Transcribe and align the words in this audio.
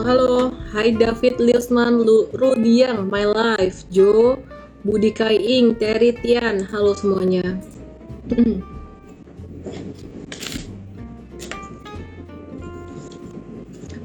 Halo. 0.00 0.56
Hai 0.72 0.96
David 0.96 1.36
Liusman, 1.36 2.00
Lu 2.00 2.32
Rudiang, 2.32 3.12
My 3.12 3.28
Life, 3.28 3.84
Jo, 3.92 4.40
Budi 4.80 5.12
Ing, 5.36 5.76
Terry 5.76 6.16
Tian. 6.16 6.64
Halo 6.72 6.96
semuanya. 6.96 7.44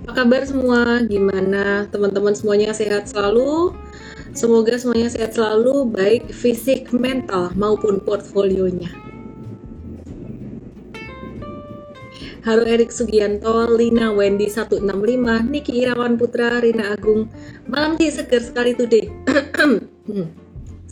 Apa 0.04 0.12
kabar 0.12 0.44
semua? 0.44 1.00
Gimana 1.08 1.88
teman-teman 1.88 2.36
semuanya 2.36 2.75
sehat 2.75 3.07
selalu? 3.07 3.71
Semoga 4.36 4.75
semuanya 4.75 5.07
sehat 5.07 5.39
selalu, 5.39 5.96
baik 5.96 6.27
fisik, 6.36 6.91
mental 6.91 7.55
maupun 7.55 8.04
portfolionya. 8.04 9.05
Halo 12.45 12.62
Erik 12.62 12.94
Sugianto, 12.94 13.66
Lina 13.73 14.13
Wendy 14.13 14.45
165, 14.45 14.85
Niki 15.49 15.81
Irawan 15.81 16.13
Putra, 16.13 16.62
Rina 16.62 16.94
Agung. 16.94 17.26
Malam 17.66 17.98
sih 17.98 18.13
seger 18.13 18.38
sekali 18.38 18.77
today. 18.77 19.09
Hmm. 19.58 19.81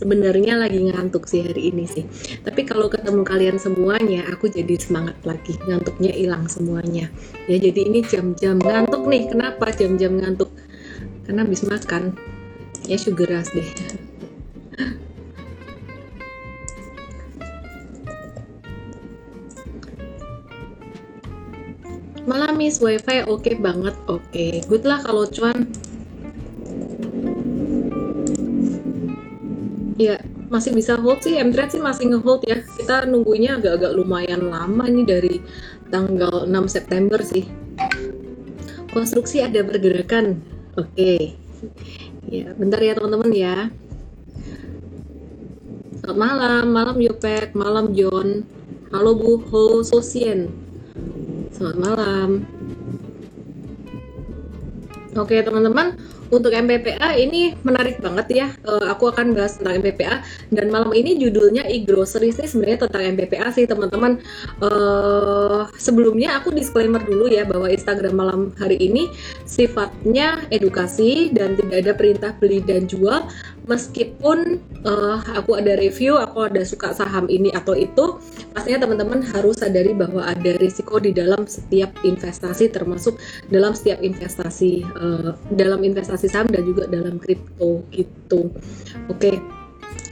Sebenarnya 0.02 0.58
lagi 0.58 0.82
ngantuk 0.82 1.30
sih 1.30 1.46
hari 1.46 1.70
ini 1.70 1.86
sih. 1.86 2.10
Tapi 2.42 2.66
kalau 2.66 2.90
ketemu 2.90 3.22
kalian 3.22 3.62
semuanya, 3.62 4.26
aku 4.34 4.50
jadi 4.50 4.82
semangat 4.82 5.14
lagi. 5.22 5.54
Ngantuknya 5.70 6.18
hilang 6.18 6.50
semuanya. 6.50 7.14
Ya 7.46 7.62
jadi 7.62 7.86
ini 7.86 8.02
jam-jam 8.02 8.58
ngantuk 8.58 9.06
nih. 9.06 9.30
Kenapa 9.30 9.70
jam-jam 9.78 10.18
ngantuk? 10.18 10.50
Karena 11.30 11.46
habis 11.46 11.62
makan. 11.62 12.18
Ya 12.90 12.98
sugar 12.98 13.30
rush 13.30 13.54
deh. 13.54 13.70
Malam 22.24 22.56
Miss 22.56 22.80
Wifi 22.80 23.28
oke 23.28 23.44
okay 23.44 23.56
banget, 23.60 23.92
oke. 24.08 24.24
Okay. 24.32 24.64
Good 24.72 24.88
lah 24.88 25.04
kalau 25.04 25.28
cuan. 25.28 25.68
Ya, 30.00 30.24
masih 30.48 30.72
bisa 30.72 30.96
hold 30.96 31.20
sih, 31.20 31.36
m 31.36 31.52
sih 31.52 31.84
masih 31.84 32.16
ngehold 32.16 32.48
ya. 32.48 32.64
Kita 32.64 33.04
nunggunya 33.12 33.60
agak-agak 33.60 33.92
lumayan 34.00 34.48
lama 34.48 34.88
nih 34.88 35.04
dari 35.04 35.36
tanggal 35.92 36.48
6 36.48 36.56
September 36.72 37.20
sih. 37.20 37.44
Konstruksi 38.96 39.44
ada 39.44 39.60
pergerakan. 39.60 40.40
Oke. 40.80 40.96
Okay. 40.96 41.22
Ya, 42.32 42.56
bentar 42.56 42.80
ya 42.80 42.96
teman-teman 42.96 43.32
ya. 43.36 43.68
Selamat 46.00 46.20
malam, 46.24 46.66
malam 46.72 46.98
Yopek, 47.04 47.52
malam 47.52 47.92
John. 47.92 48.48
Halo 48.96 49.12
Bu 49.12 49.44
Ho 49.52 49.84
Sosien. 49.84 50.63
Selamat 51.54 51.78
malam. 51.78 52.30
Oke 55.14 55.38
teman-teman, 55.46 55.94
untuk 56.34 56.50
MPPA 56.50 57.14
ini 57.14 57.54
menarik 57.62 58.02
banget 58.02 58.28
ya. 58.34 58.48
Uh, 58.66 58.90
aku 58.90 59.14
akan 59.14 59.38
bahas 59.38 59.62
tentang 59.62 59.86
MPPA 59.86 60.26
dan 60.50 60.74
malam 60.74 60.90
ini 60.98 61.22
judulnya 61.22 61.70
e-groceries 61.70 62.42
ini 62.42 62.50
sebenarnya 62.50 62.90
tentang 62.90 63.14
MPPA 63.14 63.54
sih 63.54 63.70
teman-teman. 63.70 64.18
Uh, 64.58 65.70
sebelumnya 65.78 66.42
aku 66.42 66.50
disclaimer 66.50 67.06
dulu 67.06 67.30
ya 67.30 67.46
bahwa 67.46 67.70
Instagram 67.70 68.18
malam 68.18 68.42
hari 68.58 68.82
ini 68.82 69.14
sifatnya 69.46 70.42
edukasi 70.50 71.30
dan 71.30 71.54
tidak 71.54 71.78
ada 71.86 71.94
perintah 71.94 72.32
beli 72.42 72.66
dan 72.66 72.90
jual 72.90 73.30
meskipun 73.64 74.60
uh, 74.84 75.20
aku 75.40 75.56
ada 75.56 75.80
review, 75.80 76.20
aku 76.20 76.52
ada 76.52 76.68
suka 76.68 76.92
saham 76.92 77.32
ini 77.32 77.48
atau 77.56 77.72
itu, 77.76 78.20
pastinya 78.52 78.84
teman-teman 78.84 79.24
harus 79.24 79.64
sadari 79.64 79.96
bahwa 79.96 80.28
ada 80.28 80.60
risiko 80.60 81.00
di 81.00 81.16
dalam 81.16 81.48
setiap 81.48 81.92
investasi, 82.04 82.68
termasuk 82.72 83.16
dalam 83.48 83.72
setiap 83.72 84.04
investasi, 84.04 84.84
uh, 85.00 85.32
dalam 85.56 85.84
investasi 85.84 86.28
saham 86.28 86.52
dan 86.52 86.64
juga 86.68 86.92
dalam 86.92 87.16
kripto 87.20 87.88
gitu. 87.96 88.52
Oke, 89.08 89.32
okay. 89.32 89.36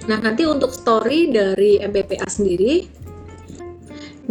nah 0.08 0.24
nanti 0.24 0.48
untuk 0.48 0.72
story 0.72 1.36
dari 1.36 1.76
MPPA 1.84 2.28
sendiri, 2.32 2.88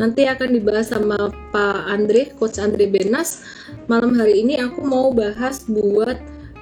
nanti 0.01 0.25
akan 0.25 0.49
dibahas 0.57 0.97
sama 0.97 1.29
Pak 1.53 1.79
Andre, 1.93 2.33
Coach 2.41 2.57
Andre 2.57 2.89
Benas. 2.89 3.45
Malam 3.85 4.17
hari 4.17 4.41
ini 4.41 4.57
aku 4.57 4.81
mau 4.81 5.13
bahas 5.13 5.69
buat 5.69 6.17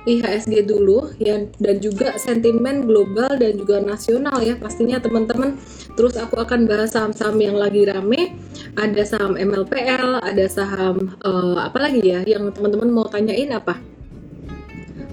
IHSG 0.09 0.65
dulu 0.65 1.13
ya 1.21 1.45
dan 1.61 1.77
juga 1.85 2.17
sentimen 2.17 2.89
global 2.89 3.37
dan 3.37 3.61
juga 3.61 3.85
nasional 3.85 4.41
ya. 4.41 4.57
Pastinya 4.57 4.97
teman-teman 4.97 5.61
terus 5.93 6.17
aku 6.17 6.41
akan 6.41 6.65
bahas 6.65 6.97
saham-saham 6.97 7.37
yang 7.37 7.57
lagi 7.61 7.85
rame. 7.85 8.33
Ada 8.81 9.05
saham 9.05 9.37
MLPL 9.37 10.25
ada 10.25 10.47
saham 10.49 11.13
uh, 11.21 11.61
apa 11.61 11.79
lagi 11.79 12.01
ya 12.01 12.25
yang 12.25 12.49
teman-teman 12.57 12.89
mau 12.89 13.05
tanyain 13.05 13.53
apa? 13.53 13.77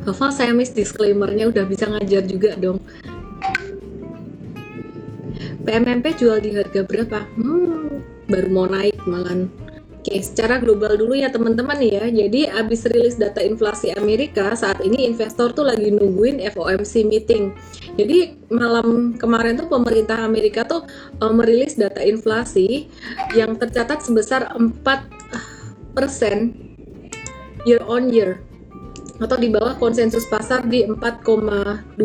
Hafal 0.07 0.31
saya 0.31 0.53
miss 0.53 0.71
disclaimernya 0.71 1.49
udah 1.51 1.65
bisa 1.67 1.89
ngajar 1.89 2.23
juga 2.23 2.55
dong. 2.55 2.79
PMMP 5.65 6.13
jual 6.13 6.37
di 6.45 6.53
harga 6.53 6.85
berapa? 6.85 7.25
Hmm, 7.35 8.05
baru 8.29 8.49
mau 8.53 8.69
naik 8.69 9.01
malan 9.09 9.49
Oke, 10.05 10.21
secara 10.21 10.61
global 10.61 11.01
dulu 11.01 11.17
ya 11.17 11.33
teman-teman 11.33 11.81
ya. 11.81 12.05
Jadi 12.05 12.45
abis 12.45 12.85
rilis 12.93 13.17
data 13.17 13.41
inflasi 13.41 13.89
Amerika, 13.97 14.53
saat 14.53 14.77
ini 14.85 15.09
investor 15.09 15.49
tuh 15.49 15.65
lagi 15.65 15.89
nungguin 15.89 16.45
FOMC 16.45 17.09
meeting. 17.09 17.57
Jadi 17.97 18.37
malam 18.53 19.17
kemarin 19.17 19.57
tuh 19.57 19.65
pemerintah 19.65 20.21
Amerika 20.21 20.61
tuh 20.61 20.85
uh, 21.25 21.33
merilis 21.33 21.73
data 21.73 22.05
inflasi 22.05 22.85
yang 23.33 23.57
tercatat 23.57 24.05
sebesar 24.05 24.53
4% 24.53 24.85
year 27.65 27.81
on 27.89 28.05
year 28.13 28.45
atau 29.15 29.37
di 29.39 29.47
bawah 29.47 29.79
konsensus 29.79 30.27
pasar 30.27 30.67
di 30.67 30.83
4,2 30.83 31.95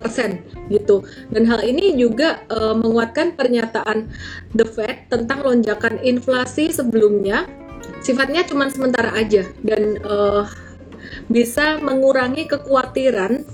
persen 0.00 0.40
gitu. 0.72 1.04
Dan 1.28 1.44
hal 1.44 1.60
ini 1.64 1.92
juga 1.96 2.44
uh, 2.48 2.72
menguatkan 2.72 3.36
pernyataan 3.36 4.08
The 4.56 4.64
Fed 4.64 5.12
tentang 5.12 5.44
lonjakan 5.44 6.00
inflasi 6.00 6.72
sebelumnya 6.72 7.44
sifatnya 8.00 8.44
cuma 8.46 8.68
sementara 8.70 9.12
aja 9.16 9.44
dan 9.64 10.00
uh, 10.06 10.46
bisa 11.28 11.80
mengurangi 11.80 12.48
kekhawatiran 12.48 13.44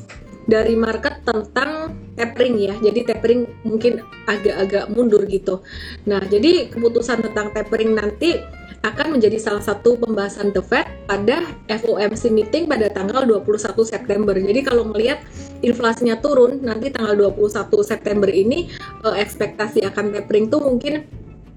dari 0.44 0.76
market 0.76 1.24
tentang 1.24 1.96
tapering 2.14 2.56
ya. 2.60 2.74
Jadi 2.76 3.00
tapering 3.08 3.48
mungkin 3.64 4.04
agak-agak 4.28 4.92
mundur 4.92 5.24
gitu. 5.24 5.64
Nah, 6.04 6.20
jadi 6.20 6.68
keputusan 6.68 7.24
tentang 7.24 7.50
tapering 7.56 7.96
nanti 7.96 8.36
akan 8.84 9.16
menjadi 9.16 9.40
salah 9.40 9.64
satu 9.64 9.96
pembahasan 9.96 10.52
The 10.52 10.60
Fed 10.60 10.84
pada 11.08 11.48
FOMC 11.72 12.28
meeting 12.28 12.68
pada 12.68 12.92
tanggal 12.92 13.24
21 13.24 13.80
September. 13.80 14.36
Jadi 14.36 14.60
kalau 14.60 14.84
melihat 14.92 15.24
inflasinya 15.64 16.20
turun 16.20 16.60
nanti 16.60 16.92
tanggal 16.92 17.16
21 17.32 17.72
September 17.80 18.28
ini 18.28 18.68
eh, 19.08 19.16
ekspektasi 19.24 19.80
akan 19.88 20.12
tapering 20.12 20.52
tuh 20.52 20.60
mungkin 20.60 21.08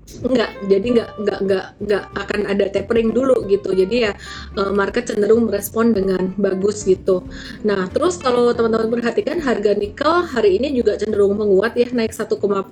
Enggak, 0.07 0.56
jadi 0.72 0.88
enggak 0.88 1.09
enggak 1.19 1.40
enggak 1.44 1.66
enggak 1.84 2.03
akan 2.16 2.41
ada 2.47 2.66
tapering 2.72 3.09
dulu 3.12 3.44
gitu. 3.51 3.75
Jadi 3.75 4.07
ya 4.07 4.16
uh, 4.56 4.72
market 4.72 5.12
cenderung 5.12 5.51
merespon 5.51 5.91
dengan 5.91 6.31
bagus 6.40 6.88
gitu. 6.88 7.28
Nah, 7.68 7.91
terus 7.91 8.16
kalau 8.16 8.56
teman-teman 8.56 8.88
perhatikan 8.88 9.44
harga 9.44 9.75
nikel 9.75 10.23
hari 10.31 10.63
ini 10.63 10.72
juga 10.79 10.95
cenderung 10.95 11.35
menguat 11.35 11.75
ya 11.75 11.91
naik 11.91 12.16
1,2% 12.16 12.72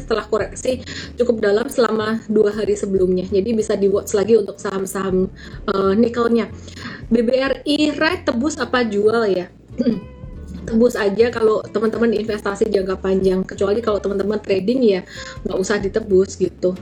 setelah 0.00 0.24
koreksi 0.24 0.80
cukup 1.20 1.44
dalam 1.44 1.68
selama 1.68 2.24
dua 2.32 2.56
hari 2.56 2.72
sebelumnya. 2.74 3.28
Jadi 3.28 3.52
bisa 3.52 3.76
di 3.76 3.86
watch 3.86 4.16
lagi 4.16 4.40
untuk 4.40 4.56
saham-saham 4.56 5.28
uh, 5.68 5.92
nikelnya. 5.92 6.48
BBRI 7.12 8.00
right 8.00 8.24
tebus 8.24 8.56
apa 8.56 8.88
jual 8.88 9.28
ya? 9.28 9.52
tebus 10.66 10.94
aja 10.96 11.32
kalau 11.32 11.64
teman-teman 11.64 12.12
investasi 12.12 12.68
jangka 12.68 13.00
panjang. 13.00 13.44
Kecuali 13.44 13.80
kalau 13.80 13.98
teman-teman 14.02 14.40
trading 14.42 14.80
ya 14.82 15.00
nggak 15.46 15.58
usah 15.58 15.76
ditebus 15.80 16.36
gitu. 16.40 16.76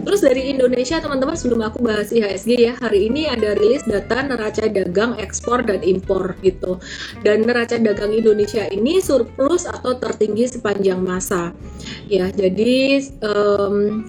Terus 0.00 0.20
dari 0.24 0.52
Indonesia 0.52 0.98
teman-teman 0.98 1.36
sebelum 1.36 1.60
aku 1.64 1.84
bahas 1.84 2.10
IHSG 2.10 2.50
ya 2.56 2.72
hari 2.80 3.08
ini 3.12 3.28
ada 3.28 3.56
rilis 3.56 3.84
data 3.84 4.24
neraca 4.24 4.64
dagang 4.68 5.16
ekspor 5.20 5.64
dan 5.64 5.84
impor 5.84 6.36
gitu. 6.40 6.80
Dan 7.20 7.44
neraca 7.44 7.76
dagang 7.76 8.12
Indonesia 8.12 8.64
ini 8.68 8.98
surplus 9.00 9.68
atau 9.68 9.96
tertinggi 9.96 10.48
sepanjang 10.48 11.00
masa. 11.00 11.52
Ya 12.08 12.32
jadi 12.32 13.04
um, 13.24 14.08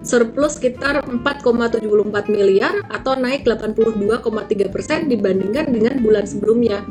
surplus 0.00 0.56
sekitar 0.56 1.04
4,74 1.04 1.84
miliar 2.32 2.80
atau 2.88 3.16
naik 3.16 3.44
82,3 3.44 4.72
persen 4.72 5.08
dibandingkan 5.12 5.68
dengan 5.68 6.00
bulan 6.00 6.24
sebelumnya 6.24 6.84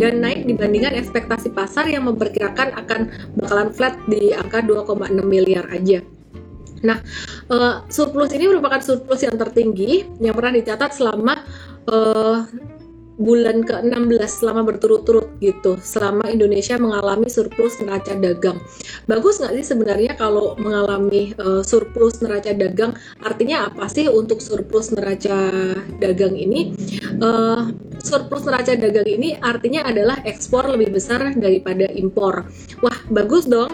dan 0.00 0.24
naik 0.24 0.48
dibandingkan 0.48 0.96
ekspektasi 0.96 1.52
pasar 1.52 1.88
yang 1.88 2.08
memperkirakan 2.08 2.72
akan 2.74 3.12
bakalan 3.36 3.68
flat 3.72 3.94
di 4.08 4.32
angka 4.32 4.64
2,6 4.64 5.12
miliar 5.24 5.68
aja. 5.68 6.00
Nah, 6.84 7.00
uh, 7.48 7.80
surplus 7.88 8.36
ini 8.36 8.44
merupakan 8.44 8.80
surplus 8.84 9.24
yang 9.24 9.40
tertinggi 9.40 10.04
yang 10.20 10.36
pernah 10.36 10.52
dicatat 10.52 10.92
selama 10.92 11.40
uh, 11.88 12.44
bulan 13.14 13.62
ke-16 13.62 14.42
selama 14.42 14.66
berturut-turut 14.66 15.30
gitu. 15.38 15.78
Selama 15.78 16.26
Indonesia 16.26 16.74
mengalami 16.78 17.30
surplus 17.30 17.78
neraca 17.78 18.14
dagang. 18.18 18.58
Bagus 19.06 19.38
nggak 19.38 19.54
sih 19.60 19.66
sebenarnya 19.74 20.18
kalau 20.18 20.58
mengalami 20.58 21.30
uh, 21.38 21.62
surplus 21.62 22.18
neraca 22.18 22.50
dagang? 22.50 22.98
Artinya 23.22 23.70
apa 23.70 23.86
sih 23.86 24.10
untuk 24.10 24.42
surplus 24.42 24.90
neraca 24.90 25.52
dagang 26.02 26.34
ini? 26.34 26.74
Uh, 27.22 27.70
surplus 28.02 28.44
neraca 28.44 28.74
dagang 28.74 29.06
ini 29.06 29.38
artinya 29.38 29.86
adalah 29.86 30.18
ekspor 30.26 30.66
lebih 30.74 30.98
besar 30.98 31.34
daripada 31.38 31.86
impor. 31.94 32.50
Wah 32.82 32.98
bagus 33.14 33.46
dong. 33.46 33.70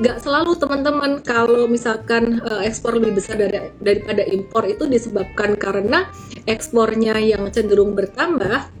Nggak 0.00 0.24
selalu 0.24 0.56
teman-teman 0.56 1.20
kalau 1.20 1.68
misalkan 1.68 2.40
uh, 2.40 2.64
ekspor 2.64 2.96
lebih 2.96 3.20
besar 3.20 3.36
dari, 3.36 3.68
daripada 3.84 4.24
impor 4.24 4.64
itu 4.64 4.88
disebabkan 4.88 5.60
karena 5.60 6.08
ekspornya 6.48 7.20
yang 7.20 7.44
cenderung 7.52 7.92
bertambah 7.92 8.77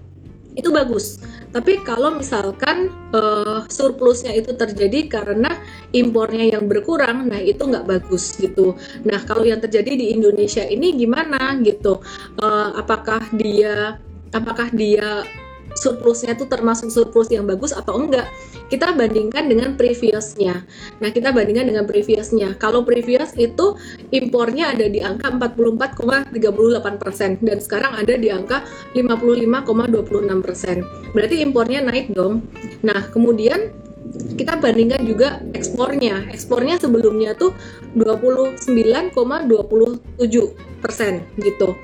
itu 0.58 0.74
bagus. 0.74 1.22
Tapi 1.54 1.80
kalau 1.86 2.18
misalkan 2.18 2.90
uh, 3.14 3.62
surplusnya 3.70 4.34
itu 4.34 4.52
terjadi 4.58 5.06
karena 5.06 5.54
impornya 5.94 6.58
yang 6.58 6.66
berkurang, 6.66 7.30
nah 7.30 7.38
itu 7.38 7.62
nggak 7.62 7.86
bagus 7.86 8.34
gitu. 8.36 8.74
Nah 9.06 9.22
kalau 9.24 9.46
yang 9.46 9.62
terjadi 9.62 9.94
di 9.94 10.06
Indonesia 10.18 10.66
ini 10.66 10.98
gimana 10.98 11.56
gitu? 11.62 12.02
Uh, 12.42 12.74
apakah 12.74 13.22
dia 13.38 14.02
apakah 14.34 14.68
dia 14.74 15.24
surplusnya 15.76 16.32
itu 16.36 16.48
termasuk 16.48 16.88
surplus 16.88 17.28
yang 17.28 17.44
bagus 17.44 17.76
atau 17.76 18.00
enggak? 18.00 18.24
Kita 18.68 18.92
bandingkan 18.92 19.48
dengan 19.48 19.76
previousnya. 19.76 20.64
Nah 21.00 21.08
kita 21.08 21.32
bandingkan 21.32 21.72
dengan 21.72 21.88
previousnya. 21.88 22.52
Kalau 22.60 22.84
previous 22.84 23.32
itu 23.36 23.76
impornya 24.12 24.76
ada 24.76 24.88
di 24.88 25.00
angka 25.00 25.32
44,38% 25.34 27.44
dan 27.44 27.58
sekarang 27.60 27.92
ada 27.96 28.14
di 28.16 28.28
angka 28.28 28.64
55,26% 28.92 31.16
berarti 31.16 31.40
impornya 31.40 31.80
naik 31.82 32.12
dong. 32.12 32.44
Nah 32.84 33.08
kemudian 33.08 33.72
kita 34.38 34.56
bandingkan 34.58 35.02
juga 35.04 35.42
ekspornya. 35.52 36.30
Ekspornya 36.32 36.78
sebelumnya 36.78 37.34
tuh 37.34 37.52
29,27 37.98 38.70
persen 40.78 41.26
gitu. 41.42 41.74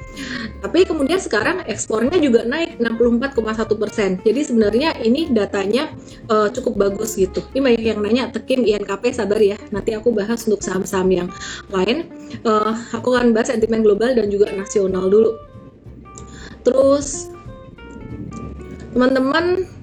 Tapi 0.63 0.87
kemudian 0.87 1.19
sekarang 1.19 1.67
ekspornya 1.67 2.17
juga 2.23 2.47
naik 2.47 2.79
64,1 2.79 3.83
persen. 3.83 4.11
Jadi 4.23 4.41
sebenarnya 4.47 4.95
ini 5.03 5.29
datanya 5.35 5.91
uh, 6.31 6.49
cukup 6.49 6.89
bagus 6.89 7.19
gitu. 7.19 7.43
Ini 7.53 7.61
banyak 7.61 7.85
yang 7.85 8.01
nanya 8.01 8.31
tekim 8.31 8.63
INKP 8.63 9.11
sabar 9.11 9.43
ya. 9.43 9.59
Nanti 9.75 9.93
aku 9.99 10.15
bahas 10.15 10.47
untuk 10.47 10.63
saham-saham 10.63 11.11
yang 11.11 11.29
lain. 11.75 12.09
Uh, 12.47 12.73
aku 12.95 13.19
akan 13.19 13.35
bahas 13.35 13.51
sentimen 13.51 13.83
global 13.83 14.15
dan 14.15 14.31
juga 14.31 14.49
nasional 14.55 15.11
dulu. 15.11 15.35
Terus 16.65 17.29
teman-teman 18.95 19.74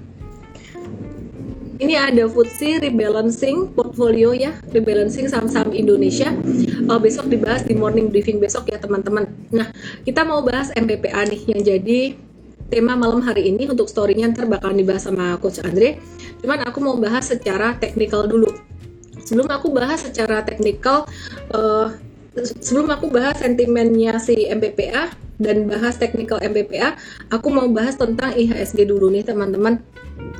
ini 1.82 1.98
ada 1.98 2.30
FTSE 2.30 2.78
rebalancing 2.86 3.74
portfolio 3.74 4.30
ya, 4.30 4.54
rebalancing 4.70 5.26
saham-saham 5.26 5.74
Indonesia. 5.74 6.30
Uh, 6.86 7.02
besok 7.02 7.26
dibahas 7.26 7.66
di 7.66 7.74
morning 7.74 8.06
briefing 8.06 8.38
besok 8.38 8.70
ya 8.70 8.78
teman-teman. 8.78 9.26
Nah, 9.50 9.74
kita 10.06 10.22
mau 10.22 10.46
bahas 10.46 10.70
MPPA 10.78 11.26
nih 11.26 11.42
yang 11.50 11.60
jadi 11.66 12.00
tema 12.70 12.94
malam 12.94 13.20
hari 13.20 13.50
ini 13.50 13.66
untuk 13.68 13.90
story-nya 13.90 14.30
ntar 14.32 14.46
bakalan 14.46 14.78
dibahas 14.78 15.10
sama 15.10 15.34
Coach 15.42 15.58
Andre. 15.60 15.98
Cuman 16.40 16.62
aku 16.62 16.78
mau 16.78 16.94
bahas 16.96 17.28
secara 17.28 17.74
teknikal 17.76 18.30
dulu. 18.30 18.48
Sebelum 19.26 19.50
aku 19.50 19.74
bahas 19.74 20.06
secara 20.06 20.46
teknikal, 20.46 21.04
uh, 21.50 21.90
sebelum 22.62 22.94
aku 22.94 23.10
bahas 23.10 23.42
sentimennya 23.42 24.22
si 24.22 24.46
MPPA 24.46 25.12
dan 25.42 25.66
bahas 25.66 25.98
teknikal 25.98 26.38
MPPA, 26.38 26.94
aku 27.34 27.50
mau 27.50 27.66
bahas 27.68 27.98
tentang 27.98 28.32
IHSG 28.32 28.86
dulu 28.86 29.10
nih 29.10 29.26
teman-teman. 29.26 29.82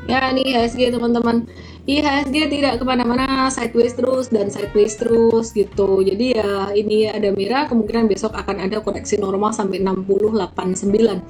Ya 0.06 0.30
ini 0.30 0.46
IHSG 0.54 0.94
teman-teman. 0.94 1.46
IHSG 1.82 2.46
tidak 2.46 2.78
ke 2.78 2.84
mana-mana 2.86 3.50
sideways 3.50 3.98
terus 3.98 4.30
dan 4.30 4.46
sideways 4.48 4.94
terus 4.94 5.50
gitu. 5.50 6.00
Jadi 6.06 6.38
ya 6.38 6.70
ini 6.72 7.10
ada 7.10 7.34
merah 7.34 7.66
kemungkinan 7.66 8.06
besok 8.06 8.38
akan 8.38 8.62
ada 8.62 8.78
koreksi 8.78 9.18
normal 9.18 9.50
sampai 9.50 9.82
6089 9.82 11.26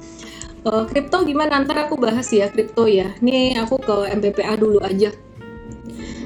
uh, 0.65 0.83
kripto 0.87 1.25
gimana? 1.27 1.59
Ntar 1.63 1.87
aku 1.87 1.99
bahas 1.99 2.27
ya 2.31 2.47
kripto 2.49 2.87
ya. 2.87 3.11
Ini 3.19 3.59
aku 3.59 3.81
ke 3.81 3.95
MPPA 4.13 4.53
dulu 4.57 4.79
aja 4.83 5.11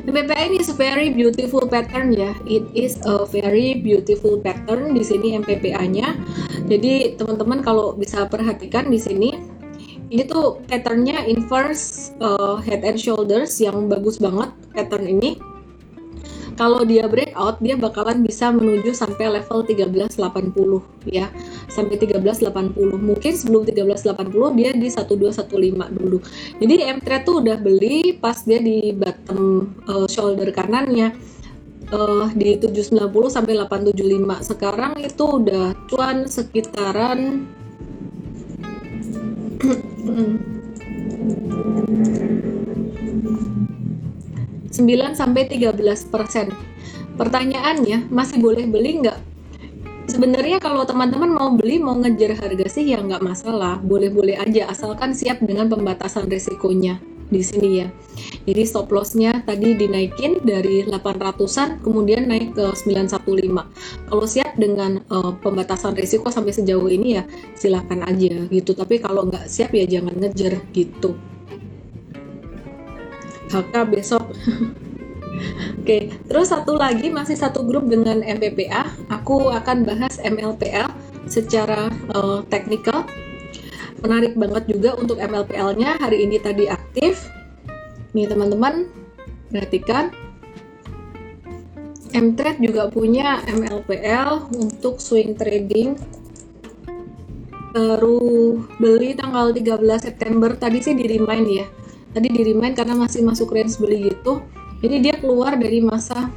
MPPA 0.08 0.48
ini 0.48 0.64
is 0.64 0.72
a 0.72 0.78
very 0.80 1.12
beautiful 1.12 1.68
pattern 1.68 2.16
ya. 2.16 2.32
It 2.48 2.64
is 2.72 2.96
a 3.04 3.28
very 3.28 3.76
beautiful 3.84 4.40
pattern 4.40 4.96
di 4.96 5.04
sini 5.04 5.36
MPPA-nya. 5.36 6.16
Jadi 6.64 7.20
teman-teman 7.20 7.60
kalau 7.60 7.92
bisa 7.92 8.24
perhatikan 8.24 8.88
di 8.88 9.04
sini 9.04 9.36
ini 10.08 10.24
tuh 10.24 10.64
patternnya 10.72 11.28
inverse 11.28 12.16
uh, 12.24 12.56
head 12.64 12.88
and 12.88 12.96
shoulders 12.96 13.60
yang 13.60 13.92
bagus 13.92 14.16
banget 14.16 14.56
pattern 14.72 15.12
ini 15.12 15.36
kalau 16.58 16.82
dia 16.82 17.06
breakout 17.06 17.62
dia 17.62 17.78
bakalan 17.78 18.26
bisa 18.26 18.50
menuju 18.50 18.90
sampai 18.92 19.30
level 19.30 19.62
1380 19.62 20.10
ya. 21.06 21.30
Sampai 21.70 22.02
1380 22.02 22.98
mungkin 22.98 23.34
sebelum 23.38 23.62
1380 23.70 24.58
dia 24.58 24.74
di 24.74 24.90
1215 24.90 25.94
dulu. 25.94 26.18
Jadi 26.58 26.76
M 26.90 26.98
trade 26.98 27.24
tuh 27.30 27.46
udah 27.46 27.62
beli 27.62 28.18
pas 28.18 28.42
dia 28.42 28.58
di 28.58 28.90
bottom 28.90 29.70
uh, 29.86 30.10
shoulder 30.10 30.50
kanannya. 30.50 31.14
Uh, 31.88 32.28
di 32.36 32.60
790 32.60 33.00
sampai 33.32 33.56
875 33.64 34.44
sekarang 34.44 35.00
itu 35.00 35.24
udah 35.24 35.72
cuan 35.88 36.28
sekitaran 36.28 37.48
9 44.78 45.18
sampai 45.18 45.50
13 45.50 46.14
persen. 46.14 46.54
Pertanyaannya 47.18 48.14
masih 48.14 48.38
boleh 48.38 48.70
beli 48.70 49.02
nggak? 49.02 49.18
Sebenarnya 50.08 50.62
kalau 50.64 50.88
teman-teman 50.88 51.34
mau 51.34 51.50
beli 51.52 51.82
mau 51.82 51.98
ngejar 51.98 52.38
harga 52.38 52.70
sih 52.72 52.94
ya 52.94 53.02
nggak 53.02 53.26
masalah, 53.26 53.82
boleh-boleh 53.84 54.40
aja 54.40 54.72
asalkan 54.72 55.12
siap 55.12 55.44
dengan 55.44 55.68
pembatasan 55.68 56.32
risikonya 56.32 57.02
di 57.28 57.44
sini 57.44 57.70
ya. 57.84 57.88
Jadi 58.48 58.62
stop 58.64 58.88
lossnya 58.96 59.44
tadi 59.44 59.76
dinaikin 59.76 60.40
dari 60.48 60.88
800-an 60.88 61.84
kemudian 61.84 62.32
naik 62.32 62.56
ke 62.56 62.72
915. 62.72 64.08
Kalau 64.08 64.26
siap 64.26 64.56
dengan 64.56 65.04
uh, 65.12 65.36
pembatasan 65.44 65.94
risiko 66.00 66.32
sampai 66.32 66.56
sejauh 66.56 66.88
ini 66.88 67.20
ya 67.20 67.24
silahkan 67.60 68.08
aja 68.08 68.48
gitu. 68.48 68.72
Tapi 68.72 69.04
kalau 69.04 69.28
nggak 69.28 69.52
siap 69.52 69.76
ya 69.76 69.84
jangan 69.84 70.16
ngejar 70.16 70.64
gitu. 70.72 71.20
HK 73.52 73.74
besok. 73.88 74.24
Oke, 75.82 76.12
terus 76.28 76.50
satu 76.50 76.76
lagi 76.76 77.08
masih 77.14 77.38
satu 77.38 77.64
grup 77.64 77.88
dengan 77.88 78.20
MPPA. 78.26 78.90
Aku 79.08 79.54
akan 79.54 79.86
bahas 79.88 80.20
MLPL 80.20 80.90
secara 81.30 81.88
uh, 82.12 82.44
teknikal 82.48 83.08
menarik 84.02 84.38
banget 84.38 84.64
juga 84.70 84.94
untuk 84.98 85.18
MLPL-nya 85.18 85.98
hari 85.98 86.26
ini 86.26 86.38
tadi 86.38 86.70
aktif. 86.70 87.30
Nih 88.14 88.30
teman-teman, 88.30 88.90
perhatikan. 89.50 90.14
Mtrade 92.18 92.64
juga 92.64 92.90
punya 92.90 93.46
MLPL 93.46 94.50
untuk 94.58 94.98
swing 94.98 95.38
trading. 95.38 95.98
Baru 97.78 98.58
beli 98.82 99.14
tanggal 99.14 99.54
13 99.54 99.78
September 100.02 100.50
tadi 100.58 100.82
sih 100.82 100.98
di 100.98 101.06
remind 101.06 101.48
ya. 101.48 101.66
Tadi 102.18 102.34
di 102.34 102.42
remind 102.50 102.74
karena 102.74 102.98
masih 102.98 103.22
masuk 103.22 103.54
range 103.54 103.78
beli 103.78 104.10
gitu. 104.10 104.42
Jadi 104.82 105.06
dia 105.06 105.22
keluar 105.22 105.54
dari 105.54 105.86
masa 105.86 106.34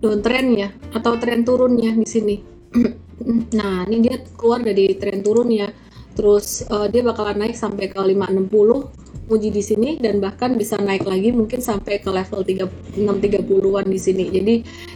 downtrend 0.00 0.56
ya 0.56 0.72
atau 0.96 1.20
tren 1.20 1.44
turunnya 1.44 1.92
di 1.92 2.08
sini. 2.08 2.40
nah, 3.60 3.84
ini 3.84 4.08
dia 4.08 4.24
keluar 4.40 4.64
dari 4.64 4.96
tren 4.96 5.20
turunnya 5.20 5.68
terus 6.16 6.64
uh, 6.72 6.88
dia 6.88 7.04
bakalan 7.04 7.44
naik 7.44 7.60
sampai 7.60 7.92
ke 7.92 8.00
560 8.00 9.28
uji 9.28 9.52
di 9.52 9.60
sini 9.60 10.00
dan 10.00 10.16
bahkan 10.18 10.56
bisa 10.56 10.80
naik 10.80 11.04
lagi 11.04 11.28
mungkin 11.28 11.60
sampai 11.60 12.00
ke 12.00 12.08
level 12.08 12.40
630-an 12.40 13.84
di 13.84 14.00
sini. 14.00 14.32
Jadi 14.32 14.54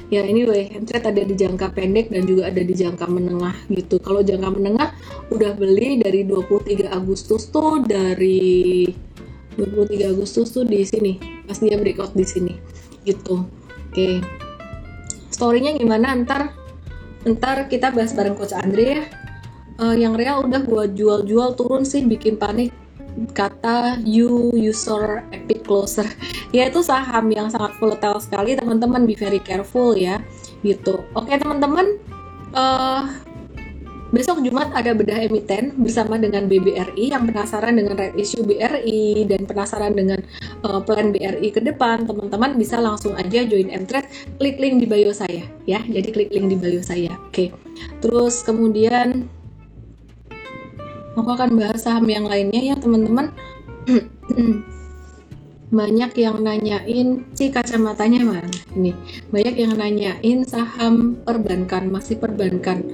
ya 0.09 0.25
anyway, 0.25 0.73
trade 0.89 1.13
ada 1.13 1.23
di 1.29 1.37
jangka 1.37 1.77
pendek 1.77 2.09
dan 2.09 2.25
juga 2.25 2.49
ada 2.49 2.65
di 2.65 2.73
jangka 2.73 3.05
menengah 3.05 3.69
gitu. 3.69 4.01
Kalau 4.01 4.25
jangka 4.25 4.49
menengah 4.49 4.97
udah 5.29 5.53
beli 5.61 6.01
dari 6.01 6.25
23 6.25 6.89
Agustus 6.89 7.53
tuh 7.53 7.85
dari 7.85 8.89
23 9.57 10.13
Agustus 10.15 10.51
tuh 10.51 10.67
di 10.67 10.83
sini. 10.85 11.19
Pas 11.47 11.59
dia 11.59 11.79
breakout 11.79 12.13
di 12.13 12.27
sini. 12.27 12.55
Gitu. 13.07 13.43
Oke. 13.43 13.91
Okay. 13.91 14.15
Story-nya 15.35 15.75
gimana 15.75 16.15
ntar 16.23 16.55
ntar 17.25 17.67
kita 17.73 17.89
bahas 17.91 18.13
bareng 18.13 18.37
coach 18.37 18.53
Andre 18.53 18.85
ya 18.85 19.03
uh, 19.81 19.97
yang 19.97 20.15
real 20.15 20.45
udah 20.45 20.61
gua 20.63 20.85
jual-jual 20.87 21.57
turun 21.59 21.83
sih 21.83 22.05
bikin 22.05 22.37
panik 22.37 22.71
kata 23.31 24.03
you 24.03 24.51
user 24.53 25.23
epic 25.31 25.63
closer 25.63 26.05
ya 26.57 26.67
itu 26.67 26.83
saham 26.83 27.31
yang 27.31 27.49
sangat 27.49 27.79
volatile 27.79 28.19
sekali 28.19 28.59
teman-teman 28.59 29.07
be 29.07 29.15
very 29.15 29.39
careful 29.41 29.95
ya 29.95 30.19
gitu 30.67 31.07
oke 31.15 31.31
teman-teman 31.31 31.99
uh, 32.53 33.07
besok 34.15 34.39
Jumat 34.47 34.71
ada 34.71 34.95
bedah 34.95 35.27
emiten 35.27 35.75
bersama 35.75 36.15
dengan 36.15 36.47
BBRI 36.47 37.11
yang 37.11 37.27
penasaran 37.27 37.75
dengan 37.75 37.99
red 37.99 38.15
issue 38.15 38.47
BRI 38.47 39.27
dan 39.27 39.43
penasaran 39.43 39.93
dengan 39.99 40.23
uh, 40.63 40.79
plan 40.79 41.11
BRI 41.11 41.51
ke 41.51 41.59
depan, 41.59 42.07
teman-teman 42.07 42.55
bisa 42.55 42.79
langsung 42.79 43.19
aja 43.19 43.43
join 43.43 43.75
Mtrade, 43.75 44.07
klik 44.39 44.63
link 44.63 44.79
di 44.79 44.87
bio 44.87 45.11
saya 45.11 45.43
ya. 45.67 45.83
Jadi 45.83 46.09
klik 46.15 46.31
link 46.31 46.47
di 46.47 46.57
bio 46.57 46.79
saya. 46.79 47.19
Oke. 47.27 47.51
Terus 47.99 48.47
kemudian 48.47 49.27
aku 51.19 51.29
akan 51.35 51.59
bahas 51.59 51.83
saham 51.83 52.07
yang 52.07 52.31
lainnya 52.31 52.73
ya, 52.73 52.75
teman-teman. 52.79 53.35
banyak 55.75 56.15
yang 56.15 56.39
nanyain 56.41 57.27
si 57.35 57.51
kacamatanya 57.51 58.23
mana? 58.23 58.51
Ini 58.73 58.95
banyak 59.35 59.55
yang 59.59 59.75
nanyain 59.75 60.39
saham 60.47 61.19
perbankan 61.27 61.91
masih 61.91 62.17
perbankan. 62.23 62.87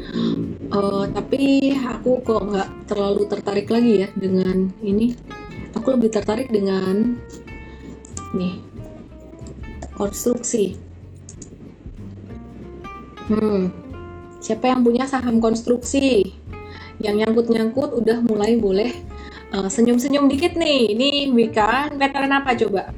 Uh, 0.72 1.04
tapi 1.12 1.76
aku 1.76 2.24
kok 2.24 2.40
nggak 2.40 2.70
terlalu 2.88 3.28
tertarik 3.28 3.68
lagi 3.68 3.92
ya 4.02 4.08
dengan 4.16 4.72
ini. 4.80 5.12
Aku 5.76 5.92
lebih 5.94 6.10
tertarik 6.10 6.48
dengan 6.48 7.20
nih 8.32 8.56
konstruksi. 9.94 10.80
Hmm 13.28 13.90
siapa 14.40 14.72
yang 14.72 14.82
punya 14.82 15.04
saham 15.06 15.38
konstruksi? 15.38 16.34
Yang 17.00 17.14
nyangkut-nyangkut 17.24 17.90
udah 17.96 18.18
mulai 18.24 18.56
boleh 18.58 18.92
eh, 19.54 19.68
senyum-senyum 19.68 20.26
dikit 20.30 20.54
nih. 20.54 20.94
Ini 20.94 21.08
Wika, 21.34 21.90
pattern 21.94 22.32
apa 22.34 22.54
coba? 22.54 22.94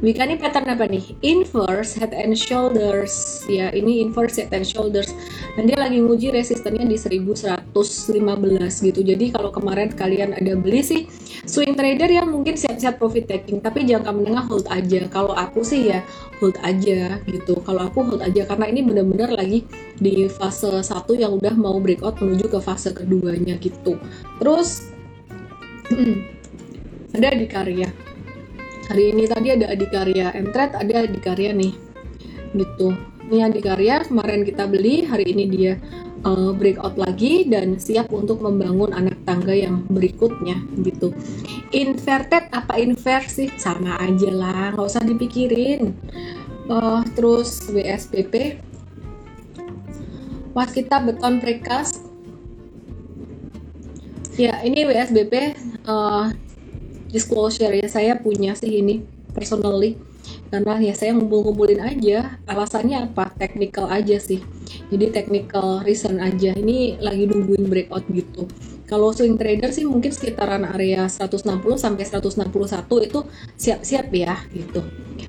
Wika 0.00 0.24
ini 0.24 0.40
pattern 0.40 0.64
apa 0.72 0.88
nih? 0.88 1.12
Inverse 1.20 1.92
head 2.00 2.16
and 2.16 2.32
shoulders. 2.32 3.44
Ya, 3.52 3.68
ini 3.68 4.00
inverse 4.00 4.40
head 4.40 4.48
and 4.56 4.64
shoulders. 4.64 5.12
Dan 5.60 5.68
dia 5.68 5.76
lagi 5.76 6.00
nguji 6.00 6.32
resistennya 6.32 6.88
di 6.88 6.96
1115 6.96 7.76
gitu. 8.80 9.00
Jadi 9.04 9.28
kalau 9.28 9.52
kemarin 9.52 9.92
kalian 9.92 10.32
ada 10.32 10.56
beli 10.56 10.80
sih 10.80 11.04
swing 11.44 11.76
trader 11.76 12.08
yang 12.08 12.32
mungkin 12.32 12.56
siap-siap 12.56 12.96
profit 12.96 13.28
taking, 13.28 13.60
tapi 13.60 13.84
jangka 13.84 14.08
menengah 14.08 14.48
hold 14.48 14.64
aja. 14.72 15.04
Kalau 15.12 15.36
aku 15.36 15.60
sih 15.60 15.92
ya 15.92 16.00
hold 16.40 16.56
aja 16.64 17.20
gitu. 17.28 17.60
Kalau 17.60 17.84
aku 17.84 18.00
hold 18.00 18.24
aja 18.24 18.48
karena 18.48 18.72
ini 18.72 18.80
benar-benar 18.80 19.36
lagi 19.36 19.68
di 20.00 20.24
fase 20.32 20.80
satu 20.80 21.12
yang 21.12 21.36
udah 21.36 21.52
mau 21.52 21.76
breakout 21.76 22.16
menuju 22.24 22.48
ke 22.48 22.56
fase 22.64 22.96
keduanya 22.96 23.60
gitu. 23.60 24.00
Terus 24.40 24.96
ada 27.16 27.28
di 27.34 27.46
karya. 27.46 27.88
Hari 28.90 29.14
ini 29.14 29.24
tadi 29.30 29.48
ada 29.54 29.70
di 29.70 29.86
karya 29.86 30.34
Mtrade 30.34 30.74
ada 30.78 31.06
di 31.06 31.20
karya 31.22 31.50
nih. 31.54 31.74
Gitu. 32.54 32.88
Ini 33.30 33.46
di 33.54 33.62
karya 33.62 34.02
kemarin 34.02 34.42
kita 34.42 34.66
beli 34.66 35.06
hari 35.06 35.30
ini 35.30 35.44
dia 35.46 35.78
uh, 36.26 36.50
breakout 36.50 36.98
lagi 36.98 37.46
dan 37.46 37.78
siap 37.78 38.10
untuk 38.10 38.42
membangun 38.42 38.90
anak 38.90 39.18
tangga 39.22 39.54
yang 39.54 39.86
berikutnya. 39.86 40.58
Gitu. 40.82 41.14
Inverted 41.70 42.50
apa 42.50 42.74
inversi 42.82 43.50
sama 43.54 43.94
aja 44.02 44.30
lah 44.34 44.74
nggak 44.74 44.86
usah 44.86 45.06
dipikirin. 45.06 45.94
Uh, 46.70 47.02
terus 47.18 47.66
WSPP 47.70 48.62
kita 50.70 51.02
beton 51.02 51.40
precast 51.40 52.09
ya 54.40 54.54
ini 54.64 54.88
WSBP 54.88 55.34
uh, 55.84 56.32
disclosure 57.12 57.76
ya. 57.76 57.86
Saya 57.92 58.16
punya 58.16 58.56
sih 58.56 58.80
ini 58.80 59.04
personally. 59.36 60.00
Karena 60.50 60.82
ya 60.82 60.94
saya 60.96 61.14
ngumpul-ngumpulin 61.14 61.78
aja 61.78 62.40
alasannya 62.48 63.06
apa? 63.12 63.30
Technical 63.36 63.86
aja 63.92 64.18
sih. 64.18 64.42
Jadi 64.90 65.12
technical 65.12 65.84
reason 65.84 66.18
aja. 66.18 66.56
Ini 66.56 66.98
lagi 66.98 67.28
nungguin 67.28 67.68
breakout 67.70 68.08
gitu 68.10 68.48
kalau 68.90 69.14
swing 69.14 69.38
trader 69.38 69.70
sih 69.70 69.86
mungkin 69.86 70.10
sekitaran 70.10 70.66
area 70.66 71.06
160 71.06 71.46
sampai 71.78 72.02
161 72.02 73.06
itu 73.06 73.20
siap-siap 73.54 74.10
ya 74.10 74.34
gitu. 74.50 74.82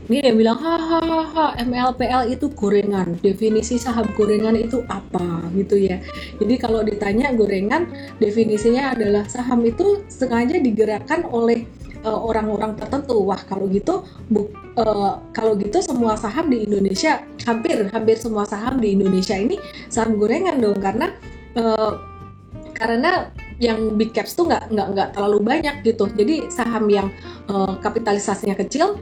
Ini 0.09 0.17
dia 0.25 0.33
bilang 0.33 0.57
hahaha 0.57 1.55
MLPL 1.61 2.33
itu 2.33 2.49
gorengan. 2.51 3.21
Definisi 3.21 3.77
saham 3.77 4.09
gorengan 4.17 4.57
itu 4.57 4.81
apa? 4.89 5.45
Gitu 5.53 5.77
ya. 5.77 6.01
Jadi 6.41 6.57
kalau 6.57 6.81
ditanya 6.81 7.29
gorengan 7.37 7.85
definisinya 8.17 8.97
adalah 8.97 9.29
saham 9.29 9.61
itu 9.61 10.01
sengaja 10.09 10.57
digerakkan 10.57 11.29
oleh 11.29 11.69
uh, 12.01 12.17
orang-orang 12.17 12.75
tertentu. 12.75 13.23
Wah, 13.23 13.39
kalau 13.45 13.69
gitu 13.69 14.03
bu, 14.27 14.49
uh, 14.81 15.21
kalau 15.31 15.53
gitu 15.55 15.79
semua 15.85 16.17
saham 16.17 16.49
di 16.49 16.65
Indonesia 16.65 17.21
hampir 17.45 17.87
hampir 17.93 18.17
semua 18.17 18.43
saham 18.49 18.81
di 18.81 18.97
Indonesia 18.97 19.37
ini 19.37 19.61
saham 19.87 20.17
gorengan 20.17 20.57
dong. 20.57 20.81
Karena 20.81 21.07
uh, 21.55 21.93
karena 22.73 23.29
yang 23.61 23.93
big 23.93 24.11
caps 24.11 24.33
tuh 24.33 24.49
nggak 24.49 24.73
nggak 24.73 24.87
nggak 24.97 25.09
terlalu 25.13 25.37
banyak 25.39 25.75
gitu. 25.85 26.09
Jadi 26.09 26.49
saham 26.49 26.89
yang 26.89 27.13
uh, 27.47 27.77
kapitalisasinya 27.77 28.57
kecil 28.57 28.97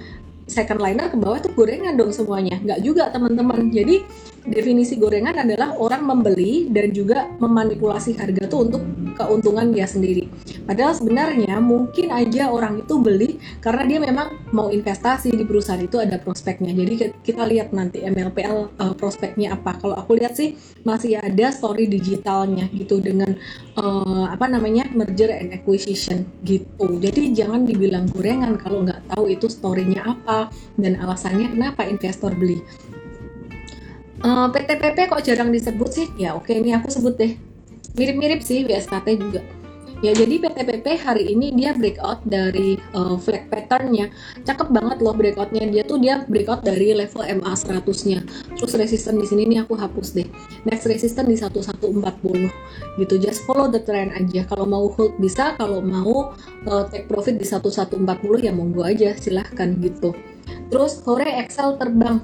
second 0.51 0.84
liner 0.84 1.08
ke 1.08 1.16
bawah 1.16 1.39
tuh 1.39 1.56
gorengan 1.56 1.96
dong 1.96 2.12
semuanya. 2.12 2.60
Nggak 2.60 2.80
juga 2.84 3.08
teman-teman. 3.10 3.72
Jadi 3.72 4.04
definisi 4.46 4.96
gorengan 4.96 5.43
adalah 5.43 5.75
orang 5.75 6.05
membeli 6.05 6.69
dan 6.72 6.93
juga 6.96 7.27
memanipulasi 7.39 8.15
harga 8.15 8.48
tuh 8.48 8.69
untuk 8.69 8.81
keuntungan 9.19 9.74
dia 9.75 9.84
sendiri. 9.89 10.31
Padahal 10.63 10.96
sebenarnya 10.96 11.58
mungkin 11.60 12.13
aja 12.13 12.48
orang 12.53 12.86
itu 12.86 12.96
beli 13.01 13.41
karena 13.60 13.84
dia 13.84 14.00
memang 14.00 14.39
mau 14.55 14.72
investasi 14.72 15.34
di 15.34 15.43
perusahaan 15.43 15.81
itu 15.81 16.00
ada 16.00 16.15
prospeknya. 16.22 16.72
Jadi 16.72 17.12
kita 17.25 17.43
lihat 17.43 17.75
nanti 17.75 18.00
MLPL 18.05 18.79
uh, 18.79 18.84
eh, 18.88 18.93
prospeknya 18.96 19.58
apa. 19.58 19.75
Kalau 19.81 19.98
aku 19.98 20.15
lihat 20.15 20.38
sih 20.38 20.55
masih 20.88 21.19
ada 21.19 21.51
story 21.51 21.91
digitalnya 21.91 22.72
gitu 22.72 23.03
dengan 23.03 23.36
uh, 23.75 24.29
apa 24.31 24.46
namanya 24.48 24.88
merger 24.93 25.34
and 25.34 25.51
acquisition 25.51 26.24
gitu. 26.48 27.01
Jadi 27.01 27.36
jangan 27.36 27.67
dibilang 27.67 28.08
gorengan 28.13 28.55
kalau 28.55 28.86
nggak 28.86 29.03
tahu 29.12 29.27
itu 29.31 29.51
storynya 29.51 30.05
apa 30.05 30.48
dan 30.79 30.96
alasannya 31.01 31.51
kenapa 31.51 31.84
investor 31.89 32.31
beli. 32.38 32.62
Uh, 34.20 34.28
eh, 34.28 34.48
PTPP 34.52 35.08
kok 35.08 35.24
jarang 35.24 35.48
disebut 35.48 35.90
sih? 35.92 36.08
Ya 36.20 36.36
oke 36.36 36.52
ini 36.52 36.76
aku 36.76 36.92
sebut 36.92 37.16
deh. 37.16 37.40
Mirip-mirip 37.96 38.44
sih 38.44 38.68
WSKT 38.68 39.08
juga. 39.16 39.42
Ya 40.00 40.16
jadi 40.16 40.40
PTPP 40.40 40.96
hari 40.96 41.36
ini 41.36 41.52
dia 41.52 41.76
breakout 41.76 42.24
dari 42.24 42.80
uh, 42.96 43.20
flag 43.20 43.52
patternnya. 43.52 44.08
Cakep 44.48 44.72
banget 44.72 45.04
loh 45.04 45.12
breakoutnya. 45.12 45.68
Dia 45.68 45.84
tuh 45.84 46.00
dia 46.00 46.24
breakout 46.24 46.64
dari 46.64 46.96
level 46.96 47.20
MA 47.40 47.52
100-nya. 47.52 48.24
Terus 48.56 48.74
resisten 48.80 49.20
di 49.20 49.28
sini 49.28 49.44
nih 49.48 49.68
aku 49.68 49.76
hapus 49.76 50.16
deh. 50.16 50.28
Next 50.64 50.88
resisten 50.88 51.28
di 51.28 51.36
1140 51.36 53.00
gitu. 53.00 53.14
Just 53.20 53.44
follow 53.44 53.68
the 53.68 53.84
trend 53.84 54.16
aja. 54.16 54.48
Kalau 54.48 54.64
mau 54.64 54.88
hold 54.88 55.20
bisa, 55.20 55.60
kalau 55.60 55.84
mau 55.84 56.32
uh, 56.68 56.84
take 56.88 57.08
profit 57.08 57.36
di 57.36 57.44
1140 57.44 58.04
ya 58.40 58.52
monggo 58.56 58.88
aja 58.88 59.16
silahkan 59.20 59.76
gitu. 59.84 60.16
Terus 60.72 61.04
sore 61.04 61.44
Excel 61.44 61.76
terbang 61.76 62.24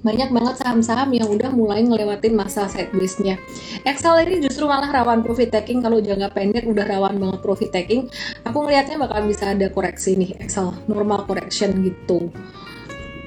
banyak 0.00 0.32
banget 0.32 0.54
saham-saham 0.64 1.12
yang 1.12 1.28
udah 1.28 1.52
mulai 1.52 1.84
ngelewatin 1.84 2.32
masa 2.32 2.64
sideways-nya. 2.72 3.36
Excel 3.84 4.16
ini 4.24 4.40
justru 4.40 4.64
malah 4.64 4.88
rawan 4.88 5.20
profit 5.20 5.52
taking 5.52 5.84
kalau 5.84 6.00
jangka 6.00 6.32
pendek 6.32 6.64
udah 6.64 6.88
rawan 6.88 7.20
banget 7.20 7.40
profit 7.44 7.70
taking. 7.72 8.08
Aku 8.48 8.64
ngelihatnya 8.64 8.96
bakal 8.96 9.28
bisa 9.28 9.52
ada 9.52 9.68
koreksi 9.68 10.16
nih 10.16 10.40
Excel, 10.40 10.72
normal 10.88 11.28
correction 11.28 11.84
gitu. 11.84 12.32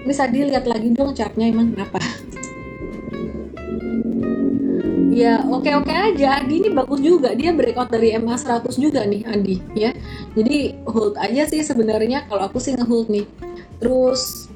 Bisa 0.03 0.25
dilihat 0.25 0.65
lagi 0.65 0.89
dong 0.91 1.13
chartnya 1.13 1.47
emang 1.47 1.77
kenapa? 1.77 2.01
Ya 5.13 5.45
oke 5.45 5.69
oke 5.77 5.93
aja 5.93 6.41
Adi 6.41 6.57
ini 6.57 6.73
bagus 6.73 6.97
juga 6.97 7.37
dia 7.37 7.53
breakout 7.53 7.93
dari 7.93 8.17
MA 8.17 8.33
100 8.33 8.65
juga 8.81 9.05
nih 9.05 9.21
Adi 9.29 9.61
ya. 9.77 9.93
Jadi 10.33 10.73
hold 10.89 11.21
aja 11.21 11.45
sih 11.45 11.61
sebenarnya 11.61 12.25
kalau 12.25 12.49
aku 12.49 12.57
sih 12.57 12.73
ngehold 12.73 13.13
nih. 13.13 13.29
Terus 13.77 14.49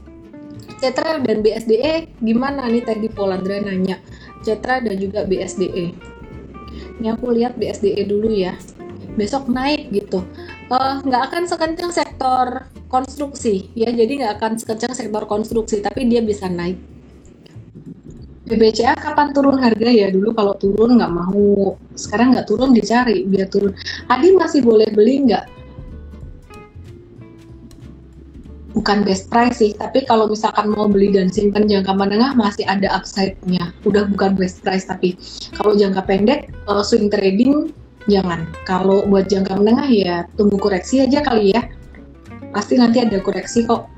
Cetra 0.77 1.17
dan 1.22 1.41
BSDE 1.41 2.22
gimana 2.22 2.69
nih 2.69 2.86
tadi 2.86 3.10
Polandra 3.10 3.57
nanya? 3.62 3.98
Cetra 4.46 4.77
dan 4.79 4.96
juga 4.98 5.25
BSDE 5.25 6.17
ini 6.98 7.07
aku 7.13 7.29
lihat 7.34 7.57
BSDE 7.57 8.10
dulu 8.10 8.34
ya. 8.34 8.57
Besok 9.17 9.50
naik 9.50 9.89
gitu. 9.93 10.22
Uh, 10.69 11.01
nggak 11.05 11.31
akan 11.31 11.43
sekencang 11.50 11.91
sektor 11.93 12.69
konstruksi. 12.89 13.69
Ya 13.77 13.89
jadi 13.93 14.10
nggak 14.25 14.34
akan 14.41 14.51
sekencang 14.57 14.93
sektor 14.93 15.25
konstruksi 15.29 15.81
tapi 15.81 16.05
dia 16.10 16.22
bisa 16.22 16.50
naik. 16.50 16.77
BBCA 18.48 18.96
kapan 18.96 19.36
turun 19.36 19.60
harga 19.60 19.89
ya? 19.91 20.07
Dulu 20.10 20.34
kalau 20.34 20.55
turun 20.57 20.98
nggak 20.98 21.12
mau. 21.13 21.75
Sekarang 21.93 22.34
nggak 22.34 22.48
turun 22.48 22.74
dicari 22.74 23.25
biar 23.27 23.50
turun. 23.51 23.74
Adi 24.10 24.34
masih 24.34 24.65
boleh 24.65 24.88
beli 24.89 25.27
nggak 25.27 25.57
bukan 28.77 29.01
best 29.01 29.34
price 29.34 29.57
sih, 29.57 29.74
tapi 29.74 30.05
kalau 30.05 30.29
misalkan 30.29 30.69
mau 30.69 30.86
beli 30.86 31.10
dan 31.10 31.34
simpan 31.34 31.65
jangka 31.65 31.98
menengah 31.98 32.38
masih 32.38 32.62
ada 32.69 32.86
upside-nya. 32.93 33.74
Udah 33.89 34.05
bukan 34.05 34.38
best 34.38 34.62
price 34.62 34.86
tapi 34.86 35.17
kalau 35.57 35.74
jangka 35.74 36.05
pendek 36.05 36.53
uh, 36.69 36.86
swing 36.86 37.10
trading 37.10 37.74
jangan. 38.05 38.46
Kalau 38.69 39.01
buat 39.10 39.25
jangka 39.25 39.57
menengah 39.57 39.89
ya 39.89 40.15
tunggu 40.38 40.62
koreksi 40.62 41.01
aja 41.01 41.25
kali 41.25 41.57
ya. 41.57 41.65
Pasti 42.53 42.77
nanti 42.77 43.01
ada 43.01 43.17
koreksi 43.17 43.65
kok. 43.65 43.89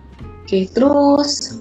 Oke, 0.48 0.66
terus 0.72 1.60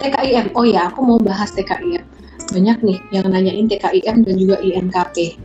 TKIM. 0.00 0.52
Oh 0.56 0.64
ya, 0.64 0.90
aku 0.90 1.00
mau 1.04 1.18
bahas 1.22 1.54
TKIM. 1.54 2.02
banyak 2.50 2.82
nih 2.82 2.98
yang 3.14 3.30
nanyain 3.30 3.70
TKIM 3.70 4.26
dan 4.26 4.34
juga 4.34 4.58
INKP. 4.58 5.38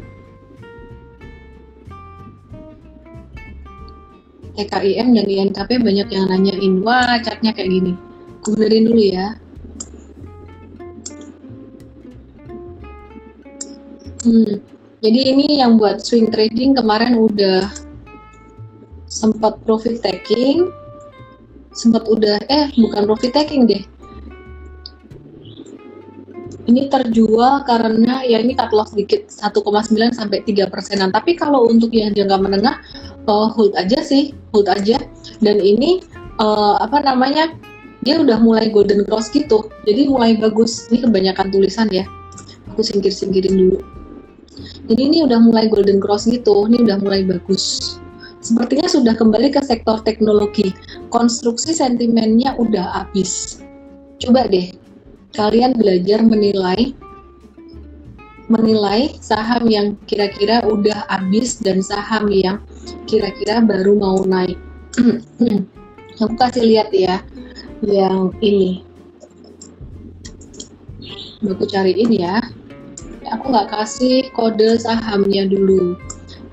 TKIM 4.56 5.08
dan 5.16 5.26
INKP 5.28 5.84
banyak 5.84 6.08
yang 6.12 6.26
nanyain, 6.32 6.74
wah 6.82 7.20
chartnya 7.20 7.52
kayak 7.52 7.70
gini. 7.72 7.94
Aku 8.42 8.56
benerin 8.56 8.88
dulu 8.88 9.02
ya. 9.04 9.28
Hmm, 14.26 14.58
jadi 15.06 15.20
ini 15.36 15.62
yang 15.62 15.78
buat 15.78 16.02
swing 16.02 16.34
trading 16.34 16.74
kemarin 16.74 17.14
udah 17.14 17.70
sempat 19.06 19.62
profit 19.62 20.02
taking, 20.02 20.72
sempat 21.78 22.10
udah 22.10 22.42
eh 22.50 22.74
bukan 22.74 23.06
profit 23.06 23.38
taking 23.38 23.70
deh, 23.70 23.86
ini 26.66 26.90
terjual 26.90 27.62
karena 27.64 28.26
ya 28.26 28.42
ini 28.42 28.58
cut 28.58 28.74
loss 28.74 28.94
sedikit 28.94 29.30
1,9 29.30 30.18
sampai 30.18 30.42
3 30.42 30.66
persenan. 30.74 31.14
Tapi 31.14 31.38
kalau 31.38 31.70
untuk 31.70 31.94
yang 31.94 32.12
jangka 32.12 32.38
menengah 32.42 32.82
uh, 33.28 33.50
hold 33.52 33.74
aja 33.78 34.00
sih, 34.02 34.34
hold 34.54 34.70
aja. 34.72 34.98
Dan 35.42 35.62
ini 35.62 36.02
uh, 36.42 36.82
apa 36.82 37.02
namanya? 37.04 37.54
Dia 38.06 38.22
udah 38.22 38.38
mulai 38.38 38.70
golden 38.70 39.02
cross 39.10 39.34
gitu. 39.34 39.66
Jadi 39.90 40.06
mulai 40.06 40.38
bagus. 40.38 40.86
Ini 40.94 41.10
kebanyakan 41.10 41.50
tulisan 41.50 41.90
ya. 41.90 42.06
Aku 42.70 42.86
singkir-singkirin 42.86 43.58
dulu. 43.58 43.82
Jadi 44.86 45.02
ini 45.02 45.18
udah 45.26 45.42
mulai 45.42 45.66
golden 45.66 45.98
cross 45.98 46.30
gitu. 46.30 46.70
Ini 46.70 46.86
udah 46.86 47.02
mulai 47.02 47.26
bagus. 47.26 47.98
Sepertinya 48.46 48.86
sudah 48.86 49.18
kembali 49.18 49.50
ke 49.50 49.62
sektor 49.66 50.06
teknologi. 50.06 50.70
Konstruksi 51.10 51.74
sentimennya 51.74 52.54
udah 52.62 52.94
habis. 52.94 53.66
Coba 54.22 54.46
deh 54.46 54.70
kalian 55.36 55.76
belajar 55.76 56.24
menilai 56.24 56.96
menilai 58.46 59.18
saham 59.22 59.66
yang 59.66 59.98
kira-kira 60.06 60.62
udah 60.66 61.10
habis 61.10 61.58
dan 61.62 61.82
saham 61.82 62.30
yang 62.30 62.62
kira-kira 63.10 63.62
baru 63.62 63.98
mau 63.98 64.22
naik. 64.26 64.58
Aku 66.22 66.34
kasih 66.40 66.64
lihat 66.64 66.90
ya 66.96 67.20
yang 67.84 68.32
ini. 68.40 68.86
Aku 71.44 71.66
cariin 71.68 72.12
ya. 72.16 72.40
Aku 73.34 73.52
nggak 73.52 73.74
kasih 73.74 74.30
kode 74.32 74.78
sahamnya 74.80 75.50
dulu. 75.50 75.98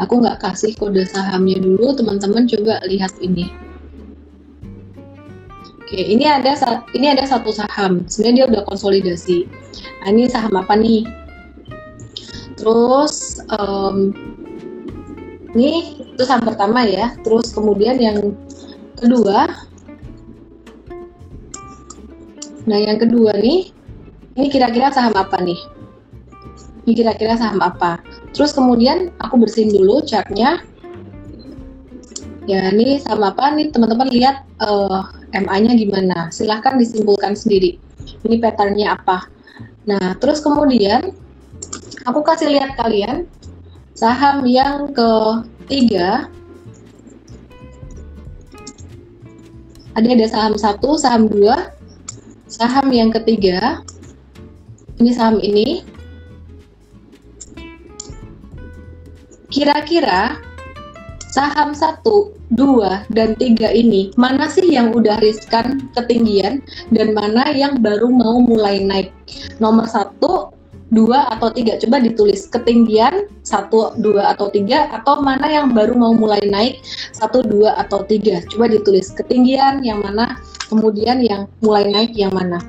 Aku 0.01 0.19
nggak 0.19 0.41
kasih 0.43 0.75
kode 0.75 1.07
sahamnya 1.07 1.61
dulu. 1.63 1.95
Teman-teman 1.95 2.49
coba 2.49 2.83
lihat 2.89 3.13
ini. 3.23 3.53
Oke, 5.79 6.01
ini 6.01 6.25
ada 6.25 6.57
ini 6.97 7.07
ada 7.13 7.23
satu 7.29 7.53
saham. 7.53 8.03
Sebenarnya 8.09 8.35
dia 8.35 8.47
udah 8.49 8.63
konsolidasi. 8.65 9.45
Nah, 10.03 10.09
ini 10.11 10.25
saham 10.27 10.57
apa 10.57 10.75
nih? 10.75 11.22
Terus 12.63 13.43
um, 13.59 14.15
ini 15.59 15.99
itu 15.99 16.23
saham 16.23 16.47
pertama 16.47 16.87
ya. 16.87 17.11
Terus 17.27 17.51
kemudian 17.51 17.99
yang 17.99 18.39
kedua, 18.95 19.51
nah 22.71 22.79
yang 22.79 23.03
kedua 23.03 23.35
nih, 23.43 23.75
ini 24.39 24.47
kira-kira 24.47 24.95
saham 24.95 25.11
apa 25.19 25.43
nih? 25.43 25.59
Ini 26.87 26.93
kira-kira 27.03 27.35
saham 27.35 27.59
apa? 27.59 27.99
Terus 28.31 28.55
kemudian 28.55 29.11
aku 29.19 29.43
bersihin 29.43 29.75
dulu 29.75 30.07
chartnya. 30.07 30.63
Ya, 32.47 32.71
ini 32.71 33.03
saham 33.03 33.27
apa 33.27 33.55
nih 33.59 33.75
teman-teman 33.75 34.07
lihat 34.11 34.47
uh, 34.63 35.11
MA-nya 35.35 35.75
gimana. 35.75 36.31
Silahkan 36.31 36.79
disimpulkan 36.79 37.35
sendiri. 37.35 37.79
Ini 38.23 38.39
patternnya 38.39 38.95
apa. 38.99 39.27
Nah, 39.87 40.15
terus 40.19 40.39
kemudian 40.43 41.22
aku 42.07 42.21
kasih 42.27 42.51
lihat 42.51 42.75
kalian 42.79 43.27
saham 43.95 44.43
yang 44.49 44.91
ketiga. 44.91 46.27
Ada 49.93 50.09
ada 50.09 50.27
saham 50.27 50.55
satu, 50.57 50.97
saham 50.97 51.29
dua, 51.29 51.69
saham 52.49 52.89
yang 52.89 53.13
ketiga. 53.13 53.85
Ini 54.97 55.11
saham 55.13 55.37
ini. 55.45 55.85
Kira-kira 59.53 60.41
saham 61.29 61.77
satu, 61.77 62.33
dua, 62.57 63.05
dan 63.13 63.37
tiga 63.37 63.69
ini 63.69 64.09
mana 64.17 64.49
sih 64.49 64.65
yang 64.65 64.97
udah 64.97 65.21
riskan 65.21 65.93
ketinggian 65.93 66.65
dan 66.89 67.13
mana 67.13 67.53
yang 67.53 67.85
baru 67.85 68.09
mau 68.09 68.41
mulai 68.41 68.81
naik? 68.81 69.13
Nomor 69.61 69.85
satu, 69.93 70.57
dua 70.93 71.27
atau 71.33 71.49
tiga. 71.51 71.81
Coba 71.81 71.99
ditulis. 72.05 72.47
Ketinggian 72.53 73.27
satu 73.43 73.97
dua 73.99 74.37
atau 74.37 74.53
tiga 74.53 74.93
atau 74.93 75.25
mana 75.25 75.49
yang 75.49 75.73
baru 75.73 75.97
mau 75.97 76.13
mulai 76.13 76.45
naik 76.45 76.85
satu 77.17 77.41
dua 77.43 77.81
atau 77.81 78.05
tiga. 78.05 78.45
Coba 78.53 78.69
ditulis. 78.69 79.11
Ketinggian 79.11 79.81
yang 79.81 80.05
mana 80.05 80.37
kemudian 80.69 81.25
yang 81.25 81.49
mulai 81.65 81.89
naik 81.89 82.13
yang 82.13 82.31
mana. 82.31 82.61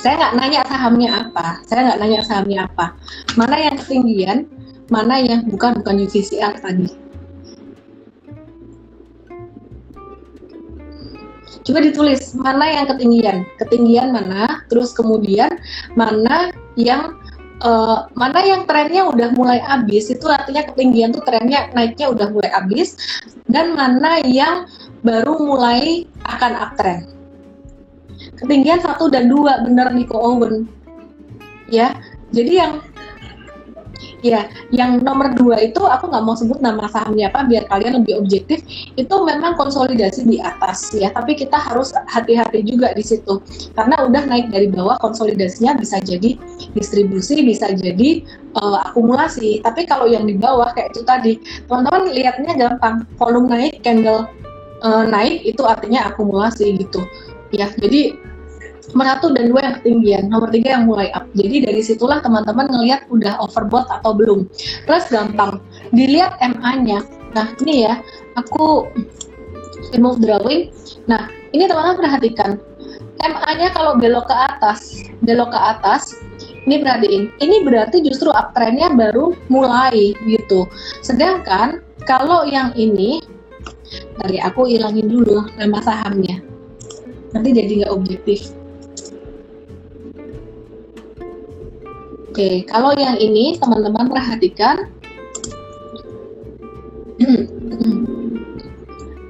Saya 0.00 0.20
nggak 0.20 0.34
nanya 0.40 0.60
sahamnya 0.68 1.10
apa. 1.28 1.46
Saya 1.68 1.80
nggak 1.92 1.98
nanya 2.00 2.20
sahamnya 2.24 2.58
apa. 2.66 2.86
Mana 3.36 3.56
yang 3.60 3.76
ketinggian 3.76 4.48
mana 4.92 5.16
yang 5.20 5.48
bukan 5.48 5.80
bukan 5.80 5.96
UVCR 6.04 6.60
tadi. 6.60 7.04
Coba 11.64 11.80
ditulis. 11.80 12.36
Mana 12.36 12.68
yang 12.68 12.84
ketinggian, 12.92 13.48
ketinggian 13.56 14.12
mana, 14.12 14.60
terus 14.68 14.92
kemudian 14.92 15.48
mana 15.96 16.52
yang 16.76 17.16
uh, 17.62 18.08
mana 18.18 18.40
yang 18.42 18.66
trennya 18.66 19.06
udah 19.06 19.30
mulai 19.36 19.62
habis 19.62 20.10
itu 20.10 20.26
artinya 20.26 20.66
ketinggian 20.66 21.14
tuh 21.14 21.22
trennya 21.22 21.70
naiknya 21.76 22.10
udah 22.10 22.26
mulai 22.32 22.50
habis 22.50 22.98
dan 23.46 23.76
mana 23.76 24.18
yang 24.24 24.66
baru 25.04 25.36
mulai 25.38 26.08
akan 26.24 26.52
uptrend. 26.56 27.04
Ketinggian 28.34 28.80
satu 28.82 29.12
dan 29.12 29.28
dua 29.30 29.62
bener 29.62 29.92
Nico 29.94 30.16
Owen. 30.18 30.66
Ya, 31.68 31.94
jadi 32.32 32.52
yang 32.66 32.72
Ya, 34.24 34.48
yang 34.72 35.04
nomor 35.04 35.36
dua 35.36 35.60
itu 35.60 35.84
aku 35.84 36.08
nggak 36.08 36.24
mau 36.24 36.32
sebut 36.32 36.56
nama 36.64 36.88
sahamnya 36.88 37.28
apa 37.28 37.44
biar 37.44 37.68
kalian 37.68 38.00
lebih 38.00 38.24
objektif. 38.24 38.64
Itu 38.96 39.20
memang 39.20 39.52
konsolidasi 39.60 40.24
di 40.24 40.40
atas 40.40 40.96
ya, 40.96 41.12
tapi 41.12 41.36
kita 41.36 41.60
harus 41.60 41.92
hati-hati 42.08 42.64
juga 42.64 42.96
di 42.96 43.04
situ 43.04 43.44
karena 43.76 44.00
udah 44.00 44.24
naik 44.24 44.48
dari 44.48 44.72
bawah 44.72 44.96
konsolidasinya 45.04 45.76
bisa 45.76 46.00
jadi 46.00 46.40
distribusi, 46.72 47.44
bisa 47.44 47.68
jadi 47.76 48.24
uh, 48.56 48.88
akumulasi. 48.88 49.60
Tapi 49.60 49.84
kalau 49.84 50.08
yang 50.08 50.24
di 50.24 50.40
bawah 50.40 50.72
kayak 50.72 50.96
itu 50.96 51.04
tadi, 51.04 51.32
teman-teman 51.68 52.08
lihatnya 52.16 52.56
gampang, 52.56 53.04
volume 53.20 53.52
naik, 53.52 53.84
candle 53.84 54.24
uh, 54.80 55.04
naik 55.04 55.44
itu 55.44 55.60
artinya 55.68 56.08
akumulasi 56.08 56.80
gitu. 56.80 57.04
Ya, 57.52 57.68
jadi 57.76 58.16
nomor 58.92 59.06
satu 59.16 59.32
dan 59.32 59.48
dua 59.48 59.60
yang 59.64 59.74
ketinggian, 59.80 60.22
nomor 60.28 60.52
tiga 60.52 60.76
yang 60.76 60.84
mulai 60.84 61.08
up. 61.16 61.24
Jadi 61.32 61.64
dari 61.64 61.80
situlah 61.80 62.20
teman-teman 62.20 62.68
ngelihat 62.68 63.08
udah 63.08 63.40
overbought 63.40 63.88
atau 63.88 64.12
belum. 64.12 64.44
Terus 64.84 65.08
gampang, 65.08 65.62
dilihat 65.96 66.36
MA-nya. 66.42 67.00
Nah 67.32 67.56
ini 67.64 67.88
ya, 67.88 68.02
aku 68.36 68.90
remove 69.96 70.20
drawing. 70.20 70.68
Nah 71.08 71.32
ini 71.56 71.64
teman-teman 71.64 71.96
perhatikan, 72.04 72.50
MA-nya 73.24 73.72
kalau 73.72 73.96
belok 73.96 74.28
ke 74.28 74.36
atas, 74.36 75.08
belok 75.24 75.54
ke 75.54 75.60
atas, 75.60 76.18
ini 76.64 76.80
perhatiin, 76.80 77.32
ini 77.40 77.56
berarti 77.64 78.00
justru 78.04 78.32
uptrendnya 78.32 78.92
baru 78.92 79.36
mulai 79.52 80.16
gitu. 80.28 80.68
Sedangkan 81.00 81.80
kalau 82.04 82.44
yang 82.44 82.72
ini, 82.76 83.20
dari 84.20 84.40
aku 84.40 84.68
ilangin 84.68 85.08
dulu 85.08 85.44
nama 85.60 85.78
sahamnya, 85.84 86.40
nanti 87.32 87.52
jadi 87.52 87.84
nggak 87.84 87.94
objektif. 87.94 88.52
Oke, 92.34 92.66
kalau 92.66 92.90
yang 92.98 93.14
ini 93.14 93.54
teman-teman 93.62 94.10
perhatikan. 94.10 94.90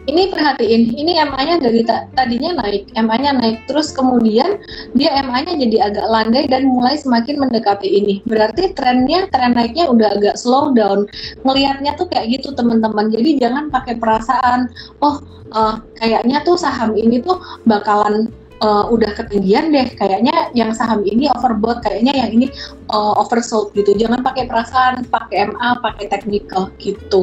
ini 0.08 0.32
perhatiin, 0.32 0.88
ini 0.96 1.12
MA-nya 1.20 1.60
dari 1.60 1.84
tadinya 2.16 2.64
naik, 2.64 2.88
MA-nya 2.96 3.36
naik, 3.36 3.68
terus 3.68 3.92
kemudian 3.92 4.56
dia 4.96 5.20
MA-nya 5.20 5.52
jadi 5.52 5.92
agak 5.92 6.06
landai 6.08 6.48
dan 6.48 6.64
mulai 6.64 6.96
semakin 6.96 7.44
mendekati 7.44 7.92
ini. 7.92 8.24
Berarti 8.24 8.72
trennya, 8.72 9.28
tren 9.28 9.52
naiknya 9.52 9.84
udah 9.92 10.16
agak 10.16 10.40
slow 10.40 10.72
down. 10.72 11.04
Ngelihatnya 11.44 12.00
tuh 12.00 12.08
kayak 12.08 12.40
gitu 12.40 12.56
teman-teman. 12.56 13.12
Jadi 13.12 13.36
jangan 13.36 13.68
pakai 13.68 14.00
perasaan, 14.00 14.72
oh 15.04 15.20
uh, 15.52 15.76
kayaknya 16.00 16.40
tuh 16.40 16.56
saham 16.56 16.96
ini 16.96 17.20
tuh 17.20 17.36
bakalan 17.68 18.32
uh, 18.64 18.88
udah 18.88 19.12
ketinggian 19.12 19.68
deh. 19.68 19.92
Kayaknya 20.00 20.48
yang 20.56 20.72
saham 20.72 21.04
ini 21.04 21.28
overbought 21.36 21.84
kayaknya 21.84 22.16
yang 22.16 22.32
ini 22.32 22.46
uh, 22.88 23.20
oversold 23.20 23.76
gitu. 23.76 23.92
Jangan 23.92 24.24
pakai 24.24 24.48
perasaan 24.48 25.04
pakai 25.12 25.52
MA 25.52 25.68
pakai 25.84 26.08
technical 26.08 26.72
gitu. 26.80 27.20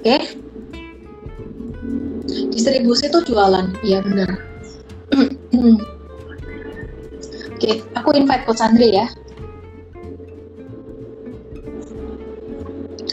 Okay? 0.00 0.20
distribusi 2.30 3.10
itu 3.12 3.20
jualan. 3.28 3.68
Ya 3.84 4.00
benar. 4.00 4.40
Oke 7.60 7.68
okay, 7.68 7.74
aku 7.92 8.16
invite 8.16 8.48
coach 8.48 8.56
Sandri 8.56 8.96
ya. 8.96 9.04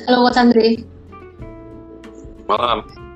Halo 0.07 0.31
Sandri 0.31 0.87
malam. 2.47 3.06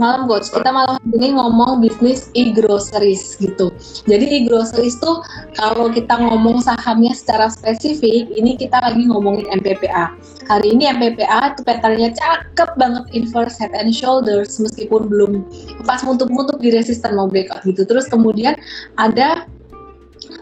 Malam 0.00 0.24
Coach, 0.24 0.48
kita 0.48 0.70
malam 0.72 0.96
ini 1.12 1.36
ngomong 1.36 1.84
bisnis 1.84 2.32
e-groceries 2.32 3.36
gitu. 3.36 3.74
Jadi 4.08 4.40
e-groceries 4.40 4.96
tuh 4.96 5.20
kalau 5.56 5.92
kita 5.92 6.16
ngomong 6.16 6.64
sahamnya 6.64 7.12
secara 7.12 7.52
spesifik, 7.52 8.32
ini 8.32 8.56
kita 8.56 8.80
lagi 8.80 9.04
ngomongin 9.04 9.48
MPPA. 9.60 10.16
Hari 10.48 10.74
ini 10.74 10.88
MPPA 10.90 11.54
itu 11.54 11.60
patternnya 11.62 12.10
cakep 12.16 12.70
banget 12.80 13.04
inverse 13.12 13.56
head 13.60 13.72
and 13.76 13.92
shoulders 13.92 14.58
meskipun 14.58 15.06
belum 15.06 15.46
pas 15.86 16.02
muntuk-muntuk 16.02 16.58
di 16.58 16.72
resisten 16.72 17.14
mau 17.14 17.28
breakout 17.28 17.62
gitu. 17.62 17.84
Terus 17.84 18.08
kemudian 18.08 18.56
ada 18.96 19.46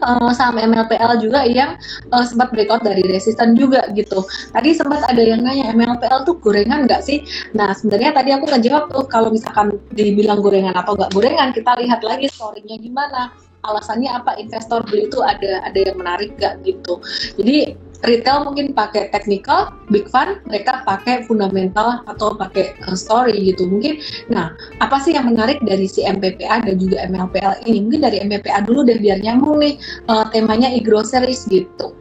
uh, 0.01 0.31
saham 0.33 0.57
MLPL 0.57 1.21
juga 1.21 1.45
yang 1.45 1.77
uh, 2.11 2.25
sempat 2.25 2.51
breakout 2.51 2.83
dari 2.83 3.05
resisten 3.05 3.53
juga 3.55 3.85
gitu. 3.93 4.25
Tadi 4.51 4.69
sempat 4.73 5.05
ada 5.07 5.21
yang 5.21 5.45
nanya 5.45 5.71
MLPL 5.73 6.25
tuh 6.27 6.37
gorengan 6.41 6.89
nggak 6.89 7.01
sih? 7.05 7.23
Nah 7.53 7.71
sebenarnya 7.73 8.11
tadi 8.17 8.29
aku 8.33 8.45
ngejawab 8.49 8.91
tuh 8.91 9.05
kalau 9.07 9.29
misalkan 9.29 9.77
dibilang 9.93 10.41
gorengan 10.41 10.75
atau 10.75 10.97
nggak 10.97 11.11
gorengan, 11.13 11.49
kita 11.53 11.71
lihat 11.79 12.01
lagi 12.03 12.27
story-nya 12.29 12.77
gimana 12.81 13.31
alasannya 13.61 14.09
apa 14.09 14.41
investor 14.41 14.81
beli 14.89 15.05
itu 15.05 15.21
ada 15.21 15.61
ada 15.61 15.77
yang 15.77 15.97
menarik 16.01 16.33
gak 16.41 16.57
gitu 16.65 16.97
jadi 17.37 17.77
retail 18.01 18.45
mungkin 18.45 18.73
pakai 18.73 19.13
technical, 19.13 19.73
big 19.93 20.09
fund 20.09 20.41
mereka 20.49 20.81
pakai 20.85 21.25
fundamental 21.25 22.01
atau 22.09 22.33
pakai 22.33 22.73
uh, 22.85 22.97
story 22.97 23.53
gitu 23.53 23.69
mungkin. 23.69 24.01
Nah, 24.29 24.53
apa 24.81 24.97
sih 25.01 25.13
yang 25.13 25.29
menarik 25.29 25.61
dari 25.61 25.85
si 25.85 26.05
MPPA 26.05 26.65
dan 26.65 26.75
juga 26.81 27.05
MLPL 27.05 27.65
ini? 27.69 27.85
Mungkin 27.85 28.01
dari 28.01 28.17
MPPA 28.25 28.65
dulu 28.65 28.85
deh 28.85 28.97
biar 28.97 29.21
nyambung 29.21 29.61
nih 29.61 29.77
uh, 30.09 30.25
temanya 30.33 30.69
e-groceries 30.73 31.45
gitu. 31.49 31.93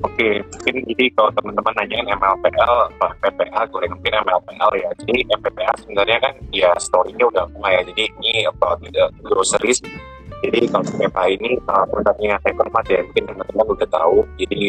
Oke, 0.00 0.40
mungkin 0.40 0.80
jadi 0.88 1.12
kalau 1.12 1.28
teman-teman 1.36 1.76
nanyain 1.76 2.08
MLPL, 2.08 2.88
PPA, 3.20 3.68
gue 3.68 3.84
mungkin 3.84 4.12
MLPL 4.24 4.70
ya. 4.80 4.90
Jadi 5.04 5.28
MPPA 5.28 5.72
sebenarnya 5.84 6.18
kan 6.24 6.34
ya 6.56 6.72
story-nya 6.80 7.28
udah 7.28 7.44
mulai 7.52 7.84
ya. 7.84 7.92
Jadi 7.92 8.08
ini 8.16 8.48
about 8.48 8.80
the 8.80 9.12
groceries 9.20 9.84
jadi 10.40 10.60
kalau 10.72 10.84
PPA 10.88 11.24
ini 11.36 11.50
uh, 11.68 11.84
produknya 11.84 12.40
Hypermart 12.40 12.86
ya 12.88 13.00
mungkin 13.04 13.24
teman-teman 13.28 13.66
udah 13.76 13.88
tahu. 13.92 14.18
Jadi 14.40 14.64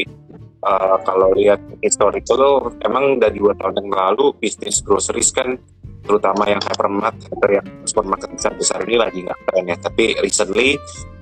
uh, 0.68 0.98
kalau 1.08 1.30
lihat 1.36 1.60
historical 1.80 2.72
emang 2.84 3.24
dari 3.24 3.40
dua 3.40 3.56
tahun 3.56 3.80
yang 3.80 3.90
lalu 3.92 4.36
bisnis 4.38 4.84
groceries 4.84 5.32
kan 5.32 5.56
terutama 6.02 6.50
yang 6.50 6.58
hypermart 6.66 7.14
atau 7.30 7.50
yang 7.54 7.68
supermarket 7.86 8.34
besar-besar 8.34 8.82
ini 8.90 8.98
lagi 9.00 9.20
nggak 9.24 9.40
keren 9.48 9.72
ya. 9.72 9.78
Tapi 9.80 10.06
recently 10.20 10.76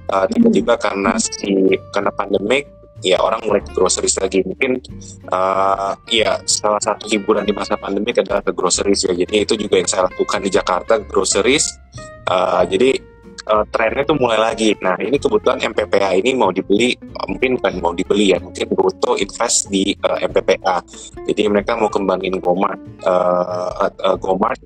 uh, 0.09 0.25
tiba-tiba 0.25 0.73
karena 0.81 1.13
si 1.21 1.77
karena 1.93 2.09
pandemik 2.15 2.65
ya 2.99 3.15
orang 3.23 3.39
mulai 3.47 3.63
ke 3.63 3.71
groceries 3.71 4.19
lagi 4.19 4.43
mungkin 4.43 4.75
uh, 5.31 5.95
ya 6.11 6.35
salah 6.43 6.83
satu 6.83 7.07
hiburan 7.07 7.47
di 7.47 7.55
masa 7.55 7.79
pandemi 7.79 8.11
adalah 8.11 8.43
ke 8.43 8.51
groceries 8.51 9.07
ya 9.07 9.15
jadi 9.15 9.47
itu 9.47 9.55
juga 9.55 9.79
yang 9.79 9.87
saya 9.87 10.11
lakukan 10.11 10.43
di 10.43 10.51
Jakarta 10.51 10.99
groceries 11.07 11.79
uh, 12.27 12.67
jadi 12.67 12.99
uh, 13.47 13.63
trennya 13.71 14.03
tuh 14.03 14.17
mulai 14.19 14.39
lagi. 14.39 14.75
Nah 14.83 14.99
ini 14.99 15.15
kebetulan 15.15 15.61
MPPA 15.61 16.19
ini 16.19 16.35
mau 16.35 16.51
dibeli, 16.51 16.97
mungkin 17.27 17.55
bukan 17.61 17.73
mau 17.79 17.93
dibeli 17.95 18.35
ya, 18.35 18.37
mungkin 18.43 18.67
Bruto 18.73 19.15
invest 19.15 19.71
di 19.71 19.95
uh, 20.03 20.19
eh, 20.19 20.27
MPPA. 20.27 20.77
Jadi 21.29 21.41
mereka 21.47 21.79
mau 21.79 21.87
kembangin 21.87 22.41
Gomart, 22.43 22.79
uh, 23.07 23.87
uh, 23.87 24.17
Gomart 24.19 24.59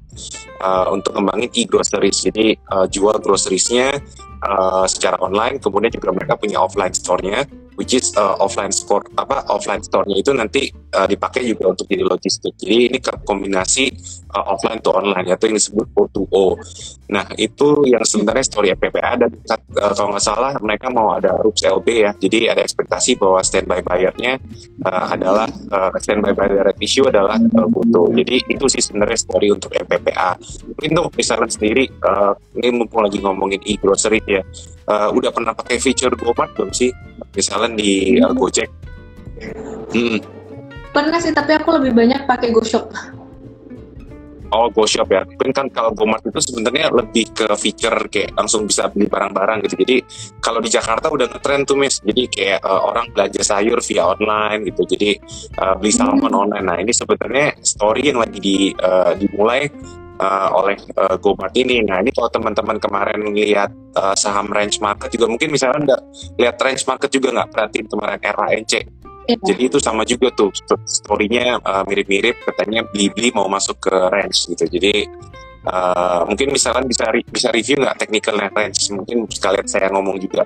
uh, 0.64 0.90
untuk 0.90 1.14
kembangin 1.14 1.50
e-groceries. 1.54 2.26
Jadi 2.26 2.58
uh, 2.74 2.90
jual 2.90 3.20
groceriesnya 3.22 4.00
uh, 4.48 4.86
secara 4.90 5.20
online, 5.22 5.62
kemudian 5.62 5.94
juga 5.94 6.10
mereka 6.16 6.40
punya 6.40 6.58
offline 6.58 6.94
store-nya 6.96 7.46
which 7.78 7.94
is 7.94 8.14
uh, 8.18 8.38
offline 8.38 8.70
store 8.70 9.02
apa 9.18 9.42
offline 9.50 9.82
store-nya 9.82 10.22
itu 10.22 10.32
nanti 10.34 10.70
uh, 10.94 11.08
dipakai 11.10 11.42
juga 11.44 11.74
untuk 11.74 11.90
jadi 11.90 12.06
logistik. 12.06 12.54
Jadi 12.56 12.94
ini 12.94 12.98
kombinasi 13.02 13.90
uh, 14.34 14.46
offline 14.54 14.80
to 14.80 14.94
online 14.94 15.26
atau 15.34 15.46
yang 15.50 15.58
disebut 15.58 15.88
O2O. 15.98 16.46
Nah, 17.14 17.26
itu 17.38 17.86
yang 17.86 18.02
sebenarnya 18.02 18.46
story 18.46 18.74
FPPA 18.74 19.12
dan 19.20 19.32
uh, 19.34 19.94
kalau 19.94 20.14
nggak 20.14 20.24
salah 20.24 20.54
mereka 20.62 20.88
mau 20.94 21.14
ada 21.18 21.38
RUPS 21.42 21.70
LB 21.70 21.88
ya. 21.90 22.12
Jadi 22.18 22.38
ada 22.50 22.62
ekspektasi 22.62 23.18
bahwa 23.18 23.42
standby 23.42 23.82
bayarnya 23.82 24.38
uh, 24.86 25.06
adalah 25.14 25.50
uh, 25.74 25.94
standby 26.00 26.34
bayar 26.34 26.74
issue 26.80 27.06
adalah 27.06 27.38
uh, 27.38 27.68
butuh. 27.70 28.10
Jadi 28.14 28.46
itu 28.50 28.66
sih 28.70 28.82
sebenarnya 28.82 29.18
story 29.18 29.50
untuk 29.54 29.74
MPPA. 29.74 30.38
Mungkin 30.74 30.90
tuh 30.94 31.08
misalnya 31.14 31.50
sendiri 31.50 31.86
uh, 32.06 32.34
ini 32.58 32.70
mumpung 32.74 33.06
lagi 33.06 33.18
ngomongin 33.20 33.62
e-grocery 33.66 34.22
ya. 34.26 34.42
Uh, 34.84 35.10
udah 35.16 35.32
pernah 35.32 35.56
pakai 35.56 35.80
feature 35.80 36.12
GoMart 36.18 36.54
belum 36.58 36.72
sih? 36.76 36.92
Misalnya 37.34 37.78
di 37.80 38.20
uh, 38.20 38.34
Gojek. 38.34 38.70
Hmm. 39.94 40.43
Pernah 40.94 41.18
sih, 41.18 41.34
tapi 41.34 41.58
aku 41.58 41.74
lebih 41.82 41.98
banyak 41.98 42.30
pakai 42.30 42.54
GoShop. 42.54 42.94
Oh, 44.54 44.70
GoShop 44.70 45.10
ya. 45.10 45.26
Mungkin 45.26 45.50
kan 45.50 45.66
kalau 45.74 45.90
GoMart 45.98 46.22
itu 46.30 46.38
sebenarnya 46.38 46.94
lebih 46.94 47.34
ke 47.34 47.50
feature 47.58 48.06
kayak 48.14 48.38
langsung 48.38 48.70
bisa 48.70 48.86
beli 48.94 49.10
barang-barang 49.10 49.66
gitu. 49.66 49.82
Jadi 49.82 49.98
kalau 50.38 50.62
di 50.62 50.70
Jakarta 50.70 51.10
udah 51.10 51.26
ngetrend 51.26 51.66
tuh, 51.66 51.74
Miss. 51.82 51.98
Jadi 52.06 52.30
kayak 52.30 52.62
uh, 52.62 52.94
orang 52.94 53.10
belanja 53.10 53.42
sayur 53.42 53.82
via 53.82 54.14
online 54.14 54.70
gitu. 54.70 54.86
Jadi 54.94 55.18
uh, 55.58 55.74
beli 55.82 55.90
salmon 55.90 56.30
hmm. 56.30 56.44
online. 56.46 56.66
Nah, 56.70 56.78
ini 56.78 56.94
sebenarnya 56.94 57.58
story 57.66 58.14
yang 58.14 58.22
lagi 58.22 58.38
di, 58.38 58.70
uh, 58.78 59.18
dimulai 59.18 59.66
uh, 60.22 60.50
oleh 60.54 60.78
uh, 61.02 61.18
GoMart 61.18 61.58
ini. 61.58 61.82
Nah, 61.82 62.06
ini 62.06 62.14
kalau 62.14 62.30
teman-teman 62.30 62.78
kemarin 62.78 63.34
lihat 63.34 63.74
uh, 63.98 64.14
saham 64.14 64.54
range 64.54 64.78
market 64.78 65.10
juga 65.10 65.34
mungkin 65.34 65.50
misalnya 65.50 65.82
Anda 65.82 65.98
lihat 66.38 66.62
range 66.62 66.86
market 66.86 67.10
juga 67.10 67.34
nggak 67.34 67.50
perhatiin 67.50 67.88
kemarin 67.90 68.20
RANC 68.22 68.74
Yeah. 69.24 69.40
Jadi 69.40 69.62
itu 69.72 69.78
sama 69.80 70.04
juga 70.04 70.36
tuh 70.36 70.52
story-nya 70.84 71.60
uh, 71.64 71.84
mirip-mirip 71.88 72.44
katanya 72.44 72.84
Blibli 72.92 73.32
mau 73.32 73.48
masuk 73.48 73.80
ke 73.88 73.96
range 74.12 74.52
gitu. 74.52 74.68
Jadi 74.68 75.08
uh, 75.68 76.28
mungkin 76.28 76.52
misalkan 76.52 76.84
bisa 76.88 77.08
re 77.08 77.24
bisa 77.32 77.48
review 77.56 77.80
nggak 77.80 78.04
technicalnya 78.04 78.52
range? 78.52 78.92
Mungkin 78.92 79.32
sekalian 79.32 79.68
saya 79.68 79.88
ngomong 79.96 80.20
juga. 80.20 80.44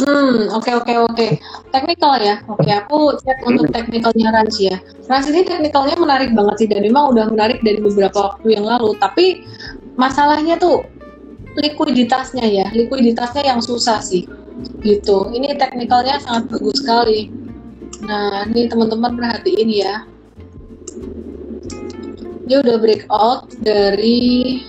Hmm, 0.00 0.48
oke 0.54 0.70
okay, 0.70 0.74
oke 0.78 0.86
okay, 0.86 0.96
oke. 0.96 1.14
Okay. 1.14 1.30
Technical 1.74 2.12
ya. 2.22 2.36
Oke, 2.46 2.64
okay, 2.64 2.74
aku 2.78 2.98
cek 3.18 3.38
untuk 3.44 3.66
technicalnya 3.74 4.28
range 4.30 4.58
ya. 4.62 4.76
Range 5.10 5.28
ini 5.34 5.42
technicalnya 5.42 5.96
menarik 5.98 6.30
banget 6.32 6.54
sih 6.64 6.68
dan 6.70 6.80
memang 6.80 7.12
udah 7.12 7.26
menarik 7.28 7.58
dari 7.60 7.82
beberapa 7.82 8.32
waktu 8.32 8.54
yang 8.54 8.64
lalu. 8.64 8.94
Tapi 9.02 9.42
masalahnya 9.98 10.56
tuh 10.58 10.86
likuiditasnya 11.58 12.46
ya. 12.46 12.66
Likuiditasnya 12.74 13.54
yang 13.54 13.60
susah 13.62 14.02
sih 14.02 14.26
gitu. 14.82 15.30
Ini 15.34 15.58
teknikalnya 15.58 16.22
sangat 16.22 16.50
bagus 16.54 16.78
sekali. 16.82 17.30
Nah 18.04 18.46
ini 18.50 18.70
teman-teman 18.70 19.16
perhatiin 19.16 19.70
ya. 19.70 19.94
Dia 22.44 22.60
udah 22.60 22.76
breakout 22.76 23.56
dari 23.64 24.60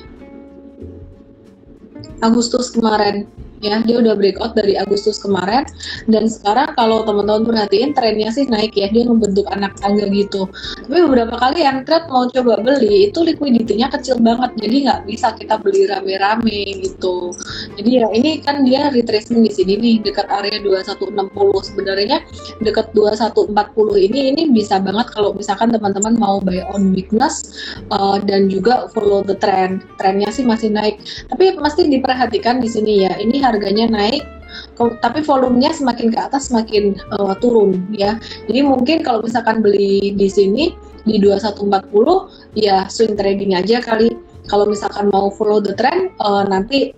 Agustus 2.23 2.71
kemarin 2.71 3.27
ya. 3.65 3.81
Dia 3.81 3.97
udah 4.05 4.13
breakout 4.13 4.53
dari 4.53 4.77
Agustus 4.77 5.17
kemarin. 5.17 5.65
Dan 6.05 6.29
sekarang 6.29 6.77
kalau 6.77 7.01
teman-teman 7.01 7.49
perhatiin 7.49 7.97
trennya 7.97 8.29
sih 8.29 8.45
naik 8.45 8.77
ya. 8.77 8.87
Dia 8.93 9.09
membentuk 9.09 9.49
anak 9.49 9.73
tangga 9.81 10.05
gitu. 10.13 10.45
Tapi 10.85 10.99
beberapa 11.09 11.35
kali 11.41 11.65
yang 11.65 11.81
trade 11.81 12.05
mau 12.13 12.29
coba 12.29 12.61
beli 12.61 13.09
itu 13.09 13.19
liquidity-nya 13.25 13.89
kecil 13.89 14.21
banget. 14.21 14.53
Jadi 14.61 14.75
nggak 14.85 15.01
bisa 15.09 15.33
kita 15.33 15.57
beli 15.57 15.89
rame-rame 15.89 16.85
gitu. 16.85 17.33
Jadi 17.75 17.89
ya 17.89 18.07
ini 18.13 18.39
kan 18.45 18.61
dia 18.61 18.93
retracement 18.93 19.49
di 19.49 19.51
sini 19.51 19.73
nih 19.81 19.95
dekat 20.05 20.29
area 20.29 20.61
2160 20.61 21.69
sebenarnya 21.73 22.21
dekat 22.61 22.93
2140 22.93 24.07
ini 24.11 24.19
ini 24.35 24.43
bisa 24.51 24.77
banget 24.77 25.09
kalau 25.15 25.33
misalkan 25.33 25.71
teman-teman 25.71 26.15
mau 26.19 26.37
buy 26.43 26.61
on 26.71 26.93
weakness 26.93 27.65
uh, 27.89 28.21
dan 28.21 28.51
juga 28.51 28.87
follow 28.91 29.23
the 29.25 29.35
trend. 29.39 29.83
Trennya 29.97 30.29
sih 30.29 30.43
masih 30.45 30.71
naik. 30.71 31.01
Tapi 31.31 31.55
mesti 31.57 31.87
diperhatikan 31.87 32.59
di 32.59 32.69
sini 32.69 33.07
ya. 33.07 33.13
Ini 33.17 33.41
harganya 33.55 33.87
naik 33.87 34.27
tapi 34.75 35.23
volumenya 35.23 35.71
semakin 35.71 36.11
ke 36.11 36.19
atas 36.19 36.51
semakin 36.51 36.99
uh, 37.15 37.35
turun 37.39 37.79
ya. 37.95 38.19
Jadi 38.47 38.59
mungkin 38.63 39.03
kalau 39.03 39.23
misalkan 39.23 39.63
beli 39.63 40.15
di 40.15 40.27
sini 40.27 40.75
di 41.05 41.21
2140 41.21 42.59
ya 42.59 42.87
swing 42.91 43.15
trading 43.15 43.55
aja 43.55 43.79
kali. 43.83 44.11
Kalau 44.45 44.69
misalkan 44.69 45.09
mau 45.09 45.33
follow 45.33 45.57
the 45.57 45.73
trend 45.73 46.13
uh, 46.21 46.45
nanti 46.45 46.93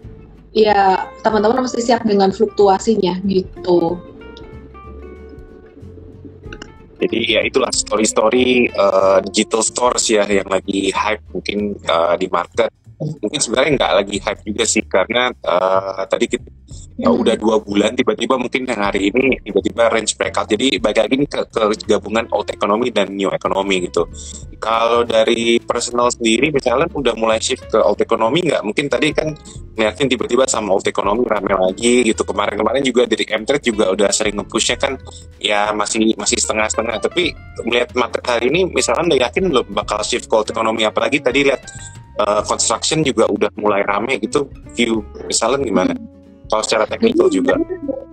ya 0.52 1.08
teman-teman 1.24 1.64
mesti 1.64 1.80
siap 1.80 2.04
dengan 2.04 2.34
fluktuasinya 2.34 3.24
gitu. 3.24 3.96
Jadi 6.98 7.20
ya 7.30 7.46
itulah 7.46 7.70
story-story 7.70 8.74
uh, 8.74 9.22
digital 9.30 9.62
stores 9.62 10.10
ya 10.10 10.26
yang 10.26 10.50
lagi 10.50 10.90
hype 10.90 11.22
mungkin 11.30 11.78
uh, 11.86 12.18
di 12.18 12.26
market 12.26 12.74
mungkin 12.98 13.40
sebenarnya 13.40 13.72
nggak 13.78 13.94
lagi 14.04 14.18
hype 14.18 14.42
juga 14.42 14.64
sih 14.66 14.84
karena 14.90 15.30
uh, 15.46 16.02
tadi 16.10 16.26
kita 16.26 16.50
ya 16.98 17.14
udah 17.14 17.38
dua 17.38 17.62
bulan 17.62 17.94
tiba-tiba 17.94 18.36
mungkin 18.42 18.66
yang 18.66 18.82
hari 18.82 19.14
ini 19.14 19.38
tiba-tiba 19.46 19.88
range 19.94 20.18
breakout. 20.18 20.50
Jadi 20.50 20.82
balik 20.82 21.06
lagi 21.06 21.16
ke, 21.30 21.42
ke 21.48 21.62
gabungan 21.86 22.26
old 22.34 22.50
economy 22.50 22.90
dan 22.90 23.14
new 23.14 23.30
economy 23.30 23.86
gitu. 23.86 24.10
Kalau 24.58 25.06
dari 25.06 25.62
personal 25.62 26.10
sendiri 26.10 26.50
misalnya 26.50 26.90
udah 26.90 27.14
mulai 27.14 27.38
shift 27.38 27.70
ke 27.70 27.78
old 27.78 28.02
economy 28.02 28.42
nggak? 28.50 28.66
Mungkin 28.66 28.86
tadi 28.90 29.14
kan 29.14 29.30
ngeliatin 29.78 30.10
tiba-tiba 30.10 30.44
sama 30.50 30.74
old 30.74 30.90
economy 30.90 31.24
rame 31.30 31.54
lagi 31.54 32.02
gitu. 32.02 32.26
Kemarin-kemarin 32.26 32.82
juga 32.82 33.06
dari 33.06 33.26
m 33.30 33.46
juga 33.46 33.86
udah 33.94 34.10
sering 34.10 34.36
nge-pushnya 34.42 34.76
kan 34.82 34.98
ya 35.38 35.70
masih 35.78 36.18
masih 36.18 36.42
setengah-setengah. 36.42 36.98
Tapi 36.98 37.32
melihat 37.64 37.94
market 37.94 38.26
hari 38.26 38.50
ini 38.50 38.66
misalnya 38.74 39.14
udah 39.14 39.20
yakin 39.30 39.44
belum 39.54 39.66
bakal 39.72 40.02
shift 40.02 40.26
ke 40.26 40.34
old 40.34 40.50
economy? 40.50 40.84
Apalagi 40.84 41.22
tadi 41.22 41.46
lihat 41.46 41.62
uh, 42.22 42.42
construction 42.46 43.02
juga 43.06 43.30
udah 43.30 43.50
mulai 43.58 43.86
rame 43.86 44.20
gitu. 44.22 44.50
View 44.74 45.02
misalnya 45.26 45.64
gimana? 45.64 45.94
Kalau 46.48 46.64
secara 46.64 46.86
teknikal 46.88 47.28
juga. 47.28 47.60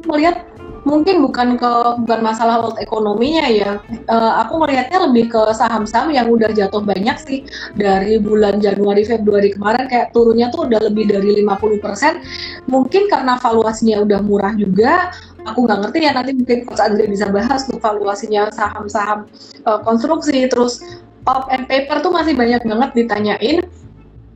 melihat 0.04 0.44
mungkin 0.84 1.24
bukan 1.24 1.56
ke 1.56 1.72
bukan 2.04 2.20
masalah 2.20 2.60
world 2.60 2.76
ekonominya 2.76 3.48
ya. 3.48 3.80
Uh, 4.04 4.32
aku 4.44 4.60
melihatnya 4.60 5.08
lebih 5.08 5.32
ke 5.32 5.42
saham-saham 5.56 6.12
yang 6.12 6.28
udah 6.28 6.52
jatuh 6.52 6.84
banyak 6.84 7.16
sih. 7.24 7.40
Dari 7.72 8.20
bulan 8.20 8.60
Januari 8.60 9.02
Februari 9.02 9.56
kemarin 9.56 9.88
kayak 9.88 10.12
turunnya 10.12 10.52
tuh 10.52 10.68
udah 10.68 10.80
lebih 10.84 11.08
dari 11.08 11.40
50% 11.40 12.68
mungkin 12.68 13.08
karena 13.08 13.40
valuasinya 13.40 14.04
udah 14.04 14.20
murah 14.20 14.52
juga 14.56 15.08
aku 15.44 15.68
nggak 15.68 15.78
ngerti 15.88 15.98
ya 16.04 16.12
nanti 16.16 16.32
mungkin 16.32 16.58
Coach 16.64 16.80
Andre 16.80 17.04
bisa 17.08 17.28
bahas 17.28 17.68
tuh 17.68 17.76
valuasinya 17.80 18.52
saham-saham 18.52 19.24
uh, 19.64 19.80
konstruksi. 19.84 20.48
Terus 20.52 20.84
pulp 21.24 21.48
and 21.48 21.64
paper 21.64 22.04
tuh 22.04 22.12
masih 22.12 22.36
banyak 22.36 22.60
banget 22.60 22.90
ditanyain 22.92 23.64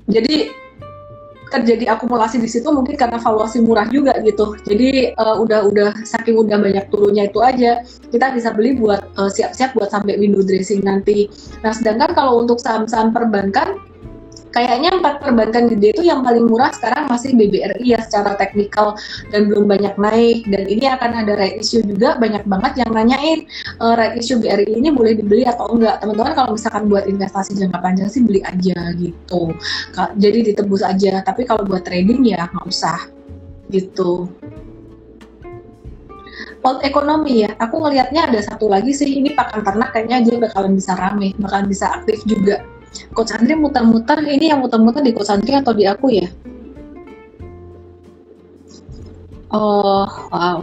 jadi 0.09 0.51
terjadi 1.49 1.97
akumulasi 1.97 2.37
di 2.39 2.49
situ 2.49 2.69
mungkin 2.69 2.95
karena 2.95 3.17
valuasi 3.17 3.65
murah 3.65 3.89
juga 3.89 4.15
gitu. 4.21 4.55
Jadi 4.69 5.17
uh, 5.17 5.41
udah 5.41 5.65
udah 5.65 5.91
saking 6.05 6.37
udah 6.37 6.61
banyak 6.61 6.85
turunnya 6.93 7.27
itu 7.29 7.41
aja 7.41 7.83
kita 8.13 8.37
bisa 8.37 8.53
beli 8.53 8.77
buat 8.77 9.01
eh, 9.01 9.31
siap-siap 9.33 9.73
uh, 9.73 9.75
buat 9.81 9.89
sampai 9.89 10.21
window 10.21 10.45
dressing 10.45 10.85
nanti. 10.85 11.29
Nah, 11.65 11.73
sedangkan 11.73 12.13
kalau 12.13 12.45
untuk 12.45 12.61
saham-saham 12.61 13.17
perbankan 13.17 13.81
kayaknya 14.59 14.91
empat 14.99 15.23
perbankan 15.23 15.71
gede 15.71 15.95
itu 15.95 16.03
yang 16.03 16.27
paling 16.27 16.51
murah 16.51 16.75
sekarang 16.75 17.07
masih 17.07 17.31
BBRI 17.39 17.95
ya 17.95 18.03
secara 18.03 18.35
teknikal 18.35 18.99
dan 19.31 19.47
belum 19.47 19.71
banyak 19.71 19.95
naik. 19.95 20.51
Dan 20.51 20.67
ini 20.67 20.91
akan 20.91 21.23
ada 21.23 21.39
right 21.39 21.63
issue 21.63 21.87
juga 21.87 22.19
banyak 22.19 22.43
banget 22.43 22.83
yang 22.83 22.91
nanyain 22.91 23.47
uh, 23.79 23.95
right 23.95 24.19
issue 24.19 24.43
BRI 24.43 24.67
ini 24.67 24.91
boleh 24.91 25.15
dibeli 25.15 25.47
atau 25.47 25.71
enggak. 25.71 26.03
Teman-teman 26.03 26.35
kalau 26.35 26.51
misalkan 26.59 26.91
buat 26.91 27.07
investasi 27.07 27.55
jangka 27.55 27.79
panjang 27.79 28.11
sih 28.11 28.27
beli 28.27 28.43
aja 28.43 28.79
gitu. 28.99 29.55
Jadi 30.19 30.39
ditebus 30.51 30.83
aja. 30.83 31.23
Tapi 31.23 31.47
kalau 31.47 31.63
buat 31.63 31.87
trading 31.87 32.27
ya 32.27 32.51
nggak 32.51 32.67
usah 32.67 32.99
gitu. 33.71 34.27
World 36.59 36.83
ekonomi 36.83 37.47
ya, 37.47 37.55
aku 37.57 37.81
ngelihatnya 37.81 38.29
ada 38.29 38.41
satu 38.43 38.67
lagi 38.69 38.91
sih, 38.91 39.09
ini 39.09 39.33
pakan 39.33 39.63
ternak 39.63 39.95
kayaknya 39.95 40.27
dia 40.27 40.37
bakalan 40.43 40.75
bisa 40.75 40.93
rame, 40.99 41.33
bakalan 41.39 41.65
bisa 41.71 41.87
aktif 41.97 42.21
juga 42.27 42.61
Coach 43.13 43.33
Andri 43.35 43.55
muter-muter 43.59 44.23
ini 44.25 44.53
yang 44.53 44.61
muter-muter 44.63 45.03
di 45.03 45.13
Coach 45.13 45.33
Andri 45.33 45.53
atau 45.57 45.73
di 45.75 45.85
aku 45.85 46.07
ya? 46.13 46.29
Oh, 49.49 50.05
wow. 50.29 50.61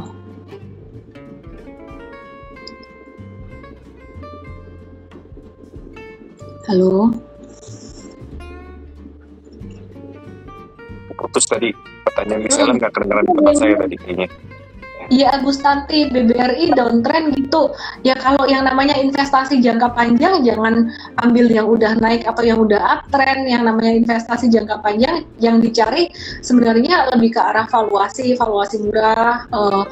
Halo. 6.66 7.14
Putus 11.16 11.46
tadi 11.50 11.74
pertanyaan 12.06 12.42
misalnya 12.46 12.74
nggak 12.86 12.92
kedengeran 12.94 13.26
di 13.26 13.34
tempat 13.34 13.56
saya 13.58 13.74
tadi 13.76 13.96
kayaknya. 13.98 14.28
Iya 15.10 15.38
Agustanti, 15.38 16.10
BBRI 16.10 16.74
downtrend 16.74 17.38
gitu. 17.38 17.74
Ya 18.02 18.18
kalau 18.18 18.46
yang 18.50 18.66
namanya 18.66 18.98
investasi 18.98 19.62
jangka 19.62 19.94
panjang 19.94 20.42
jangan 20.42 20.90
ambil 21.22 21.46
yang 21.50 21.68
udah 21.70 21.98
naik 22.02 22.26
atau 22.26 22.42
yang 22.42 22.60
udah 22.62 23.02
uptrend. 23.02 23.46
Yang 23.46 23.64
namanya 23.70 23.92
investasi 23.94 24.50
jangka 24.50 24.82
panjang 24.82 25.26
yang 25.38 25.62
dicari 25.62 26.10
sebenarnya 26.42 27.14
lebih 27.14 27.38
ke 27.38 27.42
arah 27.42 27.70
valuasi, 27.70 28.34
valuasi 28.34 28.82
murah, 28.82 29.46
uh, 29.54 29.86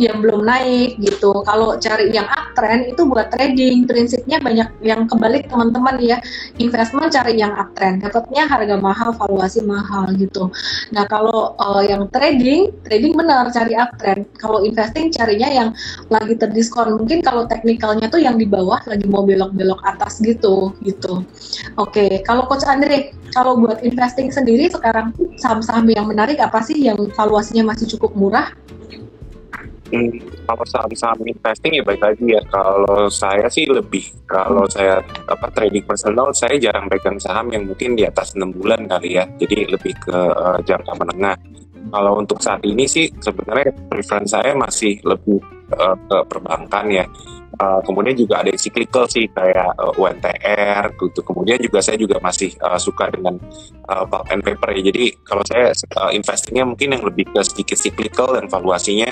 yang 0.00 0.24
belum 0.24 0.48
naik 0.48 0.96
gitu. 0.96 1.44
Kalau 1.44 1.76
cari 1.76 2.08
yang 2.08 2.24
uptrend 2.24 2.96
itu 2.96 3.04
buat 3.04 3.28
trading, 3.28 3.84
prinsipnya 3.84 4.40
banyak 4.40 4.80
yang 4.80 5.04
kebalik 5.04 5.52
teman-teman 5.52 6.00
ya. 6.00 6.16
Investment 6.56 7.12
cari 7.12 7.36
yang 7.36 7.52
uptrend, 7.52 8.00
dapatnya 8.00 8.48
harga 8.48 8.76
mahal, 8.80 9.12
valuasi 9.12 9.60
mahal 9.60 10.08
gitu. 10.16 10.48
Nah 10.96 11.04
kalau 11.04 11.52
uh, 11.60 11.84
yang 11.84 12.08
trading, 12.08 12.72
trading 12.88 13.12
benar 13.12 13.52
cari 13.52 13.76
uptrend. 13.76 14.24
Kalau 14.40 14.64
investing 14.64 15.12
carinya 15.12 15.48
yang 15.52 15.68
lagi 16.08 16.34
terdiskon. 16.40 16.96
Mungkin 16.96 17.20
kalau 17.20 17.44
teknikalnya 17.44 18.08
tuh 18.08 18.24
yang 18.24 18.40
di 18.40 18.48
bawah 18.48 18.80
lagi 18.88 19.04
mau 19.04 19.22
belok-belok 19.22 19.84
atas 19.84 20.24
gitu 20.24 20.72
gitu. 20.80 21.22
Oke, 21.76 22.24
kalau 22.24 22.48
Coach 22.48 22.64
Andre, 22.64 23.12
kalau 23.36 23.60
buat 23.60 23.84
investing 23.84 24.32
sendiri 24.32 24.72
sekarang 24.72 25.12
saham-saham 25.36 25.86
yang 25.92 26.08
menarik 26.08 26.40
apa 26.40 26.64
sih 26.64 26.80
yang 26.80 26.98
valuasinya 27.12 27.74
masih 27.74 27.86
cukup 27.96 28.16
murah? 28.16 28.50
Hmm, 29.90 30.22
kalau 30.46 30.62
saham-saham 30.70 31.18
investing 31.26 31.82
ya 31.82 31.82
baik 31.82 31.98
lagi 31.98 32.26
ya. 32.30 32.42
Kalau 32.46 33.10
saya 33.10 33.50
sih 33.50 33.66
lebih 33.66 34.06
kalau 34.30 34.62
saya 34.70 35.02
apa 35.26 35.50
trading 35.50 35.82
personal 35.82 36.30
saya 36.30 36.54
jarang 36.62 36.86
pegang 36.86 37.18
saham 37.18 37.50
yang 37.50 37.66
mungkin 37.66 37.98
di 37.98 38.06
atas 38.06 38.38
enam 38.38 38.54
bulan 38.54 38.86
kali 38.86 39.18
ya. 39.18 39.26
Jadi 39.42 39.66
lebih 39.66 39.98
ke 39.98 40.14
uh, 40.14 40.62
jangka 40.62 40.94
menengah. 40.94 41.34
Kalau 41.90 42.22
untuk 42.22 42.38
saat 42.38 42.62
ini 42.62 42.86
sih 42.86 43.10
sebenarnya 43.18 43.74
preference 43.90 44.30
saya 44.30 44.54
masih 44.54 45.02
lebih 45.02 45.42
uh, 45.74 45.98
ke 46.06 46.16
perbankan 46.30 46.86
ya. 46.86 47.06
Uh, 47.60 47.82
kemudian 47.82 48.14
juga 48.16 48.40
ada 48.40 48.54
cyclical 48.54 49.10
sih 49.10 49.26
kayak 49.26 49.74
uh, 49.74 49.90
UNTR 49.98 50.86
gitu. 51.02 51.18
Kemudian 51.26 51.58
juga 51.58 51.82
saya 51.82 51.98
juga 51.98 52.22
masih 52.22 52.54
uh, 52.62 52.78
suka 52.78 53.10
dengan 53.10 53.42
uh, 53.90 54.06
pulp 54.06 54.22
and 54.30 54.46
paper 54.46 54.70
ya. 54.70 54.86
Jadi 54.86 55.18
kalau 55.26 55.42
saya 55.42 55.74
uh, 55.98 56.14
investingnya 56.14 56.62
mungkin 56.62 56.94
yang 56.94 57.02
lebih 57.02 57.26
ke 57.34 57.42
sedikit 57.42 57.74
cyclical 57.74 58.38
dan 58.38 58.46
valuasinya 58.46 59.10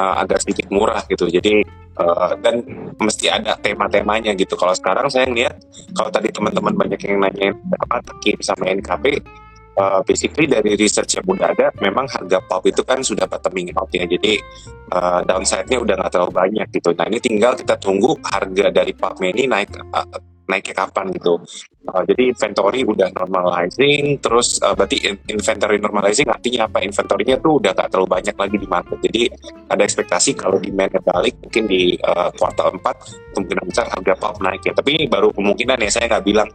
uh, 0.00 0.14
agak 0.24 0.40
sedikit 0.40 0.72
murah 0.72 1.04
gitu. 1.04 1.28
Jadi 1.28 1.60
uh, 2.00 2.32
dan 2.40 2.64
mesti 2.96 3.28
ada 3.28 3.60
tema-temanya 3.60 4.32
gitu. 4.32 4.56
Kalau 4.56 4.72
sekarang 4.72 5.12
saya 5.12 5.28
ngeliat 5.28 5.60
kalau 5.92 6.08
tadi 6.08 6.32
teman-teman 6.32 6.72
banyak 6.72 7.00
yang 7.04 7.20
nanya 7.20 7.52
apa 7.84 8.00
terkait 8.08 8.40
sama 8.40 8.72
NKP, 8.72 9.20
uh, 9.76 10.00
basically 10.08 10.48
dari 10.48 10.74
research 10.80 11.20
yang 11.20 11.26
udah 11.28 11.52
ada, 11.52 11.66
memang 11.84 12.08
harga 12.08 12.40
pulp 12.48 12.64
itu 12.64 12.80
kan 12.80 13.04
sudah 13.04 13.28
bottoming 13.28 13.68
out 13.76 13.92
ya. 13.92 14.08
Jadi 14.08 14.40
uh, 14.96 15.20
downside-nya 15.28 15.76
udah 15.76 15.94
nggak 16.00 16.12
terlalu 16.16 16.32
banyak 16.32 16.66
gitu. 16.72 16.96
Nah 16.96 17.06
ini 17.12 17.18
tinggal 17.20 17.52
kita 17.54 17.76
tunggu 17.76 18.16
harga 18.24 18.72
dari 18.72 18.92
pulp 18.96 19.20
ini 19.20 19.44
naik 19.44 19.76
uh, 19.92 20.29
naiknya 20.50 20.74
kapan 20.74 21.14
gitu. 21.14 21.38
Uh, 21.88 22.02
jadi 22.04 22.34
inventory 22.34 22.84
udah 22.84 23.08
normalizing, 23.16 24.20
terus 24.20 24.60
uh, 24.60 24.76
berarti 24.76 25.16
inventory 25.32 25.80
normalizing 25.80 26.28
artinya 26.28 26.68
apa? 26.68 26.84
Inventory-nya 26.84 27.40
tuh 27.40 27.56
udah 27.56 27.72
gak 27.72 27.88
terlalu 27.88 28.08
banyak 28.20 28.36
lagi 28.36 28.56
di 28.60 28.68
market. 28.68 28.98
Jadi 29.00 29.22
ada 29.70 29.82
ekspektasi 29.86 30.36
kalau 30.36 30.60
demand 30.60 30.92
balik 31.00 31.34
mungkin 31.40 31.64
di 31.70 31.96
uh, 32.04 32.28
kuartal 32.36 32.76
4 32.76 33.32
kemungkinan 33.32 33.64
besar 33.70 33.86
harga 33.88 34.14
pulp 34.20 34.36
naik 34.44 34.62
ya. 34.66 34.72
Tapi 34.76 34.90
ini 35.00 35.04
baru 35.08 35.32
kemungkinan 35.32 35.78
ya 35.80 35.90
saya 35.90 36.06
nggak 36.10 36.24
bilang 36.26 36.48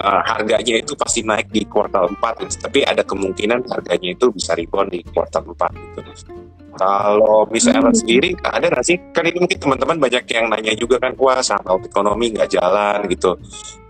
uh, 0.00 0.20
harganya 0.24 0.74
itu 0.80 0.96
pasti 0.96 1.20
naik 1.26 1.52
di 1.52 1.68
kuartal 1.68 2.08
4 2.16 2.40
gitu. 2.46 2.54
Tapi 2.64 2.78
ada 2.86 3.02
kemungkinan 3.04 3.68
harganya 3.68 4.08
itu 4.16 4.32
bisa 4.32 4.56
rebound 4.56 4.94
di 4.94 5.04
kuartal 5.12 5.44
4 5.44 5.76
gitu. 5.76 6.00
Kalau 6.78 7.50
misalnya 7.50 7.90
hmm. 7.90 7.98
sendiri 7.98 8.28
ada 8.46 8.66
nggak 8.70 8.86
sih? 8.86 8.96
Kan 9.10 9.26
ini 9.26 9.42
mungkin 9.42 9.58
teman-teman 9.58 9.96
banyak 9.98 10.24
yang 10.30 10.46
nanya 10.46 10.72
juga 10.78 11.02
kan, 11.02 11.12
wah 11.18 11.42
saham 11.42 11.82
ekonomi 11.82 12.30
nggak 12.30 12.54
jalan 12.54 13.10
gitu. 13.10 13.34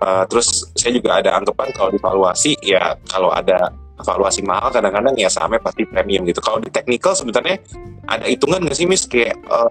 Uh, 0.01 0.25
terus 0.33 0.65
saya 0.79 0.97
juga 0.97 1.21
ada 1.21 1.37
anggapan 1.37 1.69
kalau 1.77 1.93
divaluasi 1.93 2.57
ya 2.65 2.97
kalau 3.13 3.29
ada 3.29 3.69
valuasi 4.01 4.41
mahal 4.41 4.73
kadang-kadang 4.73 5.13
ya 5.21 5.29
sahamnya 5.29 5.61
pasti 5.61 5.85
premium 5.85 6.25
gitu. 6.25 6.41
Kalau 6.41 6.57
di 6.57 6.73
technical 6.73 7.13
sebenarnya 7.13 7.61
ada 8.09 8.25
hitungan 8.25 8.65
nggak 8.65 8.77
sih 8.77 8.89
mis 8.89 9.05
kayak 9.05 9.37
uh, 9.53 9.69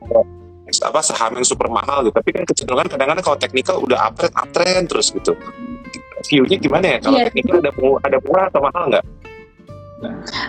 apa 0.70 1.02
saham 1.02 1.34
yang 1.42 1.46
super 1.46 1.66
mahal 1.66 2.06
gitu. 2.06 2.14
Tapi 2.14 2.30
kan 2.30 2.44
kecenderungan 2.46 2.88
kadang-kadang 2.94 3.26
kalau 3.26 3.38
technical 3.42 3.76
udah 3.82 4.00
uptrend 4.06 4.34
uptrend 4.38 4.86
terus 4.86 5.10
gitu. 5.10 5.34
View-nya 6.30 6.58
gimana 6.62 6.86
ya? 6.86 6.98
Kalau 7.02 7.18
yeah. 7.18 7.28
technical 7.32 7.58
ada 7.58 7.72
ada 8.06 8.18
murah 8.22 8.46
atau 8.54 8.62
mahal 8.62 8.84
nggak? 8.94 9.06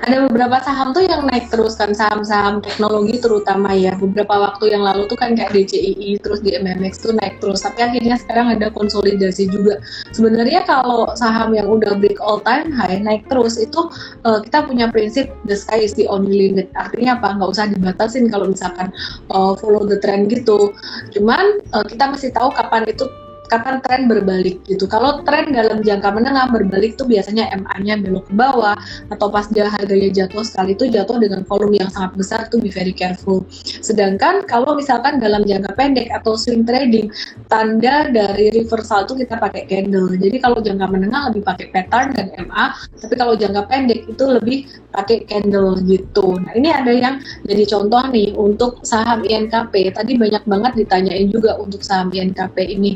Ada 0.00 0.30
beberapa 0.30 0.62
saham 0.62 0.94
tuh 0.94 1.02
yang 1.02 1.26
naik 1.26 1.50
terus 1.50 1.74
kan 1.74 1.90
saham-saham 1.90 2.62
teknologi 2.62 3.18
terutama 3.18 3.74
ya. 3.74 3.98
Beberapa 3.98 4.38
waktu 4.38 4.70
yang 4.70 4.86
lalu 4.86 5.10
tuh 5.10 5.18
kan 5.18 5.34
kayak 5.34 5.50
DCII 5.50 6.22
terus 6.22 6.38
di 6.38 6.54
MMX 6.54 7.02
tuh 7.02 7.12
naik 7.18 7.42
terus. 7.42 7.66
Tapi 7.66 7.82
akhirnya 7.82 8.14
sekarang 8.14 8.54
ada 8.54 8.70
konsolidasi 8.70 9.50
juga. 9.50 9.82
Sebenarnya 10.14 10.62
kalau 10.64 11.10
saham 11.18 11.50
yang 11.58 11.66
udah 11.66 11.98
break 11.98 12.22
all 12.22 12.38
time 12.46 12.70
high 12.70 13.02
naik 13.02 13.26
terus 13.26 13.58
itu 13.58 13.90
uh, 14.22 14.38
kita 14.38 14.62
punya 14.70 14.86
prinsip 14.86 15.34
the 15.50 15.58
sky 15.58 15.82
is 15.82 15.98
the 15.98 16.06
only 16.06 16.48
limit. 16.48 16.70
Artinya 16.78 17.18
apa? 17.18 17.34
Nggak 17.34 17.50
usah 17.50 17.66
dibatasin 17.74 18.30
kalau 18.30 18.46
misalkan 18.46 18.94
uh, 19.34 19.58
follow 19.58 19.82
the 19.82 19.98
trend 19.98 20.30
gitu. 20.30 20.70
Cuman 21.10 21.58
uh, 21.74 21.82
kita 21.82 22.06
mesti 22.06 22.30
tahu 22.30 22.54
kapan 22.54 22.86
itu 22.86 23.02
kapan 23.50 23.82
tren 23.82 24.06
berbalik 24.06 24.62
gitu. 24.70 24.86
Kalau 24.86 25.26
tren 25.26 25.50
dalam 25.50 25.82
jangka 25.82 26.14
menengah 26.14 26.46
berbalik 26.54 26.94
tuh 26.94 27.10
biasanya 27.10 27.50
MA-nya 27.58 27.98
belok 27.98 28.30
ke 28.30 28.34
bawah 28.38 28.78
atau 29.10 29.26
pas 29.26 29.50
dia 29.50 29.66
harganya 29.66 30.24
jatuh 30.24 30.46
sekali 30.46 30.78
itu 30.78 30.86
jatuh 30.86 31.18
dengan 31.18 31.42
volume 31.42 31.82
yang 31.82 31.90
sangat 31.90 32.14
besar 32.14 32.40
tuh 32.46 32.62
be 32.62 32.70
very 32.70 32.94
careful. 32.94 33.42
Sedangkan 33.82 34.46
kalau 34.46 34.78
misalkan 34.78 35.18
dalam 35.18 35.42
jangka 35.42 35.74
pendek 35.74 36.14
atau 36.14 36.38
swing 36.38 36.62
trading 36.62 37.10
tanda 37.50 38.06
dari 38.14 38.54
reversal 38.54 39.10
itu 39.10 39.26
kita 39.26 39.34
pakai 39.42 39.66
candle. 39.66 40.14
Jadi 40.14 40.36
kalau 40.38 40.62
jangka 40.62 40.86
menengah 40.86 41.34
lebih 41.34 41.42
pakai 41.42 41.66
pattern 41.74 42.14
dan 42.14 42.30
MA, 42.46 42.64
tapi 43.02 43.14
kalau 43.18 43.34
jangka 43.34 43.66
pendek 43.66 44.06
itu 44.06 44.24
lebih 44.24 44.58
pakai 44.94 45.26
candle 45.26 45.82
gitu. 45.82 46.38
Nah, 46.38 46.52
ini 46.54 46.70
ada 46.70 46.92
yang 46.94 47.18
jadi 47.42 47.64
contoh 47.66 48.02
nih 48.14 48.30
untuk 48.38 48.82
saham 48.86 49.26
INKP. 49.26 49.90
Tadi 49.90 50.12
banyak 50.14 50.44
banget 50.46 50.72
ditanyain 50.86 51.26
juga 51.30 51.58
untuk 51.58 51.82
saham 51.82 52.14
INKP 52.14 52.56
ini. 52.70 52.92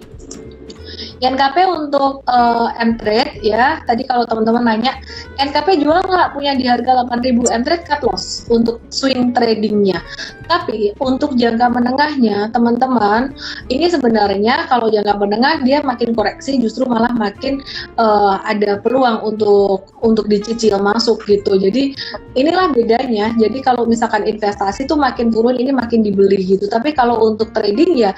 NKP 1.24 1.56
untuk 1.68 2.24
uh, 2.28 2.68
M-Trade 2.80 3.40
ya, 3.40 3.80
tadi 3.88 4.04
kalau 4.04 4.28
teman-teman 4.28 4.64
nanya, 4.64 4.98
NKP 5.40 5.80
jual 5.80 6.04
nggak 6.04 6.36
punya 6.36 6.52
di 6.56 6.68
harga 6.68 7.06
8000 7.08 7.56
M-Trade 7.60 7.84
cut 7.88 8.02
loss 8.04 8.44
untuk 8.52 8.80
swing 8.92 9.32
tradingnya. 9.32 10.00
Tapi 10.44 10.92
untuk 11.00 11.34
jangka 11.40 11.72
menengahnya, 11.72 12.52
teman-teman, 12.52 13.32
ini 13.72 13.88
sebenarnya 13.88 14.68
kalau 14.68 14.92
jangka 14.92 15.16
menengah 15.16 15.64
dia 15.64 15.80
makin 15.80 16.12
koreksi 16.12 16.60
justru 16.60 16.84
malah 16.84 17.12
makin 17.16 17.64
uh, 17.96 18.40
ada 18.44 18.78
peluang 18.80 19.24
untuk 19.24 19.88
untuk 20.04 20.28
dicicil 20.28 20.76
masuk 20.80 21.24
gitu. 21.24 21.56
Jadi 21.56 21.96
inilah 22.36 22.76
bedanya. 22.76 23.32
Jadi 23.40 23.64
kalau 23.64 23.88
misalkan 23.88 24.28
investasi 24.28 24.84
tuh 24.84 25.00
makin 25.00 25.32
turun 25.32 25.56
ini 25.56 25.72
makin 25.72 26.04
dibeli 26.04 26.44
gitu. 26.44 26.68
Tapi 26.68 26.92
kalau 26.92 27.24
untuk 27.24 27.50
trading 27.56 27.96
ya 27.96 28.12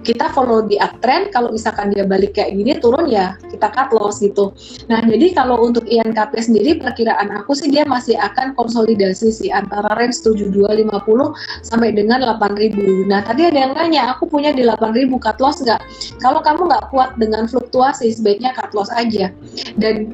kita 0.00 0.32
follow 0.32 0.64
di 0.64 0.80
uptrend 0.80 1.32
kalau 1.32 1.52
misalkan 1.52 1.92
dia 1.92 2.08
balik 2.08 2.36
kayak 2.36 2.56
gini 2.56 2.72
turun 2.80 3.06
ya 3.08 3.36
kita 3.52 3.68
cut 3.68 3.92
loss 3.92 4.20
gitu. 4.24 4.52
Nah 4.88 5.04
jadi 5.04 5.36
kalau 5.36 5.60
untuk 5.60 5.84
INKP 5.84 6.32
sendiri 6.40 6.80
perkiraan 6.80 7.28
aku 7.36 7.52
sih 7.52 7.68
dia 7.68 7.84
masih 7.84 8.16
akan 8.16 8.56
konsolidasi 8.56 9.28
sih 9.28 9.50
antara 9.52 9.92
range 9.96 10.20
7250 10.24 10.88
sampai 11.64 11.92
dengan 11.92 12.24
8000 12.24 13.10
nah 13.10 13.20
tadi 13.24 13.48
ada 13.48 13.58
yang 13.68 13.72
nanya 13.76 14.16
aku 14.16 14.28
punya 14.28 14.54
di 14.56 14.64
8000 14.64 15.12
cut 15.20 15.38
loss 15.38 15.60
nggak? 15.60 15.80
Kalau 16.20 16.40
kamu 16.40 16.70
nggak 16.70 16.84
kuat 16.92 17.10
dengan 17.20 17.44
fluktuasi 17.44 18.12
sebaiknya 18.16 18.56
cut 18.56 18.72
loss 18.72 18.88
aja. 18.92 19.28
Dan 19.76 20.12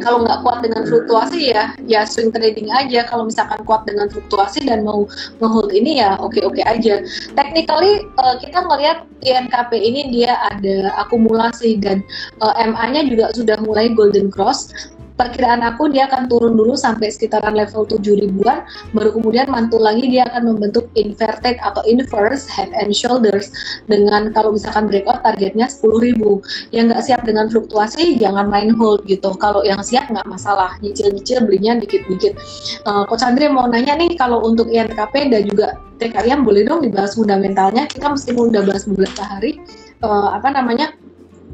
kalau 0.00 0.22
nggak 0.22 0.40
kuat 0.46 0.58
dengan 0.62 0.82
fluktuasi 0.86 1.52
ya 1.52 1.74
ya 1.86 2.06
swing 2.06 2.30
trading 2.30 2.70
aja. 2.70 3.04
Kalau 3.08 3.26
misalkan 3.26 3.60
kuat 3.66 3.84
dengan 3.84 4.06
fluktuasi 4.10 4.64
dan 4.64 4.86
mau 4.86 5.04
menghold 5.42 5.74
ini 5.74 6.00
ya 6.00 6.16
oke 6.20 6.38
oke 6.42 6.62
aja. 6.62 7.02
Technically 7.34 8.06
uh, 8.20 8.38
kita 8.38 8.64
ngelihat 8.64 9.06
INKP 9.26 9.72
ini 9.80 10.12
dia 10.12 10.38
ada 10.52 10.92
akumulasi 11.00 11.80
dan 11.80 12.04
uh, 12.44 12.54
eh, 12.56 12.68
MA-nya 12.68 13.08
juga 13.08 13.32
sudah 13.34 13.58
mulai 13.64 13.90
golden 13.92 14.28
cross 14.28 14.70
perkiraan 15.16 15.64
aku 15.64 15.88
dia 15.90 16.06
akan 16.06 16.28
turun 16.28 16.54
dulu 16.54 16.76
sampai 16.76 17.08
sekitaran 17.08 17.56
level 17.56 17.88
7 17.88 18.00
ribuan 18.04 18.62
baru 18.92 19.16
kemudian 19.16 19.48
mantul 19.48 19.80
lagi 19.80 20.06
dia 20.06 20.28
akan 20.28 20.54
membentuk 20.54 20.86
inverted 20.94 21.56
atau 21.60 21.82
inverse 21.88 22.46
head 22.46 22.70
and 22.76 22.92
shoulders 22.92 23.50
dengan 23.88 24.30
kalau 24.36 24.52
misalkan 24.52 24.86
breakout 24.86 25.24
targetnya 25.24 25.66
10 25.66 26.06
ribu. 26.06 26.40
Yang 26.70 26.84
nggak 26.92 27.02
siap 27.02 27.20
dengan 27.24 27.46
fluktuasi 27.48 28.20
jangan 28.20 28.46
main 28.46 28.70
hold 28.76 29.02
gitu. 29.08 29.32
Kalau 29.40 29.64
yang 29.64 29.80
siap 29.80 30.08
nggak 30.12 30.26
masalah 30.28 30.76
nyicil-nyicil 30.84 31.44
belinya 31.44 31.80
dikit-dikit. 31.80 32.36
Uh, 32.84 33.08
Coach 33.08 33.24
Andre 33.24 33.48
mau 33.48 33.66
nanya 33.66 33.96
nih 33.96 34.14
kalau 34.14 34.44
untuk 34.44 34.68
INKP 34.68 35.32
dan 35.32 35.42
juga 35.48 35.80
TKIM 35.96 36.44
boleh 36.44 36.68
dong 36.68 36.84
dibahas 36.84 37.16
fundamentalnya? 37.16 37.88
Kita 37.88 38.12
meskipun 38.12 38.52
udah 38.52 38.62
bahas 38.68 38.84
beberapa 38.84 39.22
hari 39.24 39.58
uh, 40.04 40.36
apa 40.36 40.52
namanya 40.52 40.92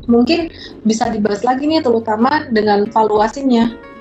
mungkin 0.06 0.50
bisa 0.82 1.10
dibahas 1.10 1.42
lagi 1.46 1.66
nih 1.68 1.82
terutama 1.82 2.48
dengan 2.50 2.86
valuasinya. 2.90 3.92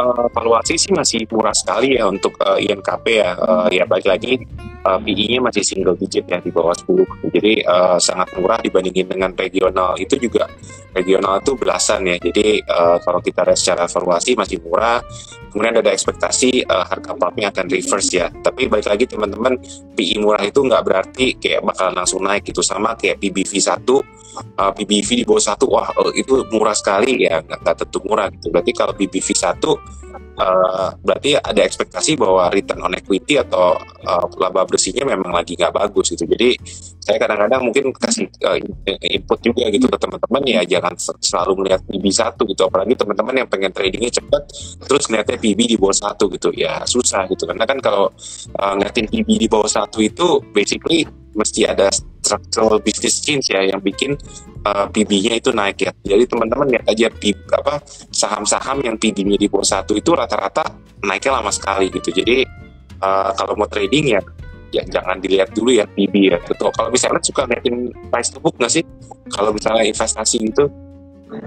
Uh, 0.00 0.26
valuasi 0.32 0.80
sih 0.80 0.96
masih 0.96 1.28
murah 1.28 1.52
sekali 1.52 2.00
ya 2.00 2.08
untuk 2.08 2.32
uh, 2.40 2.56
INKP 2.56 3.20
ya. 3.20 3.36
Uh, 3.36 3.68
ya 3.68 3.84
balik 3.84 4.08
lagi 4.08 4.40
uh, 4.90 4.98
PI-nya 4.98 5.38
masih 5.38 5.62
single 5.62 5.94
digit 5.94 6.26
ya 6.26 6.42
di 6.42 6.50
bawah 6.50 6.74
10. 6.74 7.30
Jadi 7.30 7.62
uh, 7.62 7.98
sangat 8.02 8.34
murah 8.34 8.58
dibandingin 8.58 9.06
dengan 9.06 9.30
regional. 9.38 9.94
Itu 9.94 10.18
juga 10.18 10.50
regional 10.90 11.38
itu 11.38 11.54
belasan 11.54 12.10
ya. 12.10 12.16
Jadi 12.18 12.58
uh, 12.66 12.98
kalau 13.06 13.22
kita 13.22 13.46
secara 13.54 13.86
valuasi 13.86 14.34
masih 14.34 14.58
murah. 14.66 14.98
Kemudian 15.50 15.82
ada 15.82 15.90
ekspektasi 15.90 16.62
uh, 16.70 16.86
harga 16.86 17.10
pumpnya 17.18 17.50
akan 17.50 17.66
reverse 17.66 18.10
ya. 18.14 18.30
Tapi 18.30 18.70
balik 18.70 18.86
lagi 18.86 19.06
teman-teman 19.06 19.58
PI 19.98 20.22
murah 20.22 20.42
itu 20.46 20.62
nggak 20.62 20.82
berarti 20.86 21.26
kayak 21.38 21.66
bakal 21.66 21.90
langsung 21.90 22.22
naik 22.22 22.46
gitu 22.46 22.62
sama 22.62 22.94
kayak 22.94 23.18
PBV 23.18 23.58
1 23.58 23.82
uh, 24.38 24.72
PBV 24.74 25.08
di 25.22 25.24
bawah 25.26 25.42
satu 25.42 25.66
wah 25.66 25.90
itu 26.14 26.46
murah 26.54 26.76
sekali 26.76 27.26
ya 27.26 27.42
nggak 27.42 27.82
tentu 27.86 27.98
murah 28.06 28.30
gitu 28.30 28.54
berarti 28.54 28.72
kalau 28.72 28.94
PBV 28.94 29.28
satu 29.34 29.74
uh, 30.40 30.90
berarti 31.04 31.36
ada 31.36 31.60
ekspektasi 31.60 32.16
bahwa 32.16 32.48
return 32.48 32.80
on 32.80 32.96
equity 32.96 33.36
atau 33.36 33.76
uh, 34.08 34.24
laba 34.40 34.64
bersihnya 34.64 35.04
memang 35.04 35.36
lagi 35.36 35.54
nggak 35.54 35.76
bagus 35.76 36.16
gitu. 36.16 36.24
Jadi 36.24 36.56
saya 37.00 37.20
kadang-kadang 37.20 37.68
mungkin 37.68 37.92
kasih 37.92 38.26
uh, 38.48 38.56
input 39.04 39.38
juga 39.44 39.68
gitu 39.68 39.86
ke 39.86 39.98
teman-teman 40.00 40.42
ya 40.48 40.60
jangan 40.64 40.94
selalu 41.20 41.52
melihat 41.64 41.80
PB 41.84 42.04
satu 42.08 42.42
gitu. 42.48 42.62
Apalagi 42.64 42.96
teman-teman 42.96 43.44
yang 43.44 43.48
pengen 43.48 43.70
tradingnya 43.70 44.10
cepat 44.16 44.42
terus 44.88 45.04
ngeliatnya 45.12 45.36
PB 45.36 45.60
di 45.60 45.76
bawah 45.76 45.96
satu 45.96 46.24
gitu. 46.32 46.48
Ya 46.56 46.82
susah 46.88 47.28
gitu. 47.28 47.44
Karena 47.44 47.68
kan 47.68 47.78
kalau 47.84 48.08
uh, 48.56 48.72
ngeliatin 48.80 49.06
PB 49.06 49.28
di 49.36 49.46
bawah 49.46 49.68
satu 49.68 50.00
itu 50.00 50.40
basically 50.56 51.04
mesti 51.36 51.68
ada 51.68 51.86
structural 52.30 52.78
business 52.78 53.18
change 53.18 53.50
ya 53.50 53.66
yang 53.66 53.82
bikin 53.82 54.14
uh, 54.62 54.86
PB-nya 54.86 55.42
itu 55.42 55.50
naik 55.50 55.82
ya. 55.82 55.90
Jadi 56.06 56.30
teman-teman 56.30 56.70
lihat 56.70 56.86
aja 56.86 57.10
PB, 57.10 57.50
apa 57.50 57.82
saham-saham 58.14 58.86
yang 58.86 58.94
PB-nya 58.94 59.34
di 59.34 59.50
bawah 59.50 59.66
satu 59.66 59.98
itu 59.98 60.14
rata-rata 60.14 60.62
naiknya 61.02 61.42
lama 61.42 61.50
sekali 61.50 61.90
gitu. 61.90 62.14
Jadi 62.14 62.46
uh, 63.02 63.30
kalau 63.34 63.58
mau 63.58 63.66
trading 63.66 64.14
ya 64.14 64.22
ya 64.70 64.86
jangan 64.86 65.18
dilihat 65.18 65.50
dulu 65.50 65.74
ya 65.74 65.84
PB 65.90 66.14
ya. 66.30 66.38
Betul. 66.46 66.70
Kalau 66.70 66.94
misalnya 66.94 67.18
suka 67.26 67.42
ngeliatin 67.50 67.90
price 68.08 68.30
to 68.30 68.38
book 68.38 68.54
nggak 68.56 68.70
sih? 68.70 68.84
Kalau 69.34 69.50
misalnya 69.50 69.82
investasi 69.90 70.38
itu 70.46 70.64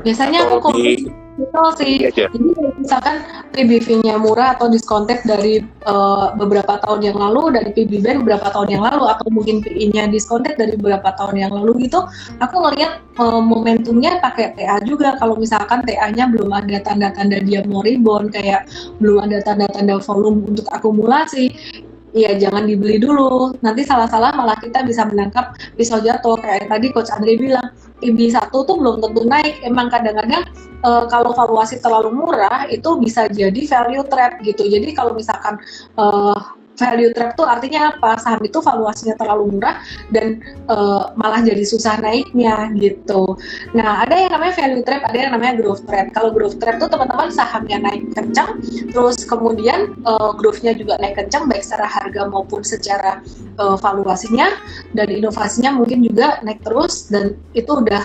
Biasanya 0.04 0.48
aku 0.48 0.56
kopi 0.72 1.12
Betul 1.34 1.67
sih. 1.82 1.93
Iya, 2.06 2.10
iya. 2.13 2.28
Jadi 2.30 2.50
misalkan 2.78 3.15
PBV-nya 3.58 4.22
murah 4.22 4.54
atau 4.54 4.69
diskontek 4.69 5.26
dari 5.26 5.65
uh, 5.89 6.30
beberapa 6.38 6.78
tahun 6.86 7.10
yang 7.10 7.17
lalu 7.17 7.58
dari 7.58 7.74
PBB 7.74 8.22
beberapa 8.22 8.54
tahun 8.54 8.78
yang 8.78 8.84
lalu 8.86 9.10
atau 9.10 9.26
mungkin 9.34 9.65
PI-nya 9.65 10.13
diskontek 10.13 10.62
dari 10.62 10.78
beberapa 10.78 11.10
tahun 11.17 11.41
yang 11.41 11.52
lalu 11.54 11.89
gitu, 11.89 12.06
aku 12.38 12.56
ngelihat 12.62 13.02
uh, 13.17 13.41
momentumnya 13.41 14.22
pakai 14.22 14.54
TA 14.54 14.78
juga. 14.86 15.17
Kalau 15.17 15.34
misalkan 15.34 15.82
TA-nya 15.82 16.30
belum 16.30 16.54
ada 16.54 16.78
tanda-tanda 16.86 17.41
dia 17.41 17.65
mau 17.65 17.82
rebound 17.82 18.30
kayak 18.30 18.69
belum 19.02 19.26
ada 19.26 19.41
tanda-tanda 19.41 19.98
volume 20.06 20.54
untuk 20.54 20.69
akumulasi, 20.69 21.50
Iya, 22.13 22.38
jangan 22.38 22.69
dibeli 22.69 23.02
dulu. 23.02 23.58
Nanti 23.65 23.82
salah-salah 23.82 24.38
malah 24.38 24.54
kita 24.62 24.86
bisa 24.86 25.02
menangkap 25.10 25.58
pisau 25.74 25.98
jatuh. 25.98 26.38
Kayak 26.38 26.69
tadi 26.69 26.93
Coach 26.93 27.10
Andre 27.10 27.34
bilang, 27.41 27.74
IB 28.03 28.35
satu 28.35 28.67
tuh 28.67 28.75
belum 28.79 28.99
tentu 28.99 29.23
naik. 29.23 29.63
Emang 29.63 29.87
kadang-kadang 29.87 30.43
e, 30.83 30.89
kalau 31.07 31.31
valuasi 31.31 31.79
terlalu 31.79 32.11
murah 32.11 32.67
itu 32.67 32.99
bisa 32.99 33.31
jadi 33.31 33.61
value 33.63 34.05
trap 34.11 34.43
gitu. 34.43 34.67
Jadi 34.67 34.91
kalau 34.91 35.15
misalkan 35.15 35.55
e, 35.95 36.05
value 36.77 37.12
trap 37.13 37.38
tuh 37.38 37.45
artinya 37.45 37.93
apa? 37.93 38.17
Saham 38.19 38.41
itu 38.41 38.59
valuasinya 38.59 39.15
terlalu 39.17 39.57
murah 39.57 39.81
dan 40.09 40.41
uh, 40.69 41.13
malah 41.17 41.41
jadi 41.45 41.62
susah 41.63 42.01
naiknya 42.01 42.73
gitu. 42.77 43.38
Nah, 43.77 44.05
ada 44.05 44.15
yang 44.17 44.31
namanya 44.33 44.53
value 44.57 44.83
trap, 44.86 45.01
ada 45.05 45.17
yang 45.17 45.31
namanya 45.33 45.53
growth 45.62 45.83
trap. 45.86 46.12
Kalau 46.13 46.29
growth 46.33 46.57
trap 46.57 46.81
tuh 46.81 46.89
teman-teman 46.89 47.29
sahamnya 47.29 47.77
naik 47.81 48.03
kencang, 48.13 48.59
terus 48.89 49.21
kemudian 49.25 49.93
uh, 50.05 50.33
growth-nya 50.36 50.73
juga 50.73 50.97
naik 50.99 51.21
kencang 51.21 51.45
baik 51.49 51.62
secara 51.62 51.88
harga 51.89 52.21
maupun 52.29 52.62
secara 52.65 53.21
uh, 53.62 53.77
valuasinya 53.77 54.49
dan 54.97 55.07
inovasinya 55.09 55.77
mungkin 55.77 56.01
juga 56.01 56.41
naik 56.41 56.62
terus 56.65 57.09
dan 57.09 57.38
itu 57.53 57.69
udah 57.69 58.01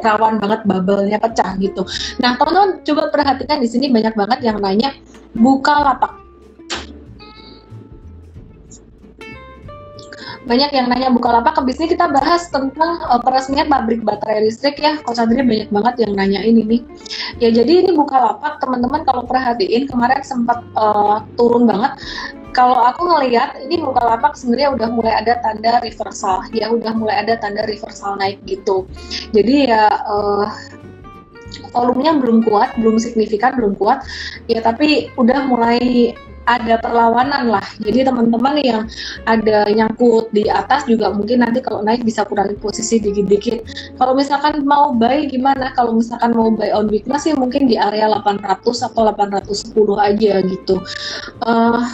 rawan 0.00 0.40
banget 0.40 0.64
bubble-nya 0.64 1.18
pecah 1.20 1.52
gitu. 1.60 1.84
Nah, 2.22 2.40
teman-teman 2.40 2.80
coba 2.82 3.02
perhatikan 3.12 3.60
di 3.60 3.68
sini 3.68 3.92
banyak 3.92 4.16
banget 4.16 4.40
yang 4.40 4.56
nanya 4.58 4.96
buka 5.36 5.72
lapak 5.72 6.21
banyak 10.42 10.70
yang 10.74 10.86
nanya 10.90 11.08
Bukalapak 11.14 11.54
ke 11.54 11.62
bisnis 11.62 11.94
kita 11.94 12.10
bahas 12.10 12.50
tentang 12.50 12.98
uh, 13.06 13.20
peresmian 13.22 13.70
pabrik 13.70 14.02
baterai 14.02 14.46
listrik 14.46 14.78
ya. 14.82 14.98
Coach 15.06 15.22
Andri 15.22 15.42
banyak 15.42 15.70
banget 15.70 15.94
yang 16.02 16.12
nanya 16.18 16.40
ini 16.42 16.62
nih. 16.66 16.80
Ya 17.38 17.48
jadi 17.54 17.86
ini 17.86 17.90
Bukalapak 17.94 18.58
teman-teman 18.58 19.06
kalau 19.06 19.22
perhatiin 19.26 19.86
kemarin 19.86 20.22
sempat 20.26 20.62
uh, 20.74 21.22
turun 21.38 21.70
banget. 21.70 21.94
Kalau 22.52 22.76
aku 22.84 23.08
ngelihat 23.08 23.56
ini 23.64 23.80
Bukalapak 23.80 24.36
sebenarnya 24.36 24.74
udah 24.76 24.88
mulai 24.92 25.14
ada 25.24 25.40
tanda 25.40 25.80
reversal. 25.80 26.44
Ya 26.52 26.68
udah 26.68 26.92
mulai 26.92 27.22
ada 27.22 27.38
tanda 27.38 27.64
reversal 27.64 28.18
naik 28.18 28.42
gitu. 28.44 28.84
Jadi 29.30 29.70
ya 29.70 29.88
uh, 30.04 30.50
volumenya 31.72 32.16
belum 32.16 32.44
kuat, 32.46 32.76
belum 32.78 32.96
signifikan, 32.96 33.56
belum 33.56 33.76
kuat, 33.76 34.04
ya 34.48 34.60
tapi 34.64 35.12
udah 35.16 35.48
mulai 35.48 36.12
ada 36.46 36.78
perlawanan 36.78 37.54
lah. 37.54 37.66
Jadi 37.78 38.02
teman-teman 38.06 38.58
yang 38.62 38.82
ada 39.26 39.66
nyangkut 39.70 40.30
di 40.34 40.50
atas 40.50 40.86
juga 40.90 41.14
mungkin 41.14 41.42
nanti 41.42 41.62
kalau 41.62 41.86
naik 41.86 42.02
bisa 42.02 42.26
kurangi 42.26 42.58
posisi 42.58 42.98
dikit-dikit. 42.98 43.62
Kalau 43.98 44.14
misalkan 44.18 44.66
mau 44.66 44.90
buy 44.94 45.30
gimana? 45.30 45.70
Kalau 45.74 45.94
misalkan 45.94 46.34
mau 46.34 46.50
buy 46.50 46.74
on 46.74 46.90
weakness 46.90 47.26
sih 47.26 47.34
mungkin 47.38 47.70
di 47.70 47.78
area 47.78 48.10
800 48.10 48.42
atau 48.90 49.02
810 49.14 49.74
aja 49.98 50.32
gitu. 50.42 50.76
Uh, 51.46 51.86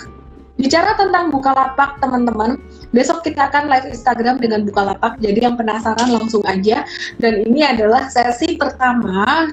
bicara 0.57 0.97
tentang 0.97 1.31
Bukalapak 1.31 2.01
teman-teman, 2.01 2.57
besok 2.93 3.25
kita 3.25 3.53
akan 3.53 3.69
live 3.69 3.89
Instagram 3.93 4.41
dengan 4.41 4.65
Bukalapak. 4.65 5.21
Jadi 5.21 5.39
yang 5.45 5.57
penasaran 5.59 6.09
langsung 6.09 6.43
aja. 6.49 6.85
Dan 7.21 7.45
ini 7.45 7.65
adalah 7.65 8.09
sesi 8.09 8.57
pertama 8.57 9.49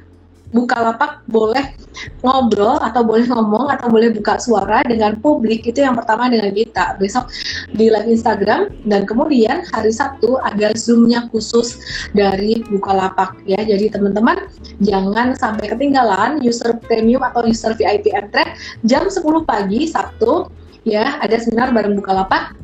Bukalapak 0.55 1.27
boleh 1.27 1.75
ngobrol 2.23 2.79
atau 2.79 3.03
boleh 3.03 3.27
ngomong 3.27 3.67
atau 3.75 3.91
boleh 3.91 4.15
buka 4.15 4.39
suara 4.39 4.87
dengan 4.87 5.19
publik 5.19 5.67
itu 5.67 5.83
yang 5.83 5.99
pertama 5.99 6.31
dengan 6.31 6.55
kita 6.55 6.95
besok 6.95 7.27
di 7.75 7.91
live 7.91 8.07
Instagram 8.07 8.71
dan 8.87 9.03
kemudian 9.03 9.67
hari 9.75 9.91
Sabtu 9.91 10.39
ada 10.39 10.71
zoomnya 10.77 11.27
khusus 11.33 11.75
dari 12.15 12.63
Bukalapak 12.71 13.35
ya 13.43 13.59
jadi 13.67 13.91
teman-teman 13.99 14.47
jangan 14.79 15.35
sampai 15.35 15.75
ketinggalan 15.75 16.39
user 16.39 16.71
premium 16.87 17.25
atau 17.27 17.43
user 17.43 17.75
VIP 17.75 18.15
entry 18.15 18.47
jam 18.87 19.11
10 19.11 19.19
pagi 19.43 19.91
Sabtu 19.91 20.47
ya 20.87 21.19
ada 21.19 21.35
seminar 21.35 21.75
bareng 21.75 21.99
Bukalapak 21.99 22.55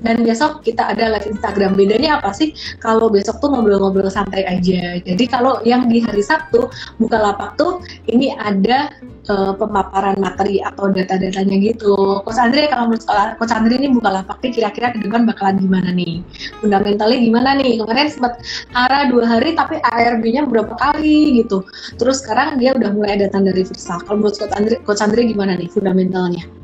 dan 0.00 0.24
besok 0.24 0.64
kita 0.64 0.92
ada 0.92 1.12
live 1.16 1.28
Instagram. 1.28 1.76
Bedanya 1.76 2.20
apa 2.20 2.32
sih? 2.32 2.52
Kalau 2.80 3.12
besok 3.12 3.40
tuh 3.40 3.52
ngobrol-ngobrol 3.52 4.08
santai 4.08 4.44
aja. 4.48 5.00
Jadi 5.00 5.24
kalau 5.28 5.60
yang 5.64 5.88
di 5.88 6.00
hari 6.04 6.24
Sabtu 6.24 6.68
buka 6.96 7.16
lapak 7.20 7.56
tuh 7.60 7.84
ini 8.08 8.32
ada 8.36 8.92
uh, 9.28 9.52
pemaparan 9.56 10.16
materi 10.16 10.60
atau 10.64 10.88
data-datanya 10.88 11.56
gitu. 11.60 12.24
Coach 12.24 12.40
Andre 12.40 12.68
kalau 12.68 12.88
menurut 12.88 13.04
Coach 13.36 13.54
Andre 13.54 13.74
ini 13.76 13.88
buka 13.92 14.08
lapak 14.08 14.40
nih 14.40 14.52
kira-kira 14.56 14.92
ke 14.96 14.98
depan 15.04 15.28
bakalan 15.28 15.60
gimana 15.60 15.90
nih? 15.92 16.24
Fundamentalnya 16.64 17.18
gimana 17.20 17.50
nih? 17.60 17.72
Kemarin 17.84 18.08
sempat 18.08 18.32
arah 18.72 19.08
dua 19.08 19.24
hari 19.28 19.52
tapi 19.52 19.76
ARB-nya 19.80 20.48
berapa 20.48 20.72
kali 20.76 21.44
gitu. 21.44 21.64
Terus 22.00 22.24
sekarang 22.24 22.56
dia 22.56 22.72
udah 22.72 22.90
mulai 22.92 23.20
ada 23.20 23.28
tanda 23.28 23.52
reversal. 23.52 24.00
Kalau 24.04 24.24
menurut 24.24 24.36
Coach 24.36 24.54
Andre, 24.56 24.76
Coach 24.82 25.02
Andre 25.04 25.20
gimana 25.28 25.52
nih 25.56 25.68
fundamentalnya? 25.68 26.59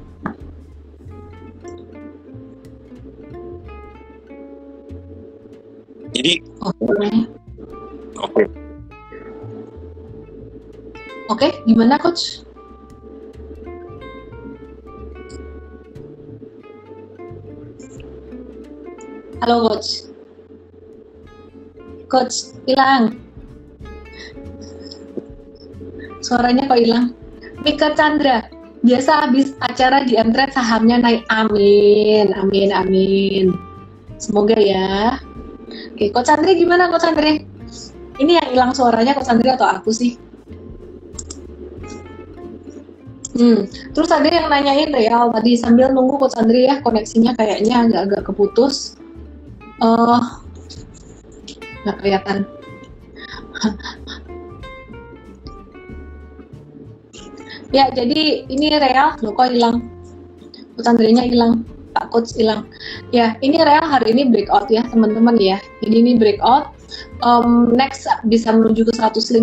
Jadi 6.17 6.41
oke. 6.65 6.81
Okay. 6.81 7.13
Oke. 8.17 8.49
Okay. 11.29 11.51
Gimana 11.69 12.01
coach? 12.01 12.41
Halo 19.45 19.69
coach. 19.69 20.09
Coach, 22.09 22.57
hilang. 22.65 23.21
Suaranya 26.25 26.65
kok 26.65 26.81
hilang? 26.81 27.13
Mika 27.61 27.93
Chandra, 27.93 28.49
biasa 28.81 29.29
habis 29.29 29.53
acara 29.61 30.01
di 30.09 30.17
Amtrak 30.17 30.57
sahamnya 30.57 30.97
naik. 30.97 31.29
Amin, 31.29 32.33
amin, 32.33 32.73
amin. 32.73 33.47
Semoga 34.17 34.57
ya. 34.57 35.21
Oke, 35.67 36.15
Coach 36.15 36.31
Andre 36.31 36.55
gimana 36.55 36.87
Coach 36.87 37.11
Andre? 37.11 37.43
Ini 38.17 38.33
yang 38.39 38.49
hilang 38.55 38.73
suaranya 38.73 39.13
Coach 39.19 39.29
Andre 39.29 39.59
atau 39.59 39.67
aku 39.67 39.91
sih? 39.91 40.15
Hmm, 43.37 43.69
terus 43.93 44.09
ada 44.09 44.25
yang 44.25 44.49
nanyain 44.49 44.89
Real 44.95 45.29
tadi 45.29 45.61
sambil 45.61 45.93
nunggu 45.93 46.17
Coach 46.17 46.41
Andre 46.41 46.65
ya 46.71 46.81
koneksinya 46.81 47.37
kayaknya 47.37 47.85
agak-agak 47.85 48.33
keputus. 48.33 48.97
Uh, 49.83 50.23
nggak 51.85 52.01
kelihatan. 52.01 52.49
ya, 57.77 57.93
jadi 57.93 58.49
ini 58.49 58.73
Real, 58.73 59.21
lo 59.21 59.37
kok 59.37 59.53
hilang? 59.53 59.85
Coach 60.79 60.89
Andre-nya 60.89 61.29
hilang. 61.29 61.76
Pak 61.97 62.13
Coach 62.13 62.37
hilang. 62.37 62.69
Ya, 63.09 63.41
ini 63.41 63.57
real 63.57 63.81
hari 63.81 64.13
ini 64.13 64.29
breakout 64.29 64.69
ya 64.69 64.85
teman-teman 64.93 65.41
ya. 65.41 65.57
Jadi 65.81 65.97
ini 65.97 66.13
breakout. 66.21 66.77
Um, 67.25 67.73
next 67.73 68.05
bisa 68.29 68.53
menuju 68.53 68.85
ke 68.85 68.93
150. 68.93 69.41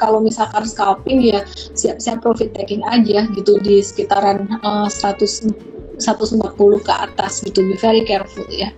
Kalau 0.00 0.18
misalkan 0.24 0.64
scalping 0.64 1.20
ya 1.20 1.44
siap-siap 1.76 2.24
profit 2.24 2.56
taking 2.56 2.80
aja 2.88 3.28
gitu 3.36 3.60
di 3.60 3.84
sekitaran 3.84 4.48
uh, 4.64 4.88
100 4.88 5.52
140 6.00 6.40
ke 6.80 6.92
atas 6.92 7.44
gitu. 7.44 7.60
Be 7.64 7.76
very 7.76 8.04
careful 8.08 8.44
ya. 8.48 8.72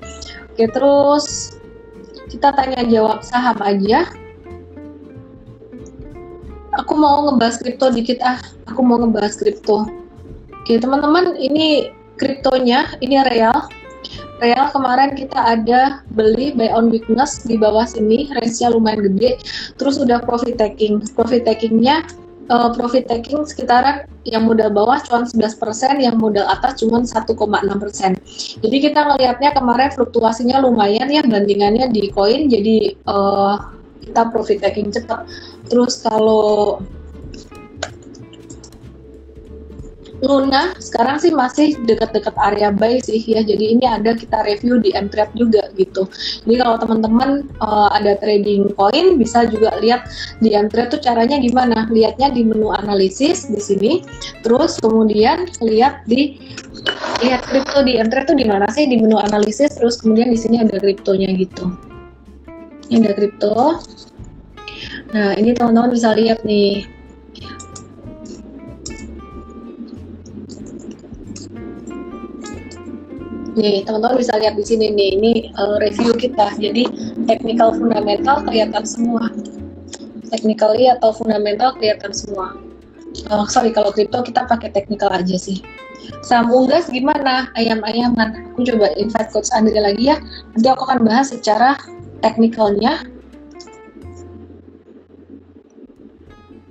Oke, 0.55 0.67
terus 0.75 1.59
kita 2.27 2.51
tanya 2.51 2.83
jawab 2.87 3.23
saham 3.23 3.59
aja. 3.63 4.11
Aku 6.79 6.95
mau 6.95 7.27
ngebahas 7.31 7.59
kripto 7.59 7.91
dikit 7.91 8.19
ah. 8.23 8.39
Aku 8.71 8.83
mau 8.83 9.01
ngebahas 9.03 9.35
kripto. 9.35 9.89
Oke, 10.63 10.77
teman-teman, 10.77 11.35
ini 11.41 11.89
kriptonya 12.19 12.99
ini 13.01 13.23
real 13.25 13.71
real 14.43 14.67
kemarin 14.71 15.15
kita 15.15 15.39
ada 15.39 16.03
beli 16.15 16.55
buy 16.55 16.71
on 16.75 16.91
weakness 16.91 17.43
di 17.47 17.59
bawah 17.59 17.87
sini 17.87 18.31
range-nya 18.35 18.71
lumayan 18.75 19.07
gede 19.15 19.39
terus 19.79 19.99
udah 19.99 20.23
profit 20.23 20.59
taking 20.59 21.03
profit 21.15 21.47
takingnya 21.47 22.03
uh, 22.51 22.71
profit 22.75 23.07
taking 23.07 23.45
sekitaran 23.45 24.09
yang 24.29 24.45
modal 24.45 24.69
bawah 24.73 25.01
cuma 25.05 25.25
11%, 25.25 26.05
yang 26.05 26.17
modal 26.21 26.45
atas 26.49 26.81
cuma 26.85 27.01
1,6%. 27.01 27.39
Jadi 28.61 28.77
kita 28.77 29.01
ngelihatnya 29.09 29.51
kemarin 29.57 29.89
fluktuasinya 29.93 30.61
lumayan 30.61 31.09
ya 31.09 31.25
bandingannya 31.25 31.89
di 31.93 32.13
koin 32.13 32.53
jadi 32.53 32.93
uh, 33.09 33.73
kita 34.05 34.29
profit 34.33 34.61
taking 34.65 34.93
cepat. 34.93 35.25
Terus 35.69 36.05
kalau 36.05 36.81
Luna 40.19 40.75
sekarang 40.83 41.23
sih 41.23 41.31
masih 41.31 41.79
dekat-dekat 41.87 42.35
area 42.35 42.75
buy 42.75 42.99
sih 42.99 43.23
ya. 43.23 43.39
Jadi 43.47 43.79
ini 43.79 43.87
ada 43.87 44.19
kita 44.19 44.43
review 44.43 44.83
di 44.83 44.91
Mtrade 44.91 45.31
juga 45.39 45.71
gitu. 45.79 46.11
Jadi 46.43 46.57
kalau 46.59 46.77
teman-teman 46.83 47.47
uh, 47.63 47.87
ada 47.95 48.19
trading 48.19 48.75
coin 48.75 49.15
bisa 49.15 49.47
juga 49.47 49.79
lihat 49.79 50.11
di 50.43 50.51
Mtrade 50.59 50.99
tuh 50.99 51.01
caranya 51.03 51.39
gimana? 51.39 51.87
Lihatnya 51.87 52.35
di 52.35 52.43
menu 52.43 52.75
analisis 52.75 53.47
di 53.47 53.63
sini. 53.63 54.03
Terus 54.43 54.83
kemudian 54.83 55.47
lihat 55.63 56.03
di 56.11 56.35
lihat 57.23 57.47
kripto 57.47 57.87
di 57.87 58.03
Mtrade 58.03 58.35
tuh 58.35 58.39
di 58.39 58.47
mana 58.47 58.67
sih 58.75 58.91
di 58.91 58.99
menu 58.99 59.23
analisis. 59.23 59.79
Terus 59.79 60.03
kemudian 60.03 60.35
di 60.35 60.39
sini 60.39 60.59
ada 60.59 60.83
kriptonya 60.83 61.31
gitu. 61.39 61.71
Ini 62.91 63.07
ada 63.07 63.15
kripto. 63.15 63.79
Nah, 65.15 65.33
ini 65.39 65.57
teman-teman 65.57 65.95
bisa 65.95 66.13
lihat 66.13 66.43
nih 66.45 66.98
Nih, 73.59 73.83
teman-teman 73.83 74.23
bisa 74.23 74.39
lihat 74.39 74.55
di 74.55 74.63
sini 74.63 74.95
nih, 74.95 75.09
ini 75.19 75.33
uh, 75.59 75.83
review 75.83 76.15
kita. 76.15 76.55
Jadi, 76.63 76.87
technical 77.27 77.75
fundamental 77.75 78.47
kelihatan 78.47 78.87
semua. 78.87 79.35
Technically 80.31 80.87
atau 80.87 81.11
fundamental 81.11 81.75
kelihatan 81.75 82.15
semua. 82.15 82.55
Uh, 83.27 83.43
sorry, 83.51 83.75
kalau 83.75 83.91
crypto 83.91 84.23
kita 84.23 84.47
pakai 84.47 84.71
technical 84.71 85.11
aja 85.11 85.35
sih. 85.35 85.59
Saham 86.23 86.55
unggas 86.55 86.87
gimana? 86.87 87.51
Ayam-ayaman. 87.59 88.55
Aku 88.55 88.63
coba 88.63 88.95
invite 88.95 89.31
Coach 89.35 89.51
Andre 89.51 89.83
lagi 89.83 90.07
ya. 90.07 90.23
Nanti 90.55 90.69
aku 90.71 90.87
akan 90.87 91.03
bahas 91.03 91.35
secara 91.35 91.75
teknikalnya. 92.23 93.03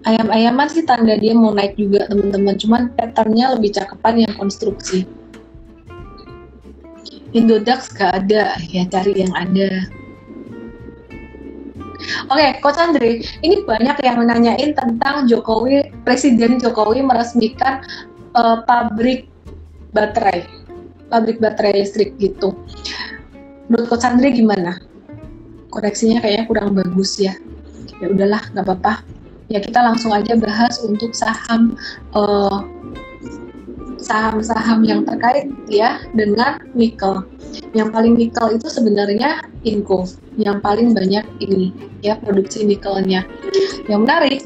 Ayam-ayaman 0.07 0.71
sih 0.71 0.87
tanda 0.87 1.19
dia 1.19 1.35
mau 1.35 1.51
naik 1.51 1.75
juga 1.75 2.07
teman-teman. 2.07 2.55
Cuman 2.55 2.81
patternnya 2.95 3.59
lebih 3.59 3.75
cakepan 3.75 4.23
yang 4.23 4.33
konstruksi. 4.39 5.03
Indodax 7.35 7.91
gak 7.91 8.23
ada, 8.23 8.55
ya 8.71 8.87
cari 8.87 9.23
yang 9.23 9.33
ada. 9.35 9.87
Oke, 12.31 12.39
okay, 12.39 12.49
Coach 12.63 12.79
Andre, 12.79 13.19
ini 13.43 13.65
banyak 13.67 13.97
yang 14.05 14.21
menanyain 14.21 14.71
tentang 14.71 15.27
Jokowi, 15.27 15.91
Presiden 16.07 16.55
Jokowi 16.61 17.03
meresmikan 17.03 17.83
uh, 18.37 18.63
pabrik 18.63 19.27
baterai, 19.91 20.47
pabrik 21.11 21.41
baterai 21.43 21.83
listrik 21.83 22.15
gitu. 22.21 22.55
Menurut 23.67 23.91
Coach 23.91 24.07
Andre 24.07 24.31
gimana? 24.31 24.79
Koneksinya 25.67 26.23
kayaknya 26.23 26.47
kurang 26.47 26.77
bagus 26.77 27.19
ya. 27.19 27.35
Ya 27.99 28.07
udahlah, 28.07 28.45
nggak 28.55 28.63
apa-apa. 28.63 29.03
Ya 29.51 29.59
kita 29.59 29.83
langsung 29.83 30.15
aja 30.15 30.37
bahas 30.39 30.79
untuk 30.85 31.11
saham 31.11 31.75
uh, 32.15 32.63
saham-saham 33.97 34.85
yang 34.85 35.01
terkait 35.03 35.49
ya 35.69 36.01
dengan 36.13 36.61
nikel. 36.77 37.25
Yang 37.73 37.89
paling 37.93 38.13
nikel 38.17 38.47
itu 38.57 38.67
sebenarnya 38.69 39.41
Inco, 39.65 40.05
yang 40.37 40.61
paling 40.61 40.93
banyak 40.93 41.25
ini 41.41 41.73
ya 42.05 42.17
produksi 42.21 42.63
nikelnya. 42.63 43.25
Yang 43.89 43.99
menarik, 44.05 44.41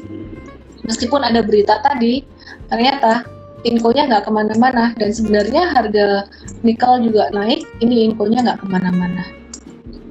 meskipun 0.88 1.20
ada 1.22 1.44
berita 1.44 1.78
tadi, 1.84 2.24
ternyata 2.72 3.28
infonya 3.62 4.10
nggak 4.10 4.24
ke 4.26 4.30
mana-mana 4.32 4.84
dan 4.98 5.10
sebenarnya 5.14 5.70
harga 5.70 6.26
nikel 6.66 6.92
juga 7.06 7.30
naik, 7.30 7.62
ini 7.84 8.10
infonya 8.10 8.42
nggak 8.42 8.58
ke 8.64 8.66
mana-mana. 8.66 9.22